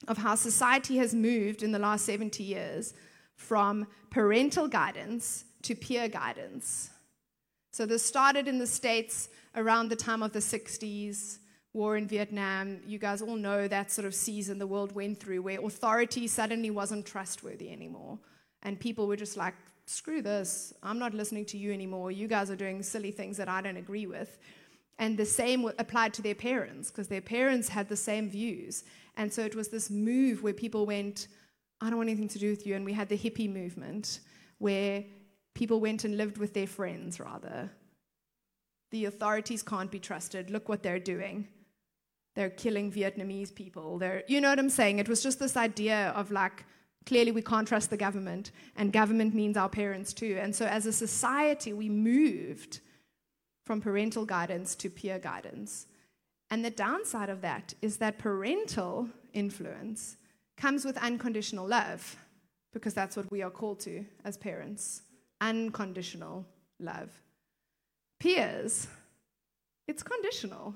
of 0.07 0.19
how 0.19 0.35
society 0.35 0.97
has 0.97 1.15
moved 1.15 1.63
in 1.63 1.71
the 1.71 1.79
last 1.79 2.05
70 2.05 2.43
years 2.43 2.93
from 3.35 3.87
parental 4.11 4.67
guidance 4.67 5.45
to 5.63 5.73
peer 5.73 6.07
guidance. 6.07 6.91
So 7.71 7.87
this 7.87 8.05
started 8.05 8.47
in 8.47 8.59
the 8.59 8.67
States 8.67 9.29
around 9.55 9.89
the 9.89 9.95
time 9.95 10.21
of 10.21 10.31
the 10.31 10.39
60s, 10.39 11.39
war 11.73 11.97
in 11.97 12.07
Vietnam. 12.07 12.79
You 12.85 12.99
guys 12.99 13.21
all 13.21 13.35
know 13.35 13.67
that 13.67 13.91
sort 13.91 14.05
of 14.05 14.15
season 14.15 14.57
the 14.57 14.67
world 14.67 14.93
went 14.93 15.19
through 15.19 15.41
where 15.41 15.59
authority 15.63 16.27
suddenly 16.27 16.71
wasn't 16.71 17.05
trustworthy 17.05 17.71
anymore. 17.71 18.19
And 18.63 18.79
people 18.79 19.07
were 19.07 19.15
just 19.15 19.37
like, 19.37 19.53
screw 19.85 20.21
this, 20.21 20.73
I'm 20.83 20.99
not 20.99 21.13
listening 21.13 21.45
to 21.45 21.57
you 21.57 21.71
anymore. 21.71 22.11
You 22.11 22.27
guys 22.27 22.51
are 22.51 22.55
doing 22.55 22.83
silly 22.83 23.11
things 23.11 23.37
that 23.37 23.47
I 23.47 23.61
don't 23.61 23.77
agree 23.77 24.05
with. 24.05 24.37
And 24.99 25.17
the 25.17 25.25
same 25.25 25.69
applied 25.77 26.13
to 26.15 26.21
their 26.21 26.35
parents 26.35 26.89
because 26.89 27.07
their 27.07 27.21
parents 27.21 27.69
had 27.69 27.87
the 27.87 27.95
same 27.95 28.29
views. 28.29 28.83
And 29.15 29.31
so 29.31 29.43
it 29.43 29.55
was 29.55 29.69
this 29.69 29.89
move 29.89 30.43
where 30.43 30.53
people 30.53 30.85
went, 30.85 31.27
I 31.79 31.89
don't 31.89 31.97
want 31.97 32.09
anything 32.09 32.27
to 32.29 32.39
do 32.39 32.49
with 32.49 32.65
you. 32.65 32.75
And 32.75 32.83
we 32.83 32.93
had 32.93 33.07
the 33.07 33.17
hippie 33.17 33.51
movement 33.51 34.19
where 34.57 35.03
people 35.53 35.79
went 35.79 36.03
and 36.03 36.17
lived 36.17 36.37
with 36.37 36.53
their 36.53 36.67
friends 36.67 37.19
rather. 37.19 37.71
The 38.91 39.05
authorities 39.05 39.63
can't 39.63 39.91
be 39.91 39.99
trusted. 39.99 40.49
Look 40.49 40.67
what 40.67 40.81
they're 40.81 40.99
doing. 40.99 41.47
They're 42.37 42.51
killing 42.51 42.91
Vietnamese 42.91 43.51
people. 43.53 43.97
They're, 43.97 44.23
you 44.27 44.39
know 44.39 44.49
what 44.49 44.59
I'm 44.59 44.69
saying? 44.69 44.99
It 44.99 45.09
was 45.09 45.23
just 45.23 45.39
this 45.39 45.57
idea 45.57 46.09
of 46.15 46.29
like, 46.29 46.65
clearly 47.07 47.31
we 47.31 47.41
can't 47.41 47.67
trust 47.67 47.89
the 47.89 47.97
government, 47.97 48.51
and 48.75 48.93
government 48.93 49.33
means 49.33 49.57
our 49.57 49.67
parents 49.67 50.13
too. 50.13 50.37
And 50.39 50.55
so 50.55 50.67
as 50.67 50.85
a 50.85 50.93
society, 50.93 51.73
we 51.73 51.89
moved 51.89 52.81
from 53.65 53.81
parental 53.81 54.23
guidance 54.23 54.75
to 54.75 54.87
peer 54.87 55.17
guidance. 55.17 55.87
And 56.51 56.63
the 56.63 56.69
downside 56.69 57.29
of 57.29 57.41
that 57.41 57.73
is 57.81 57.97
that 57.97 58.19
parental 58.19 59.09
influence 59.33 60.17
comes 60.57 60.85
with 60.85 60.95
unconditional 60.97 61.65
love, 61.67 62.17
because 62.71 62.93
that's 62.93 63.17
what 63.17 63.31
we 63.31 63.41
are 63.41 63.49
called 63.49 63.79
to 63.79 64.05
as 64.25 64.37
parents 64.37 65.01
unconditional 65.41 66.45
love. 66.79 67.09
Peers, 68.19 68.85
it's 69.87 70.03
conditional. 70.03 70.75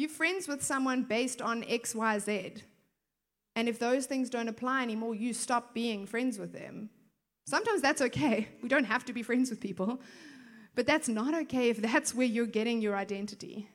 You're 0.00 0.08
friends 0.08 0.48
with 0.48 0.62
someone 0.62 1.02
based 1.02 1.42
on 1.42 1.62
X, 1.68 1.94
Y, 1.94 2.18
Z. 2.20 2.54
And 3.54 3.68
if 3.68 3.78
those 3.78 4.06
things 4.06 4.30
don't 4.30 4.48
apply 4.48 4.82
anymore, 4.82 5.14
you 5.14 5.34
stop 5.34 5.74
being 5.74 6.06
friends 6.06 6.38
with 6.38 6.54
them. 6.54 6.88
Sometimes 7.46 7.82
that's 7.82 8.00
okay. 8.00 8.48
We 8.62 8.70
don't 8.70 8.84
have 8.84 9.04
to 9.04 9.12
be 9.12 9.22
friends 9.22 9.50
with 9.50 9.60
people. 9.60 10.00
But 10.74 10.86
that's 10.86 11.06
not 11.10 11.34
okay 11.42 11.68
if 11.68 11.82
that's 11.82 12.14
where 12.14 12.26
you're 12.26 12.46
getting 12.46 12.80
your 12.80 12.96
identity. 12.96 13.68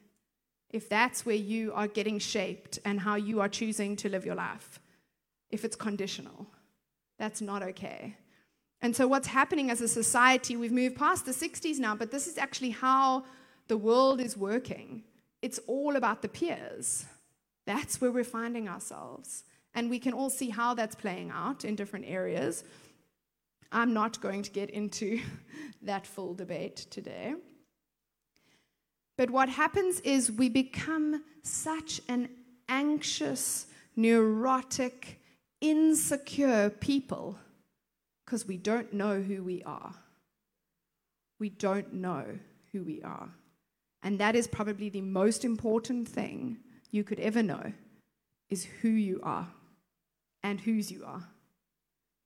If 0.71 0.89
that's 0.89 1.27
where 1.27 1.35
you 1.35 1.71
are 1.73 1.87
getting 1.87 2.17
shaped 2.17 2.79
and 2.83 2.99
how 2.99 3.17
you 3.17 3.39
are 3.39 3.47
choosing 3.47 3.95
to 3.97 4.09
live 4.09 4.25
your 4.25 4.33
life. 4.33 4.79
If 5.51 5.63
it's 5.63 5.75
conditional, 5.75 6.47
that's 7.19 7.39
not 7.39 7.61
okay. 7.61 8.17
And 8.81 8.95
so, 8.95 9.07
what's 9.07 9.27
happening 9.27 9.69
as 9.69 9.79
a 9.79 9.87
society, 9.87 10.55
we've 10.55 10.71
moved 10.71 10.95
past 10.95 11.27
the 11.27 11.33
60s 11.33 11.77
now, 11.77 11.93
but 11.95 12.09
this 12.09 12.25
is 12.25 12.39
actually 12.39 12.71
how 12.71 13.25
the 13.67 13.77
world 13.77 14.19
is 14.19 14.35
working. 14.35 15.03
It's 15.41 15.59
all 15.67 15.95
about 15.95 16.21
the 16.21 16.27
peers. 16.27 17.05
That's 17.65 17.99
where 17.99 18.11
we're 18.11 18.23
finding 18.23 18.67
ourselves. 18.67 19.43
And 19.73 19.89
we 19.89 19.99
can 19.99 20.13
all 20.13 20.29
see 20.29 20.49
how 20.49 20.73
that's 20.73 20.95
playing 20.95 21.31
out 21.31 21.65
in 21.65 21.75
different 21.75 22.05
areas. 22.07 22.63
I'm 23.71 23.93
not 23.93 24.21
going 24.21 24.43
to 24.43 24.51
get 24.51 24.69
into 24.69 25.19
that 25.81 26.07
full 26.07 26.33
debate 26.33 26.77
today. 26.89 27.35
But 29.17 29.29
what 29.29 29.49
happens 29.49 29.99
is 30.01 30.31
we 30.31 30.49
become 30.49 31.23
such 31.41 32.01
an 32.07 32.29
anxious, 32.67 33.67
neurotic, 33.95 35.19
insecure 35.61 36.69
people 36.69 37.37
because 38.25 38.47
we 38.47 38.57
don't 38.57 38.93
know 38.93 39.21
who 39.21 39.43
we 39.43 39.63
are. 39.63 39.93
We 41.39 41.49
don't 41.49 41.93
know 41.93 42.25
who 42.71 42.83
we 42.83 43.01
are. 43.03 43.29
And 44.05 44.19
that 44.19 44.35
is 44.35 44.47
probably 44.47 44.89
the 44.89 45.01
most 45.01 45.43
important 45.43 46.07
thing 46.07 46.59
you 46.91 47.03
could 47.03 47.19
ever 47.19 47.41
know 47.41 47.73
is 48.51 48.63
who 48.81 48.89
you 48.89 49.19
are 49.23 49.47
and 50.43 50.61
whose 50.61 50.91
you 50.91 51.03
are. 51.03 51.23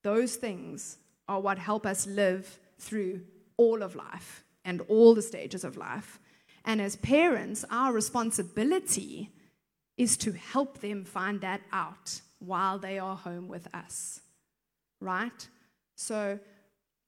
Those 0.03 0.35
things 0.35 0.97
are 1.29 1.39
what 1.39 1.57
help 1.57 1.85
us 1.85 2.05
live 2.05 2.59
through 2.79 3.21
all 3.55 3.81
of 3.81 3.95
life 3.95 4.43
and 4.65 4.81
all 4.89 5.15
the 5.15 5.21
stages 5.21 5.63
of 5.63 5.77
life. 5.77 6.19
And 6.65 6.81
as 6.81 6.97
parents, 6.97 7.63
our 7.71 7.93
responsibility 7.93 9.31
is 9.97 10.17
to 10.17 10.33
help 10.33 10.79
them 10.79 11.05
find 11.05 11.39
that 11.41 11.61
out 11.71 12.19
while 12.39 12.77
they 12.77 12.99
are 12.99 13.15
home 13.15 13.47
with 13.47 13.73
us. 13.73 14.19
Right? 14.99 15.47
So, 15.95 16.39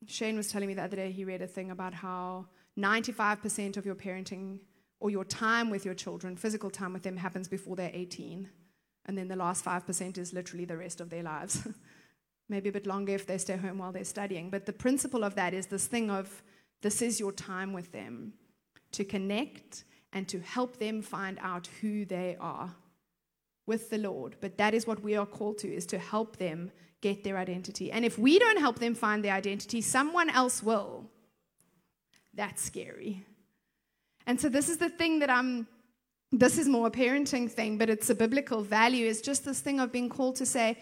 Shane 0.08 0.38
was 0.38 0.48
telling 0.48 0.70
me 0.70 0.76
the 0.76 0.84
other 0.84 0.96
day 0.96 1.12
he 1.12 1.26
read 1.26 1.42
a 1.42 1.48
thing 1.48 1.72
about 1.72 1.94
how 1.94 2.46
95% 2.82 3.78
of 3.78 3.86
your 3.86 3.96
parenting 3.96 4.60
or 5.00 5.10
your 5.10 5.26
time 5.26 5.70
with 5.70 5.86
your 5.86 5.94
children, 5.94 6.36
physical 6.36 6.70
time 6.70 6.94
with 6.94 7.04
them, 7.04 7.18
happens 7.18 7.48
before 7.48 7.76
they're 7.76 7.92
18. 7.94 8.50
And 9.06 9.18
then 9.18 9.28
the 9.28 9.36
last 9.36 9.66
5% 9.66 10.18
is 10.18 10.34
literally 10.34 10.66
the 10.66 10.78
rest 10.78 11.02
of 11.02 11.10
their 11.10 11.24
lives. 11.24 11.68
Maybe 12.50 12.70
a 12.70 12.72
bit 12.72 12.86
longer 12.86 13.14
if 13.14 13.26
they 13.26 13.38
stay 13.38 13.58
home 13.58 13.78
while 13.78 13.92
they're 13.92 14.04
studying. 14.04 14.50
But 14.50 14.66
the 14.66 14.74
principle 14.74 15.24
of 15.24 15.36
that 15.36 15.54
is 15.54 15.68
this 15.68 15.88
thing 15.88 16.12
of 16.12 16.44
this 16.82 17.02
is 17.02 17.20
your 17.20 17.32
time 17.32 17.74
with 17.74 17.92
them 17.92 18.34
to 18.92 19.04
connect 19.04 19.86
and 20.14 20.28
to 20.28 20.40
help 20.40 20.78
them 20.78 21.02
find 21.02 21.40
out 21.42 21.68
who 21.80 22.06
they 22.06 22.36
are 22.40 22.76
with 23.66 23.90
the 23.90 23.98
Lord. 23.98 24.36
But 24.42 24.58
that 24.58 24.74
is 24.74 24.86
what 24.86 25.02
we 25.02 25.16
are 25.16 25.26
called 25.26 25.58
to 25.60 25.74
is 25.74 25.86
to 25.88 25.98
help 25.98 26.38
them 26.38 26.72
get 27.00 27.24
their 27.24 27.38
identity. 27.38 27.92
And 27.92 28.06
if 28.06 28.20
we 28.20 28.38
don't 28.38 28.60
help 28.60 28.80
them 28.80 28.94
find 28.94 29.24
their 29.24 29.34
identity, 29.34 29.82
someone 29.82 30.30
else 30.30 30.62
will. 30.62 31.10
That's 32.34 32.62
scary. 32.62 33.26
And 34.26 34.40
so 34.40 34.50
this 34.50 34.70
is 34.70 34.78
the 34.78 34.90
thing 34.90 35.20
that 35.20 35.30
I'm 35.30 35.68
this 36.32 36.58
is 36.58 36.70
more 36.70 36.88
a 36.88 36.92
parenting 36.92 37.52
thing, 37.52 37.78
but 37.78 37.90
it's 37.90 38.10
a 38.10 38.16
biblical 38.16 38.62
value. 38.62 39.06
It's 39.08 39.20
just 39.20 39.44
this 39.44 39.60
thing 39.60 39.82
of 39.82 39.92
being 39.92 40.08
called 40.08 40.38
to 40.38 40.46
say, 40.46 40.78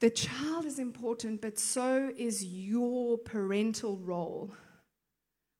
the 0.00 0.10
child 0.10 0.64
is 0.64 0.78
important, 0.78 1.42
but 1.42 1.58
so 1.58 2.10
is 2.16 2.44
your 2.44 3.18
parental 3.18 3.98
role, 3.98 4.54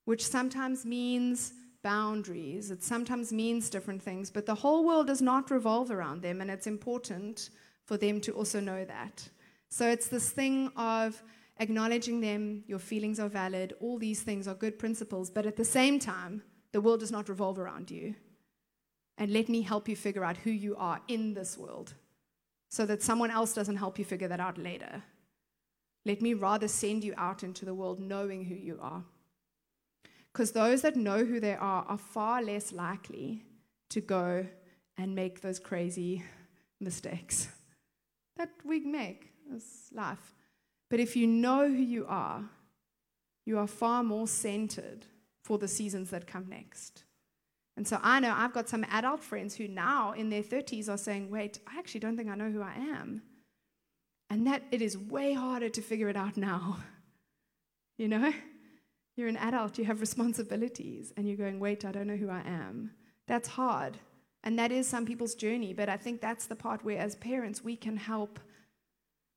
which 0.06 0.26
sometimes 0.26 0.86
means 0.86 1.52
boundaries. 1.82 2.70
It 2.70 2.82
sometimes 2.82 3.32
means 3.32 3.70
different 3.70 4.02
things, 4.02 4.30
but 4.30 4.46
the 4.46 4.54
whole 4.54 4.84
world 4.86 5.06
does 5.06 5.22
not 5.22 5.50
revolve 5.50 5.90
around 5.90 6.22
them, 6.22 6.40
and 6.40 6.50
it's 6.50 6.66
important 6.66 7.50
for 7.84 7.96
them 7.96 8.20
to 8.22 8.32
also 8.32 8.60
know 8.60 8.84
that. 8.84 9.28
So 9.68 9.88
it's 9.88 10.08
this 10.08 10.30
thing 10.30 10.70
of 10.76 11.22
acknowledging 11.58 12.20
them, 12.20 12.64
your 12.66 12.78
feelings 12.78 13.18
are 13.18 13.28
valid, 13.28 13.74
all 13.80 13.98
these 13.98 14.22
things 14.22 14.46
are 14.46 14.54
good 14.54 14.78
principles, 14.78 15.30
but 15.30 15.46
at 15.46 15.56
the 15.56 15.64
same 15.64 15.98
time, 15.98 16.42
the 16.72 16.80
world 16.80 17.00
does 17.00 17.12
not 17.12 17.28
revolve 17.28 17.58
around 17.58 17.90
you. 17.90 18.14
And 19.18 19.32
let 19.32 19.48
me 19.48 19.62
help 19.62 19.88
you 19.88 19.96
figure 19.96 20.24
out 20.24 20.36
who 20.38 20.50
you 20.50 20.76
are 20.76 21.00
in 21.08 21.32
this 21.32 21.56
world 21.56 21.94
so 22.68 22.84
that 22.86 23.02
someone 23.02 23.30
else 23.30 23.54
doesn't 23.54 23.76
help 23.76 23.98
you 23.98 24.04
figure 24.04 24.28
that 24.28 24.40
out 24.40 24.58
later. 24.58 25.02
Let 26.04 26.20
me 26.20 26.34
rather 26.34 26.68
send 26.68 27.02
you 27.02 27.14
out 27.16 27.42
into 27.42 27.64
the 27.64 27.74
world 27.74 27.98
knowing 27.98 28.44
who 28.44 28.54
you 28.54 28.78
are. 28.80 29.02
Because 30.32 30.52
those 30.52 30.82
that 30.82 30.96
know 30.96 31.24
who 31.24 31.40
they 31.40 31.54
are 31.54 31.84
are 31.88 31.96
far 31.96 32.42
less 32.42 32.72
likely 32.72 33.44
to 33.88 34.00
go 34.02 34.46
and 34.98 35.14
make 35.14 35.40
those 35.40 35.58
crazy 35.58 36.22
mistakes 36.78 37.48
that 38.36 38.50
we 38.64 38.80
make 38.80 39.32
as 39.54 39.64
life. 39.92 40.34
But 40.88 41.00
if 41.00 41.16
you 41.16 41.26
know 41.26 41.68
who 41.68 41.82
you 41.82 42.06
are, 42.08 42.44
you 43.44 43.58
are 43.58 43.66
far 43.66 44.02
more 44.02 44.26
centered 44.26 45.06
for 45.42 45.58
the 45.58 45.68
seasons 45.68 46.10
that 46.10 46.26
come 46.26 46.48
next. 46.48 47.04
And 47.76 47.86
so 47.86 47.98
I 48.02 48.20
know 48.20 48.34
I've 48.34 48.54
got 48.54 48.68
some 48.68 48.84
adult 48.90 49.22
friends 49.22 49.54
who 49.54 49.68
now 49.68 50.12
in 50.12 50.30
their 50.30 50.42
30s 50.42 50.88
are 50.88 50.96
saying, 50.96 51.30
wait, 51.30 51.60
I 51.66 51.78
actually 51.78 52.00
don't 52.00 52.16
think 52.16 52.30
I 52.30 52.34
know 52.34 52.50
who 52.50 52.62
I 52.62 52.74
am. 52.74 53.22
And 54.30 54.46
that 54.46 54.62
it 54.70 54.82
is 54.82 54.96
way 54.96 55.34
harder 55.34 55.68
to 55.68 55.82
figure 55.82 56.08
it 56.08 56.16
out 56.16 56.36
now. 56.36 56.78
You 57.98 58.08
know? 58.08 58.30
You're 59.16 59.28
an 59.28 59.38
adult, 59.38 59.78
you 59.78 59.86
have 59.86 60.02
responsibilities, 60.02 61.14
and 61.16 61.26
you're 61.26 61.38
going, 61.38 61.58
wait, 61.58 61.86
I 61.86 61.92
don't 61.92 62.06
know 62.06 62.16
who 62.16 62.28
I 62.28 62.42
am. 62.44 62.90
That's 63.26 63.48
hard. 63.48 63.96
And 64.44 64.58
that 64.58 64.70
is 64.70 64.86
some 64.86 65.06
people's 65.06 65.34
journey, 65.34 65.72
but 65.72 65.88
I 65.88 65.96
think 65.96 66.20
that's 66.20 66.44
the 66.44 66.54
part 66.54 66.84
where 66.84 66.98
as 66.98 67.16
parents 67.16 67.64
we 67.64 67.74
can 67.74 67.96
help 67.96 68.38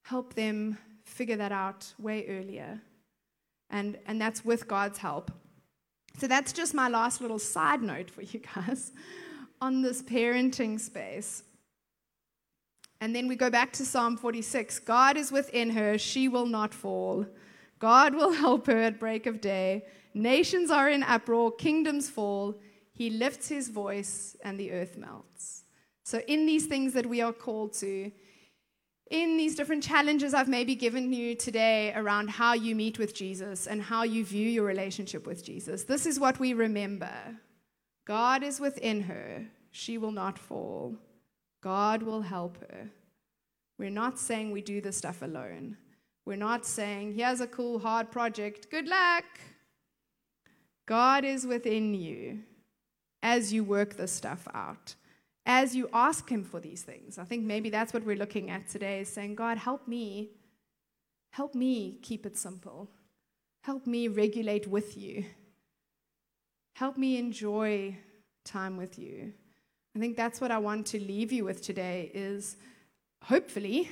help 0.04 0.34
them 0.34 0.78
figure 1.10 1.38
that 1.38 1.51
out 1.51 1.93
way 1.99 2.26
earlier. 2.28 2.80
And 3.70 3.97
and 4.05 4.20
that's 4.22 4.43
with 4.45 4.68
God's 4.68 4.97
help. 4.97 5.32
So 6.18 6.28
that's 6.28 6.51
just 6.51 6.74
my 6.74 6.89
last 6.89 7.22
little 7.22 7.39
side 7.39 7.82
note 7.82 8.10
for 8.10 8.24
you 8.24 8.41
guys 8.55 8.91
on 9.62 9.82
this 9.82 10.01
parenting 10.01 10.80
space. 10.80 11.43
And 13.01 13.16
then 13.16 13.28
we 13.28 13.36
go 13.36 13.49
back 13.49 13.72
to 13.74 13.86
Psalm 13.86 14.18
46. 14.18 14.80
God 14.80 15.16
is 15.16 15.32
within 15.32 15.70
her, 15.70 15.97
she 15.97 16.28
will 16.28 16.45
not 16.45 16.74
fall. 16.74 17.26
God 17.80 18.14
will 18.14 18.34
help 18.34 18.68
her 18.68 18.78
at 18.78 18.99
break 18.99 19.26
of 19.26 19.39
day. 19.39 19.86
Nations 20.14 20.70
are 20.70 20.89
in 20.89 21.03
uproar, 21.03 21.51
kingdoms 21.51 22.10
fall. 22.10 22.55
He 22.91 23.10
lifts 23.10 23.47
his 23.47 23.70
voice 23.70 24.36
and 24.43 24.60
the 24.60 24.72
earth 24.72 24.97
melts. 24.97 25.64
So, 26.03 26.22
in 26.28 26.45
these 26.45 26.66
things 26.66 26.91
that 26.93 27.05
we 27.05 27.22
are 27.22 27.32
called 27.32 27.72
to, 27.76 28.12
in 29.10 29.38
these 29.38 29.55
different 29.55 29.84
challenges 29.84 30.34
I've 30.34 30.47
maybe 30.47 30.76
given 30.76 31.12
you 31.12 31.36
today 31.36 31.93
around 31.95 32.30
how 32.30 32.53
you 32.53 32.76
meet 32.76 32.99
with 32.99 33.14
Jesus 33.16 33.68
and 33.68 33.82
how 33.82 34.03
you 34.03 34.24
view 34.24 34.47
your 34.47 34.66
relationship 34.66 35.26
with 35.26 35.43
Jesus, 35.43 35.84
this 35.84 36.05
is 36.05 36.20
what 36.20 36.39
we 36.39 36.53
remember 36.53 37.12
God 38.05 38.43
is 38.43 38.60
within 38.60 39.01
her, 39.01 39.45
she 39.72 39.97
will 39.97 40.12
not 40.12 40.39
fall. 40.39 40.95
God 41.62 42.01
will 42.01 42.22
help 42.22 42.57
her. 42.62 42.89
We're 43.78 43.89
not 43.89 44.18
saying 44.18 44.51
we 44.51 44.62
do 44.62 44.82
this 44.82 44.97
stuff 44.97 45.22
alone. 45.22 45.78
We're 46.26 46.36
not 46.36 46.66
saying, 46.66 47.14
here's 47.14 47.41
a 47.41 47.47
cool, 47.47 47.80
hard 47.80 48.12
project, 48.12 48.72
good 48.72 48.88
luck. 48.88 49.26
God 50.86 51.24
is 51.24 51.45
within 51.45 51.93
you 51.93 52.39
as 53.22 53.53
you 53.53 53.64
work 53.64 53.95
this 53.95 54.12
stuff 54.12 54.47
out, 54.53 54.95
as 55.46 55.76
you 55.76 55.90
ask 55.94 56.30
Him 56.30 56.44
for 56.44 56.60
these 56.60 56.84
things. 56.84 57.18
I 57.18 57.24
think 57.24 57.44
maybe 57.44 57.70
that's 57.70 57.94
what 57.94 58.06
we're 58.06 58.16
looking 58.16 58.50
at 58.50 58.68
today 58.68 59.02
is 59.02 59.10
saying, 59.10 59.36
God, 59.36 59.58
help 59.58 59.88
me. 59.88 60.32
Help 61.32 61.56
me 61.56 62.00
keep 62.02 62.26
it 62.26 62.38
simple. 62.38 62.90
Help 63.62 63.86
me 63.86 64.08
regulate 64.08 64.68
with 64.68 64.98
you. 64.98 65.26
Help 66.76 66.98
me 66.98 67.18
enjoy 67.18 67.96
time 68.46 68.78
with 68.78 68.98
you. 68.98 69.34
I 69.96 70.00
think 70.00 70.16
that's 70.16 70.40
what 70.40 70.52
I 70.52 70.58
want 70.60 70.86
to 70.88 71.00
leave 71.00 71.32
you 71.32 71.44
with 71.44 71.62
today 71.62 72.12
is 72.14 72.58
hopefully 73.24 73.90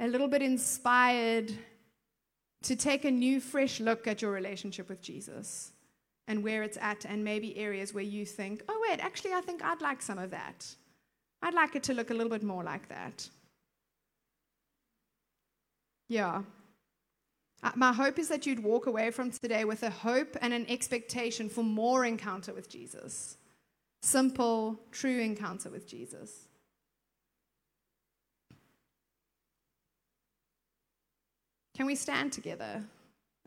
a 0.00 0.06
little 0.06 0.28
bit 0.28 0.42
inspired 0.42 1.52
to 2.62 2.76
take 2.76 3.04
a 3.04 3.10
new 3.10 3.40
fresh 3.40 3.80
look 3.80 4.06
at 4.06 4.22
your 4.22 4.32
relationship 4.32 4.88
with 4.88 5.00
Jesus 5.00 5.72
and 6.28 6.42
where 6.42 6.62
it's 6.64 6.76
at, 6.80 7.04
and 7.04 7.22
maybe 7.22 7.56
areas 7.56 7.94
where 7.94 8.02
you 8.02 8.26
think, 8.26 8.62
oh, 8.68 8.84
wait, 8.88 8.98
actually, 8.98 9.32
I 9.32 9.40
think 9.40 9.62
I'd 9.64 9.80
like 9.80 10.02
some 10.02 10.18
of 10.18 10.32
that. 10.32 10.66
I'd 11.42 11.54
like 11.54 11.76
it 11.76 11.82
to 11.84 11.94
look 11.94 12.10
a 12.10 12.14
little 12.14 12.30
bit 12.30 12.42
more 12.42 12.64
like 12.64 12.88
that. 12.88 13.28
Yeah. 16.08 16.42
Uh, 17.62 17.72
My 17.74 17.92
hope 17.92 18.18
is 18.18 18.28
that 18.28 18.46
you'd 18.46 18.62
walk 18.62 18.86
away 18.86 19.10
from 19.10 19.30
today 19.30 19.64
with 19.64 19.82
a 19.82 19.90
hope 19.90 20.36
and 20.40 20.52
an 20.52 20.66
expectation 20.68 21.48
for 21.48 21.64
more 21.64 22.04
encounter 22.04 22.52
with 22.52 22.68
Jesus. 22.68 23.36
Simple, 24.02 24.78
true 24.92 25.18
encounter 25.18 25.70
with 25.70 25.86
Jesus. 25.88 26.48
Can 31.76 31.86
we 31.86 31.94
stand 31.94 32.32
together 32.32 32.82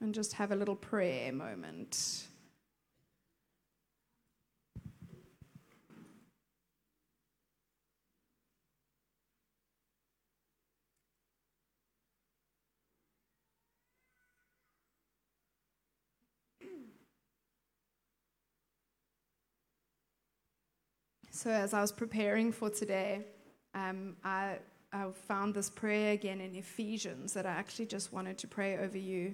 and 0.02 0.14
just 0.14 0.34
have 0.34 0.52
a 0.52 0.56
little 0.56 0.76
prayer 0.76 1.32
moment? 1.32 2.28
So, 21.42 21.50
as 21.52 21.74
I 21.74 21.80
was 21.80 21.94
preparing 21.94 22.52
for 22.52 22.70
today, 22.70 23.22
um, 23.74 24.18
I, 24.26 24.58
I 24.92 25.06
found 25.26 25.54
this 25.54 25.70
prayer 25.70 26.12
again 26.12 26.42
in 26.42 26.54
Ephesians 26.54 27.32
that 27.32 27.46
I 27.46 27.52
actually 27.52 27.86
just 27.86 28.12
wanted 28.12 28.38
to 28.40 28.48
pray 28.50 28.78
over 28.78 28.98
you. 28.98 29.34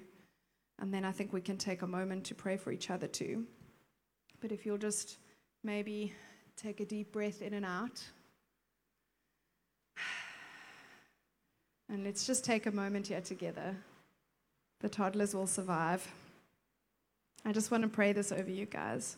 And 0.78 0.94
then 0.94 1.04
I 1.04 1.12
think 1.12 1.34
we 1.34 1.42
can 1.42 1.58
take 1.58 1.82
a 1.82 1.88
moment 1.88 2.24
to 2.26 2.36
pray 2.36 2.58
for 2.58 2.72
each 2.72 2.92
other 2.92 3.08
too. 3.08 3.46
But 4.40 4.52
if 4.52 4.68
you'll 4.68 4.78
just 4.78 5.18
maybe 5.64 6.14
take 6.56 6.80
a 6.80 6.86
deep 6.86 7.12
breath 7.12 7.42
in 7.42 7.56
and 7.56 7.66
out. 7.66 8.04
And 11.90 12.04
let's 12.04 12.28
just 12.28 12.46
take 12.46 12.68
a 12.68 12.72
moment 12.72 13.08
here 13.08 13.22
together. 13.22 13.76
The 14.82 14.90
toddlers 14.90 15.34
will 15.34 15.48
survive. 15.48 16.08
I 17.44 17.52
just 17.52 17.72
want 17.72 17.82
to 17.82 17.90
pray 17.90 18.14
this 18.14 18.32
over 18.32 18.52
you 18.52 18.68
guys. 18.68 19.18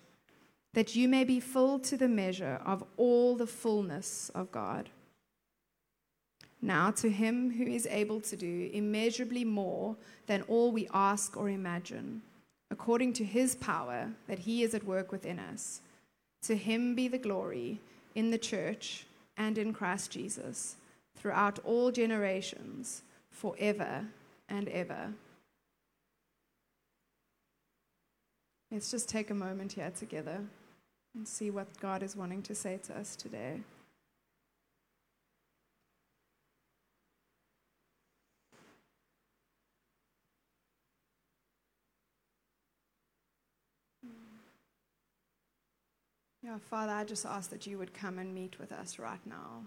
that 0.73 0.95
you 0.95 1.07
may 1.07 1.23
be 1.23 1.39
filled 1.39 1.83
to 1.83 1.97
the 1.97 2.07
measure 2.07 2.61
of 2.65 2.83
all 2.97 3.35
the 3.35 3.47
fullness 3.47 4.31
of 4.33 4.51
God. 4.51 4.89
Now, 6.61 6.91
to 6.91 7.09
him 7.09 7.51
who 7.51 7.65
is 7.65 7.87
able 7.87 8.21
to 8.21 8.37
do 8.37 8.69
immeasurably 8.71 9.43
more 9.43 9.95
than 10.27 10.43
all 10.43 10.71
we 10.71 10.87
ask 10.93 11.35
or 11.35 11.49
imagine, 11.49 12.21
according 12.69 13.13
to 13.13 13.25
his 13.25 13.55
power 13.55 14.11
that 14.27 14.39
he 14.39 14.63
is 14.63 14.73
at 14.73 14.83
work 14.83 15.11
within 15.11 15.39
us, 15.39 15.81
to 16.43 16.55
him 16.55 16.95
be 16.95 17.07
the 17.07 17.17
glory 17.17 17.79
in 18.15 18.31
the 18.31 18.37
church 18.37 19.05
and 19.37 19.57
in 19.57 19.73
Christ 19.73 20.11
Jesus 20.11 20.75
throughout 21.15 21.59
all 21.65 21.91
generations, 21.91 23.01
forever 23.31 24.05
and 24.47 24.69
ever. 24.69 25.13
Let's 28.71 28.91
just 28.91 29.09
take 29.09 29.29
a 29.29 29.35
moment 29.35 29.73
here 29.73 29.91
together 29.91 30.41
and 31.15 31.27
see 31.27 31.49
what 31.49 31.79
God 31.79 32.03
is 32.03 32.15
wanting 32.15 32.41
to 32.43 32.55
say 32.55 32.79
to 32.83 32.97
us 32.97 33.15
today. 33.15 33.61
Yeah, 46.43 46.57
Father, 46.57 46.93
I 46.93 47.03
just 47.03 47.25
ask 47.25 47.51
that 47.51 47.67
you 47.67 47.77
would 47.77 47.93
come 47.93 48.17
and 48.17 48.33
meet 48.33 48.59
with 48.59 48.71
us 48.71 48.97
right 48.97 49.25
now. 49.25 49.63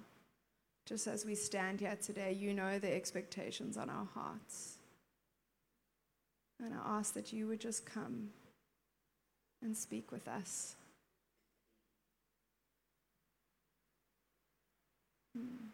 Just 0.87 1.07
as 1.07 1.25
we 1.25 1.35
stand 1.35 1.81
here 1.81 1.97
today, 2.03 2.33
you 2.33 2.53
know 2.53 2.79
the 2.79 2.93
expectations 2.93 3.77
on 3.77 3.89
our 3.89 4.07
hearts. 4.13 4.79
And 6.63 6.75
I 6.75 6.99
ask 6.99 7.15
that 7.15 7.33
you 7.33 7.47
would 7.47 7.61
just 7.61 7.87
come 7.87 8.31
and 9.63 9.77
speak 9.77 10.11
with 10.11 10.27
us. 10.27 10.75
Hmm. 15.35 15.74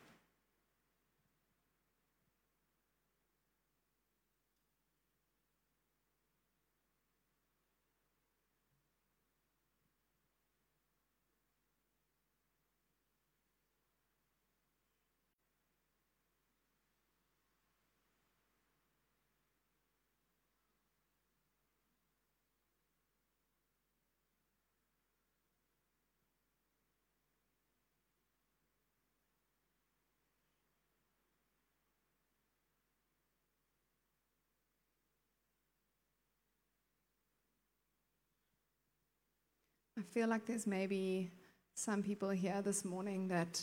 I 40.00 40.02
feel 40.14 40.28
like 40.28 40.46
there's 40.46 40.66
maybe 40.66 41.30
some 41.74 42.02
people 42.02 42.30
here 42.30 42.62
this 42.62 42.86
morning 42.86 43.28
that 43.28 43.62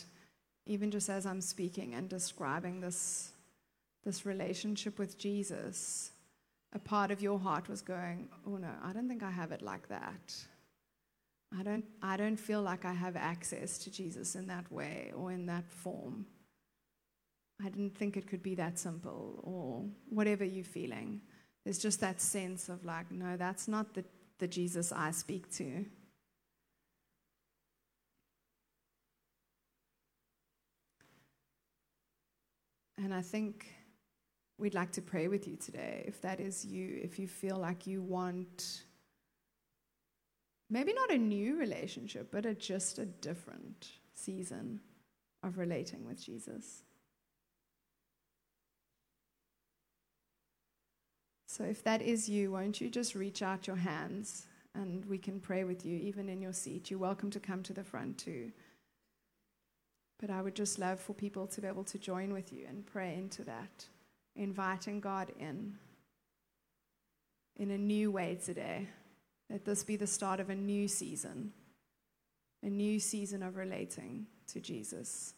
even 0.66 0.88
just 0.88 1.08
as 1.08 1.26
I'm 1.26 1.40
speaking 1.40 1.94
and 1.94 2.08
describing 2.08 2.80
this 2.80 3.32
this 4.04 4.24
relationship 4.24 5.00
with 5.00 5.18
Jesus, 5.18 6.12
a 6.72 6.78
part 6.78 7.10
of 7.10 7.20
your 7.20 7.40
heart 7.40 7.68
was 7.68 7.82
going, 7.82 8.28
"Oh 8.46 8.56
no, 8.56 8.70
I 8.84 8.92
don't 8.92 9.08
think 9.08 9.24
I 9.24 9.32
have 9.32 9.50
it 9.50 9.62
like 9.62 9.88
that. 9.88 10.32
I 11.58 11.64
don't 11.64 11.84
I 12.00 12.16
don't 12.16 12.36
feel 12.36 12.62
like 12.62 12.84
I 12.84 12.92
have 12.92 13.16
access 13.16 13.76
to 13.78 13.90
Jesus 13.90 14.36
in 14.36 14.46
that 14.46 14.70
way 14.70 15.10
or 15.16 15.32
in 15.32 15.46
that 15.46 15.68
form. 15.68 16.24
I 17.60 17.68
didn't 17.68 17.96
think 17.98 18.16
it 18.16 18.28
could 18.28 18.44
be 18.44 18.54
that 18.54 18.78
simple 18.78 19.40
or 19.42 19.84
whatever 20.08 20.44
you're 20.44 20.64
feeling. 20.64 21.20
There's 21.64 21.80
just 21.80 21.98
that 22.00 22.20
sense 22.20 22.68
of 22.68 22.84
like, 22.84 23.10
no, 23.10 23.36
that's 23.36 23.66
not 23.66 23.94
the, 23.94 24.04
the 24.38 24.46
Jesus 24.46 24.92
I 24.92 25.10
speak 25.10 25.50
to. 25.56 25.84
And 32.98 33.14
I 33.14 33.22
think 33.22 33.66
we'd 34.58 34.74
like 34.74 34.90
to 34.92 35.02
pray 35.02 35.28
with 35.28 35.46
you 35.46 35.56
today. 35.56 36.04
If 36.06 36.20
that 36.22 36.40
is 36.40 36.64
you, 36.64 36.98
if 37.00 37.18
you 37.18 37.28
feel 37.28 37.56
like 37.56 37.86
you 37.86 38.02
want 38.02 38.82
maybe 40.68 40.92
not 40.92 41.10
a 41.12 41.18
new 41.18 41.56
relationship, 41.56 42.28
but 42.30 42.44
a, 42.44 42.54
just 42.54 42.98
a 42.98 43.06
different 43.06 43.88
season 44.14 44.80
of 45.42 45.58
relating 45.58 46.04
with 46.04 46.22
Jesus. 46.22 46.82
So 51.46 51.64
if 51.64 51.82
that 51.84 52.02
is 52.02 52.28
you, 52.28 52.52
won't 52.52 52.80
you 52.80 52.90
just 52.90 53.14
reach 53.14 53.42
out 53.42 53.66
your 53.66 53.76
hands 53.76 54.46
and 54.74 55.04
we 55.06 55.18
can 55.18 55.40
pray 55.40 55.64
with 55.64 55.86
you, 55.86 55.98
even 55.98 56.28
in 56.28 56.42
your 56.42 56.52
seat? 56.52 56.90
You're 56.90 57.00
welcome 57.00 57.30
to 57.30 57.40
come 57.40 57.62
to 57.62 57.72
the 57.72 57.84
front 57.84 58.18
too. 58.18 58.52
But 60.20 60.30
I 60.30 60.42
would 60.42 60.54
just 60.54 60.78
love 60.78 60.98
for 60.98 61.14
people 61.14 61.46
to 61.46 61.60
be 61.60 61.68
able 61.68 61.84
to 61.84 61.98
join 61.98 62.32
with 62.32 62.52
you 62.52 62.66
and 62.68 62.84
pray 62.84 63.14
into 63.14 63.44
that, 63.44 63.86
inviting 64.34 65.00
God 65.00 65.32
in 65.38 65.78
in 67.56 67.70
a 67.72 67.78
new 67.78 68.10
way 68.10 68.38
today. 68.42 68.86
Let 69.50 69.64
this 69.64 69.82
be 69.82 69.96
the 69.96 70.06
start 70.06 70.40
of 70.40 70.50
a 70.50 70.54
new 70.54 70.88
season, 70.88 71.52
a 72.62 72.68
new 72.68 73.00
season 73.00 73.42
of 73.42 73.56
relating 73.56 74.26
to 74.48 74.60
Jesus. 74.60 75.34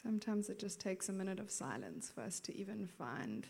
Sometimes 0.00 0.50
it 0.50 0.58
just 0.58 0.80
takes 0.80 1.08
a 1.08 1.12
minute 1.12 1.40
of 1.40 1.50
silence 1.50 2.10
for 2.14 2.20
us 2.20 2.38
to 2.40 2.56
even 2.56 2.86
find 2.86 3.46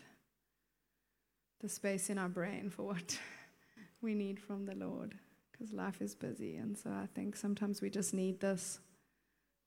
the 1.61 1.67
space 1.67 2.09
in 2.09 2.17
our 2.17 2.29
brain 2.29 2.69
for 2.69 2.83
what 2.83 3.19
we 4.01 4.13
need 4.13 4.39
from 4.39 4.65
the 4.65 4.75
Lord 4.75 5.15
because 5.51 5.73
life 5.73 6.01
is 6.01 6.15
busy. 6.15 6.55
And 6.57 6.77
so 6.77 6.89
I 6.89 7.07
think 7.13 7.35
sometimes 7.35 7.81
we 7.81 7.89
just 7.89 8.13
need 8.13 8.39
this. 8.39 8.79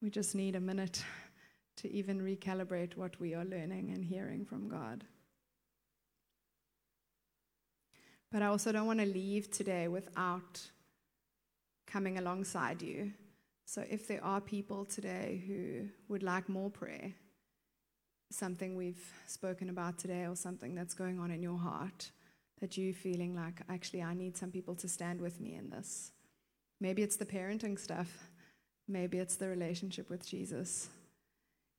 We 0.01 0.11
just 0.11 0.35
need 0.35 0.57
a 0.57 0.61
minute 0.61 1.05
to 1.79 1.93
even 1.93 2.21
recalibrate 2.21 2.97
what 2.97 3.19
we 3.21 3.35
are 3.35 3.45
learning 3.45 3.91
and 3.95 4.05
hearing 4.05 4.45
from 4.45 4.69
God. 4.69 5.05
But 8.31 8.43
I 8.43 8.47
also 8.47 8.73
don't 8.73 8.87
want 8.87 9.01
to 9.01 9.07
leave 9.07 9.51
today 9.51 9.89
without 9.89 10.61
coming 11.87 12.19
alongside 12.19 12.83
you. 12.83 13.13
So 13.69 13.85
if 13.91 14.09
there 14.09 14.25
are 14.25 14.41
people 14.41 14.87
today 14.87 15.45
who 15.47 15.91
would 16.09 16.23
like 16.23 16.49
more 16.49 16.71
prayer, 16.71 17.13
something 18.31 18.75
we've 18.75 19.13
spoken 19.27 19.69
about 19.69 19.99
today 19.99 20.25
or 20.25 20.37
something 20.37 20.75
that's 20.75 20.95
going 20.95 21.21
on 21.21 21.31
in 21.31 21.43
your 21.43 21.59
heart, 21.59 22.11
that 22.63 22.79
you 22.79 22.95
feeling 22.95 23.37
like 23.37 23.61
actually 23.69 24.03
I 24.03 24.15
need 24.15 24.39
some 24.39 24.51
people 24.51 24.75
to 24.77 24.89
stand 24.89 25.21
with 25.21 25.39
me 25.39 25.55
in 25.55 25.69
this. 25.69 26.13
Maybe 26.81 27.03
it's 27.03 27.17
the 27.17 27.27
parenting 27.27 27.79
stuff. 27.79 28.31
Maybe 28.89 29.19
it's 29.19 29.37
the 29.37 29.49
relationship 29.49 30.09
with 30.09 30.27
Jesus. 30.27 30.89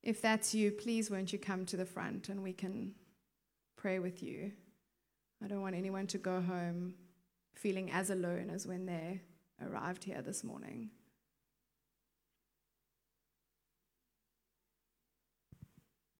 If 0.04 0.22
that's 0.22 0.54
you, 0.54 0.70
please 0.70 1.10
won't 1.10 1.32
you 1.32 1.40
come 1.40 1.66
to 1.66 1.76
the 1.76 1.84
front 1.84 2.28
and 2.28 2.40
we 2.40 2.52
can 2.52 2.94
pray 3.76 3.98
with 3.98 4.22
you. 4.22 4.52
I 5.42 5.48
don't 5.48 5.60
want 5.60 5.74
anyone 5.74 6.06
to 6.06 6.18
go 6.18 6.40
home 6.40 6.94
feeling 7.56 7.90
as 7.90 8.10
alone 8.10 8.48
as 8.48 8.64
when 8.64 8.86
they 8.86 9.22
arrived 9.60 10.04
here 10.04 10.22
this 10.22 10.44
morning. 10.44 10.90